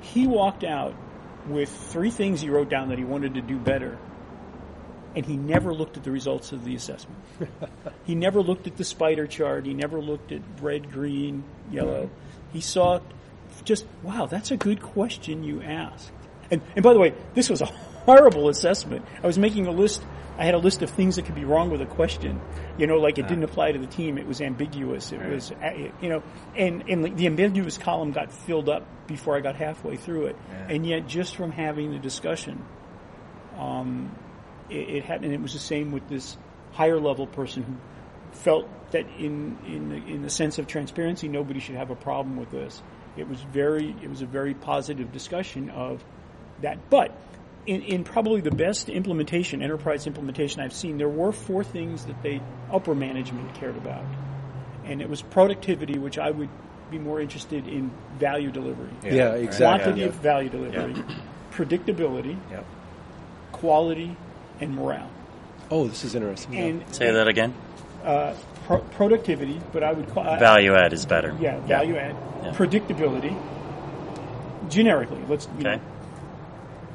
He 0.00 0.26
walked 0.26 0.64
out 0.64 0.94
with 1.46 1.68
three 1.68 2.10
things 2.10 2.40
he 2.40 2.50
wrote 2.50 2.68
down 2.68 2.88
that 2.88 2.98
he 2.98 3.04
wanted 3.04 3.34
to 3.34 3.42
do 3.42 3.56
better, 3.58 3.98
and 5.14 5.26
he 5.26 5.36
never 5.36 5.74
looked 5.74 5.96
at 5.96 6.04
the 6.04 6.10
results 6.10 6.52
of 6.52 6.64
the 6.64 6.74
assessment. 6.74 7.18
he 8.04 8.14
never 8.14 8.40
looked 8.40 8.66
at 8.66 8.76
the 8.76 8.84
spider 8.84 9.26
chart. 9.26 9.66
He 9.66 9.74
never 9.74 10.00
looked 10.00 10.32
at 10.32 10.40
red, 10.60 10.90
green, 10.90 11.44
yellow. 11.70 12.10
He 12.52 12.60
saw 12.60 13.00
just, 13.64 13.86
wow, 14.02 14.26
that's 14.26 14.50
a 14.50 14.56
good 14.56 14.82
question 14.82 15.44
you 15.44 15.62
asked. 15.62 16.10
And, 16.50 16.62
and 16.74 16.82
by 16.82 16.92
the 16.92 16.98
way, 16.98 17.14
this 17.34 17.50
was 17.50 17.60
a 17.60 17.66
horrible 18.06 18.48
assessment. 18.48 19.04
I 19.22 19.26
was 19.26 19.38
making 19.38 19.66
a 19.66 19.70
list. 19.70 20.02
I 20.42 20.44
had 20.44 20.54
a 20.54 20.58
list 20.58 20.82
of 20.82 20.90
things 20.90 21.14
that 21.14 21.24
could 21.24 21.36
be 21.36 21.44
wrong 21.44 21.70
with 21.70 21.80
a 21.82 21.86
question. 21.86 22.40
You 22.76 22.88
know, 22.88 22.96
like 22.96 23.16
it 23.16 23.28
didn't 23.28 23.44
apply 23.44 23.70
to 23.70 23.78
the 23.78 23.86
team. 23.86 24.18
It 24.18 24.26
was 24.26 24.40
ambiguous. 24.40 25.12
It 25.12 25.24
was, 25.24 25.52
uh, 25.52 25.88
you 26.00 26.08
know, 26.08 26.24
and, 26.56 26.82
and 26.88 27.16
the 27.16 27.26
ambiguous 27.28 27.78
column 27.78 28.10
got 28.10 28.32
filled 28.32 28.68
up 28.68 28.84
before 29.06 29.36
I 29.36 29.40
got 29.40 29.54
halfway 29.54 29.96
through 29.96 30.26
it. 30.26 30.36
And 30.68 30.84
yet, 30.84 31.06
just 31.06 31.36
from 31.36 31.52
having 31.52 31.92
the 31.92 32.00
discussion, 32.00 32.64
um, 33.56 34.12
it, 34.68 34.88
it 34.96 35.04
had, 35.04 35.22
and 35.22 35.32
it 35.32 35.40
was 35.40 35.52
the 35.52 35.60
same 35.60 35.92
with 35.92 36.08
this 36.08 36.36
higher 36.72 36.98
level 36.98 37.28
person 37.28 37.62
who 37.62 37.76
felt 38.32 38.66
that 38.90 39.06
in 39.20 39.56
in 39.64 39.90
the, 39.90 40.12
in 40.12 40.22
the 40.22 40.30
sense 40.30 40.58
of 40.58 40.66
transparency, 40.66 41.28
nobody 41.28 41.60
should 41.60 41.76
have 41.76 41.90
a 41.90 41.96
problem 41.96 42.36
with 42.36 42.50
this. 42.50 42.82
It 43.16 43.28
was 43.28 43.40
very, 43.42 43.94
it 44.02 44.10
was 44.10 44.22
a 44.22 44.26
very 44.26 44.54
positive 44.54 45.12
discussion 45.12 45.70
of 45.70 46.02
that. 46.62 46.90
But 46.90 47.16
in, 47.66 47.82
in 47.82 48.04
probably 48.04 48.40
the 48.40 48.50
best 48.50 48.88
implementation, 48.88 49.62
enterprise 49.62 50.06
implementation 50.06 50.60
I've 50.60 50.72
seen, 50.72 50.98
there 50.98 51.08
were 51.08 51.32
four 51.32 51.62
things 51.64 52.06
that 52.06 52.22
they 52.22 52.40
upper 52.72 52.94
management 52.94 53.54
cared 53.54 53.76
about, 53.76 54.04
and 54.84 55.00
it 55.00 55.08
was 55.08 55.22
productivity, 55.22 55.98
which 55.98 56.18
I 56.18 56.30
would 56.30 56.48
be 56.90 56.98
more 56.98 57.20
interested 57.20 57.66
in 57.68 57.90
value 58.18 58.50
delivery, 58.50 58.90
Yeah, 59.04 59.32
exactly. 59.34 59.64
quantity 59.92 60.02
of 60.06 60.14
value 60.14 60.48
delivery, 60.50 60.94
predictability, 61.52 62.36
Yep. 62.50 62.64
quality, 63.52 64.16
and 64.60 64.74
morale. 64.74 65.08
Oh, 65.70 65.86
this 65.86 66.04
is 66.04 66.14
interesting. 66.14 66.52
yeah. 66.54 66.64
And 66.64 66.84
Say 66.94 67.10
that 67.10 67.28
again. 67.28 67.54
uh, 68.04 68.34
pro- 68.66 68.80
productivity, 68.80 69.60
but 69.72 69.82
I 69.82 69.92
would 69.92 70.08
call 70.10 70.24
I- 70.26 70.38
Value 70.38 70.74
add 70.74 70.92
is 70.92 71.06
better. 71.06 71.34
Yeah, 71.40 71.60
value 71.60 71.96
add, 71.96 72.14
Yeah. 72.42 72.50
predictability. 72.52 73.34
Generically, 74.68 75.18
let's 75.28 75.46
you 75.58 75.66
Okay. 75.66 75.76
know, 75.76 75.80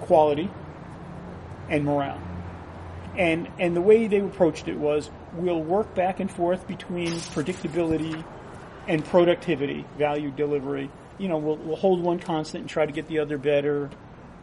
quality 0.08 0.50
and 1.70 1.86
morale. 1.86 2.22
And 3.18 3.50
and 3.60 3.76
the 3.76 3.82
way 3.82 4.08
they 4.08 4.20
approached 4.20 4.68
it 4.68 4.78
was 4.78 5.10
we'll 5.34 5.62
work 5.62 5.94
back 5.96 6.20
and 6.20 6.30
forth 6.30 6.68
between 6.68 7.12
predictability 7.12 8.24
and 8.88 9.04
productivity, 9.04 9.86
value 9.98 10.32
delivery. 10.32 10.90
You 11.18 11.28
know, 11.28 11.38
we'll, 11.38 11.58
we'll 11.58 11.76
hold 11.76 12.02
one 12.02 12.20
constant 12.20 12.62
and 12.62 12.70
try 12.70 12.86
to 12.86 12.92
get 12.92 13.08
the 13.08 13.20
other 13.20 13.38
better, 13.38 13.90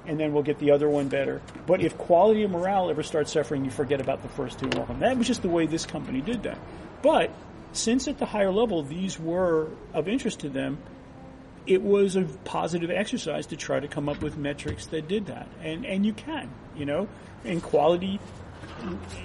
and 0.06 0.18
then 0.18 0.32
we'll 0.32 0.42
get 0.42 0.58
the 0.58 0.72
other 0.72 0.88
one 0.88 1.08
better. 1.08 1.40
But 1.66 1.80
if 1.80 1.96
quality 1.96 2.42
and 2.42 2.52
morale 2.52 2.90
ever 2.90 3.02
start 3.02 3.28
suffering, 3.28 3.64
you 3.64 3.70
forget 3.70 4.00
about 4.00 4.22
the 4.22 4.28
first 4.28 4.58
two. 4.58 4.66
And 4.66 5.02
that 5.02 5.16
was 5.16 5.26
just 5.26 5.42
the 5.42 5.48
way 5.48 5.66
this 5.66 5.86
company 5.86 6.20
did 6.20 6.42
that. 6.42 6.58
But 7.00 7.30
since 7.72 8.08
at 8.08 8.18
the 8.18 8.26
higher 8.26 8.52
level 8.52 8.82
these 8.82 9.18
were 9.18 9.68
of 9.92 10.08
interest 10.08 10.40
to 10.40 10.48
them, 10.48 10.78
it 11.66 11.82
was 11.82 12.16
a 12.16 12.22
positive 12.44 12.90
exercise 12.90 13.46
to 13.46 13.56
try 13.56 13.80
to 13.80 13.88
come 13.88 14.08
up 14.08 14.20
with 14.22 14.36
metrics 14.36 14.86
that 14.86 15.08
did 15.08 15.26
that. 15.26 15.48
And, 15.62 15.86
and 15.86 16.04
you 16.04 16.12
can, 16.12 16.50
you 16.76 16.84
know, 16.84 17.08
and 17.44 17.62
quality 17.62 18.20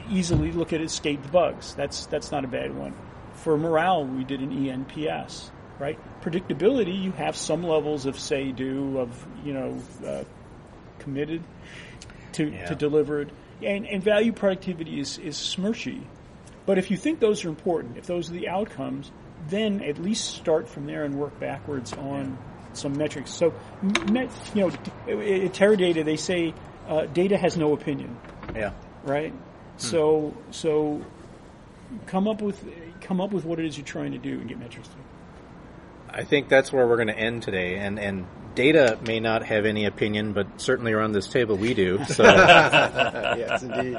easily 0.09 0.51
look 0.51 0.73
at 0.73 0.79
the 0.79 1.29
bugs. 1.31 1.73
That's, 1.75 2.05
that's 2.05 2.31
not 2.31 2.45
a 2.45 2.47
bad 2.47 2.75
one. 2.75 2.93
For 3.33 3.57
morale, 3.57 4.05
we 4.05 4.23
did 4.23 4.41
an 4.41 4.51
ENPS, 4.51 5.49
right? 5.79 5.99
Predictability, 6.21 7.01
you 7.01 7.11
have 7.13 7.35
some 7.35 7.63
levels 7.63 8.05
of 8.05 8.19
say 8.19 8.51
do, 8.51 8.99
of, 8.99 9.27
you 9.43 9.53
know, 9.53 9.81
uh, 10.05 10.23
committed 10.99 11.43
to, 12.33 12.49
Yeah. 12.49 12.65
to 12.67 12.75
deliver 12.75 13.21
it. 13.21 13.29
And, 13.61 13.85
and 13.87 14.01
value 14.01 14.31
productivity 14.31 14.99
is, 14.99 15.17
is 15.17 15.35
smirchy. 15.35 16.03
But 16.65 16.77
if 16.77 16.91
you 16.91 16.97
think 16.97 17.19
those 17.19 17.43
are 17.43 17.49
important, 17.49 17.97
if 17.97 18.05
those 18.05 18.29
are 18.29 18.33
the 18.33 18.47
outcomes, 18.47 19.11
then 19.49 19.81
at 19.81 19.97
least 19.97 20.35
start 20.35 20.67
from 20.67 20.85
there 20.85 21.03
and 21.03 21.15
work 21.15 21.39
backwards 21.39 21.93
on 21.93 22.37
some 22.73 22.97
metrics. 22.97 23.31
So, 23.31 23.53
met, 24.11 24.29
you 24.53 24.61
know, 24.61 24.67
at 24.69 25.53
Teradata, 25.53 26.05
they 26.05 26.15
say 26.15 26.53
uh, 26.87 27.05
data 27.05 27.37
has 27.37 27.57
no 27.57 27.73
opinion, 27.73 28.17
Yeah. 28.55 28.73
right? 29.03 29.33
So, 29.77 30.35
so 30.51 31.05
come 32.05 32.27
up 32.27 32.41
with 32.41 32.63
come 33.01 33.21
up 33.21 33.31
with 33.31 33.45
what 33.45 33.59
it 33.59 33.65
is 33.65 33.77
you're 33.77 33.85
trying 33.85 34.11
to 34.11 34.17
do 34.17 34.39
and 34.39 34.47
get 34.47 34.59
metrics 34.59 34.87
to. 34.89 34.95
I 36.09 36.23
think 36.23 36.49
that's 36.49 36.73
where 36.73 36.85
we're 36.87 36.97
going 36.97 37.07
to 37.07 37.17
end 37.17 37.43
today. 37.43 37.77
And, 37.77 37.97
and 37.99 38.25
data 38.59 38.99
may 39.07 39.21
not 39.21 39.45
have 39.45 39.65
any 39.65 39.85
opinion, 39.85 40.33
but 40.33 40.59
certainly 40.59 40.91
around 40.91 41.13
this 41.13 41.29
table 41.29 41.55
we 41.55 41.73
do. 41.73 41.97
So, 42.09 42.23
yes, 42.23 43.63
indeed. 43.63 43.97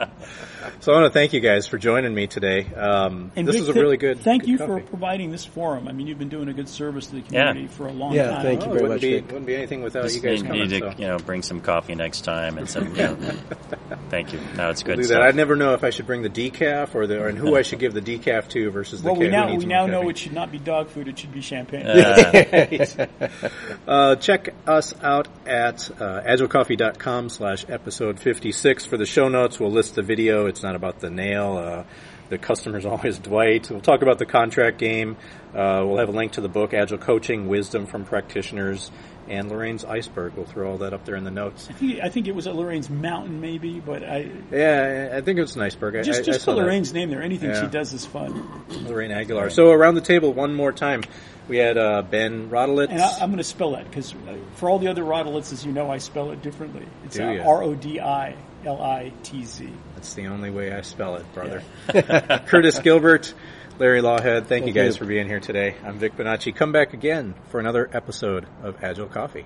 so 0.81 0.93
I 0.93 1.01
want 1.01 1.11
to 1.11 1.19
thank 1.19 1.33
you 1.33 1.41
guys 1.41 1.67
for 1.67 1.79
joining 1.79 2.13
me 2.15 2.27
today. 2.27 2.67
Um, 2.75 3.33
And 3.37 3.49
this 3.49 3.57
Vic, 3.57 3.69
was 3.69 3.77
a 3.77 3.81
really 3.81 3.97
good. 3.97 4.21
Thank 4.21 4.43
good 4.43 4.51
you 4.51 4.59
coffee. 4.59 4.83
for 4.83 4.87
providing 4.89 5.31
this 5.31 5.47
forum. 5.47 5.89
I 5.89 5.93
mean, 5.93 6.07
you've 6.07 6.19
been 6.19 6.29
doing 6.29 6.49
a 6.49 6.53
good 6.53 6.69
service 6.69 7.07
to 7.07 7.13
the 7.13 7.19
Yeah. 7.31 7.49
community 7.49 7.69
for 7.69 7.87
a 7.87 7.93
long 7.93 8.13
Yeah, 8.13 8.33
time. 8.33 8.43
thank 8.43 8.63
you 8.65 8.69
Oh, 8.69 8.73
very 8.75 8.83
wouldn't 8.89 8.97
much, 8.97 9.01
be, 9.01 9.21
wouldn't 9.21 9.47
be 9.47 9.55
anything 9.57 9.83
without 9.83 10.03
Just 10.03 10.17
you 10.17 10.21
guys 10.23 10.43
need, 10.43 10.49
coming. 10.49 10.69
need 10.69 10.81
to 10.83 10.93
so. 10.93 10.99
you 10.99 11.07
know 11.07 11.17
bring 11.19 11.41
some 11.43 11.61
coffee 11.63 11.95
next 11.95 12.23
time 12.27 12.59
and 12.59 12.69
some. 12.69 12.89
You 12.95 13.03
know, 13.03 13.17
thank 14.11 14.35
you. 14.35 14.41
No, 14.57 14.69
it's 14.69 14.83
good 14.83 14.97
do 14.97 15.05
stuff. 15.05 15.21
that. 15.23 15.27
I 15.27 15.31
never 15.31 15.57
know 15.57 15.73
if 15.73 15.83
I 15.85 15.91
should 15.91 16.07
bring 16.07 16.21
the 16.23 16.29
decaf 16.31 16.95
or 16.95 17.07
the 17.07 17.21
or 17.23 17.29
and 17.29 17.39
who 17.39 17.57
I 17.57 17.63
should 17.63 17.79
give 17.79 17.95
the 17.95 18.03
decaf 18.03 18.49
to 18.49 18.71
versus 18.71 19.01
the 19.03 19.11
Well, 19.11 19.19
we 19.21 19.29
now 19.29 19.47
we 19.49 19.57
more 19.59 19.67
now 19.67 19.87
know 19.87 20.09
it 20.11 20.19
should 20.19 20.33
not 20.35 20.53
be 20.53 20.59
dog 20.59 20.89
food; 20.89 21.09
it 21.09 21.19
should 21.19 21.33
be 21.33 21.41
champagne. 21.41 21.87
Uh, 21.87 24.17
check 24.21 24.50
us 24.67 24.95
out 25.03 25.29
at 25.47 25.91
uh, 26.01 26.23
agilecoffee.com 26.23 27.29
slash 27.29 27.65
episode 27.69 28.21
56 28.21 28.87
for 28.87 28.97
the 28.97 29.07
show 29.07 29.29
notes. 29.29 29.59
We'll 29.59 29.71
list 29.71 29.95
the 29.95 30.03
video. 30.03 30.47
It's 30.47 30.63
not 30.63 30.77
about 30.77 31.01
the 31.01 31.11
nail. 31.11 31.57
Uh, 31.57 31.85
the 32.31 32.39
customer's 32.39 32.87
always 32.87 33.19
Dwight. 33.19 33.71
We'll 33.71 33.81
talk 33.81 34.03
about 34.03 34.19
the 34.19 34.27
contract 34.27 34.79
game. 34.79 35.17
Uh, 35.55 35.85
we'll 35.85 35.99
have 35.99 36.09
a 36.09 36.13
link 36.13 36.33
to 36.33 36.41
the 36.41 36.49
book, 36.49 36.73
Agile 36.73 36.99
Coaching, 36.99 37.49
Wisdom 37.49 37.87
from 37.87 38.05
Practitioners, 38.05 38.91
and 39.29 39.51
Lorraine's 39.51 39.85
Iceberg. 39.85 40.35
We'll 40.35 40.47
throw 40.47 40.71
all 40.73 40.79
that 40.79 40.93
up 40.95 41.05
there 41.05 41.17
in 41.17 41.25
the 41.25 41.31
notes. 41.31 41.69
I 41.69 41.73
think, 41.75 42.01
I 42.01 42.09
think 42.09 42.29
it 42.29 42.35
was 42.35 42.47
at 42.47 42.55
Lorraine's 42.55 42.89
Mountain, 42.89 43.41
maybe, 43.41 43.81
but 43.81 44.03
I 44.03 44.31
Yeah, 44.51 45.11
I 45.13 45.21
think 45.21 45.39
it 45.39 45.43
was 45.43 45.57
an 45.57 45.63
iceberg. 45.63 46.03
Just 46.05 46.21
I, 46.21 46.23
just 46.23 46.43
I 46.43 46.53
put 46.53 46.57
that. 46.57 46.63
Lorraine's 46.63 46.93
name 46.93 47.11
there. 47.11 47.23
Anything 47.23 47.51
Yeah. 47.51 47.63
she 47.63 47.67
does 47.69 47.93
is 47.93 48.07
fun. 48.07 48.65
Lorraine 48.87 49.11
Aguilar. 49.11 49.51
So 49.51 49.71
around 49.71 49.97
the 49.97 50.01
table, 50.01 50.33
one 50.33 50.55
more 50.55 50.73
time, 50.73 51.03
we 51.49 51.57
had 51.57 51.77
uh, 51.77 52.03
Ben 52.03 52.49
Rodilitz. 52.49 52.91
And 52.91 53.01
I, 53.03 53.19
I'm 53.21 53.31
going 53.31 53.39
to 53.39 53.45
spell 53.45 53.73
that 53.73 53.89
because 53.91 54.15
for 54.55 54.71
all 54.71 54.79
the 54.79 54.89
other 54.89 55.03
Rodilitz, 55.03 55.53
as 55.53 55.67
you 55.67 55.73
know, 55.73 55.91
I 55.91 55.99
spell 55.99 56.31
it 56.31 56.43
differently. 56.43 56.87
It's 57.05 57.19
uh. 57.19 57.43
R 57.45 57.63
O 57.65 57.75
D 57.75 58.01
I 58.01 58.37
L 58.65 58.81
I 58.81 59.13
T 59.25 59.45
Z. 59.45 59.69
That's 60.01 60.15
the 60.15 60.29
only 60.29 60.49
way 60.49 60.73
I 60.73 60.81
spell 60.81 61.17
it, 61.17 61.27
brother. 61.35 61.63
Curtis 62.47 62.79
Gilbert, 62.79 63.35
Larry 63.79 64.01
Lawhead, 64.01 64.47
thank, 64.47 64.67
you 64.67 64.73
guys 64.73 64.95
you. 64.95 65.01
for 65.01 65.05
being 65.05 65.27
here 65.27 65.41
today. 65.41 65.75
I'm 65.85 65.99
Vic 65.99 66.17
Bonacci. 66.17 66.57
Come 66.57 66.73
back 66.73 66.95
again 66.95 67.35
for 67.51 67.61
another 67.61 67.91
episode 67.93 68.47
of 68.63 68.83
Agile 68.83 69.09
Coffee. 69.09 69.45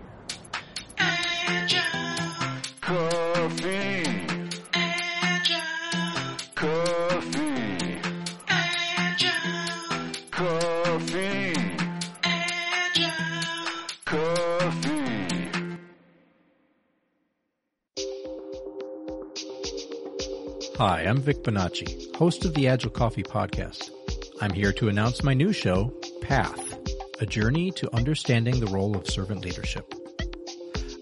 Coffee. 0.96 1.80
Coffee. 2.80 4.13
Hi, 20.78 21.02
I'm 21.02 21.18
Vic 21.18 21.44
Bonacci, 21.44 22.16
host 22.16 22.44
of 22.44 22.52
the 22.54 22.66
Agile 22.66 22.90
Coffee 22.90 23.22
Podcast. 23.22 23.90
I'm 24.40 24.52
here 24.52 24.72
to 24.72 24.88
announce 24.88 25.22
my 25.22 25.32
new 25.32 25.52
show, 25.52 25.94
Path, 26.20 26.76
a 27.20 27.26
journey 27.26 27.70
to 27.70 27.94
understanding 27.94 28.58
the 28.58 28.66
role 28.66 28.96
of 28.96 29.08
servant 29.08 29.44
leadership. 29.44 29.94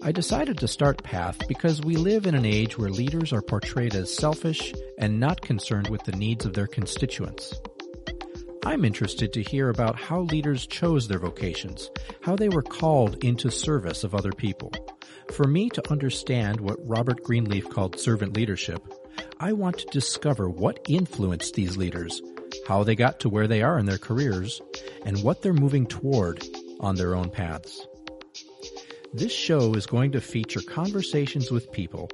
I 0.03 0.11
decided 0.11 0.59
to 0.59 0.67
start 0.67 1.01
Path 1.01 1.39
because 1.47 1.81
we 1.81 1.95
live 1.95 2.27
in 2.27 2.35
an 2.35 2.45
age 2.45 2.77
where 2.77 2.91
leaders 2.91 3.33
are 3.33 3.41
portrayed 3.41 3.95
as 3.95 4.13
selfish 4.13 4.75
and 4.99 5.19
not 5.19 5.41
concerned 5.41 5.89
with 5.89 6.03
the 6.03 6.11
needs 6.11 6.45
of 6.45 6.53
their 6.53 6.67
constituents. 6.67 7.59
I'm 8.63 8.85
interested 8.85 9.33
to 9.33 9.41
hear 9.41 9.69
about 9.69 9.99
how 9.99 10.21
leaders 10.21 10.67
chose 10.67 11.07
their 11.07 11.17
vocations, 11.17 11.89
how 12.21 12.35
they 12.35 12.49
were 12.49 12.61
called 12.61 13.23
into 13.23 13.49
service 13.49 14.03
of 14.03 14.13
other 14.13 14.33
people. 14.33 14.71
For 15.31 15.47
me 15.47 15.71
to 15.71 15.91
understand 15.91 16.61
what 16.61 16.77
Robert 16.87 17.23
Greenleaf 17.23 17.67
called 17.71 17.99
servant 17.99 18.35
leadership, 18.35 18.83
I 19.39 19.53
want 19.53 19.79
to 19.79 19.85
discover 19.87 20.49
what 20.49 20.85
influenced 20.87 21.53
these 21.53 21.77
leaders, 21.77 22.21
how 22.67 22.83
they 22.83 22.95
got 22.95 23.19
to 23.21 23.29
where 23.29 23.47
they 23.47 23.61
are 23.61 23.77
in 23.77 23.85
their 23.85 23.97
careers, 23.97 24.61
and 25.05 25.21
what 25.23 25.41
they're 25.41 25.53
moving 25.53 25.85
toward 25.85 26.45
on 26.79 26.95
their 26.95 27.15
own 27.15 27.29
paths. 27.29 27.85
This 29.13 29.33
show 29.33 29.73
is 29.75 29.85
going 29.85 30.13
to 30.13 30.21
feature 30.21 30.61
conversations 30.61 31.51
with 31.51 31.71
people 31.71 32.09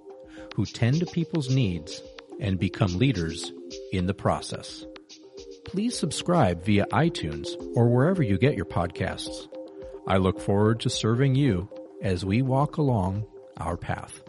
who 0.56 0.66
tend 0.66 1.00
to 1.00 1.06
people's 1.06 1.50
needs 1.50 2.02
and 2.40 2.60
become 2.60 2.98
leaders 2.98 3.52
in 3.92 4.06
the 4.06 4.14
process. 4.14 4.86
Please 5.66 5.98
subscribe 5.98 6.64
via 6.64 6.86
iTunes 6.88 7.50
or 7.76 7.90
wherever 7.90 8.24
you 8.24 8.38
get 8.38 8.56
your 8.56 8.66
podcasts. 8.66 9.48
I 10.08 10.18
look 10.18 10.40
forward 10.40 10.80
to 10.82 10.90
serving 10.90 11.36
you 11.36 11.70
as 12.02 12.26
we 12.26 12.42
walk 12.42 12.78
along 12.78 13.28
our 13.58 13.78
path. 13.78 14.22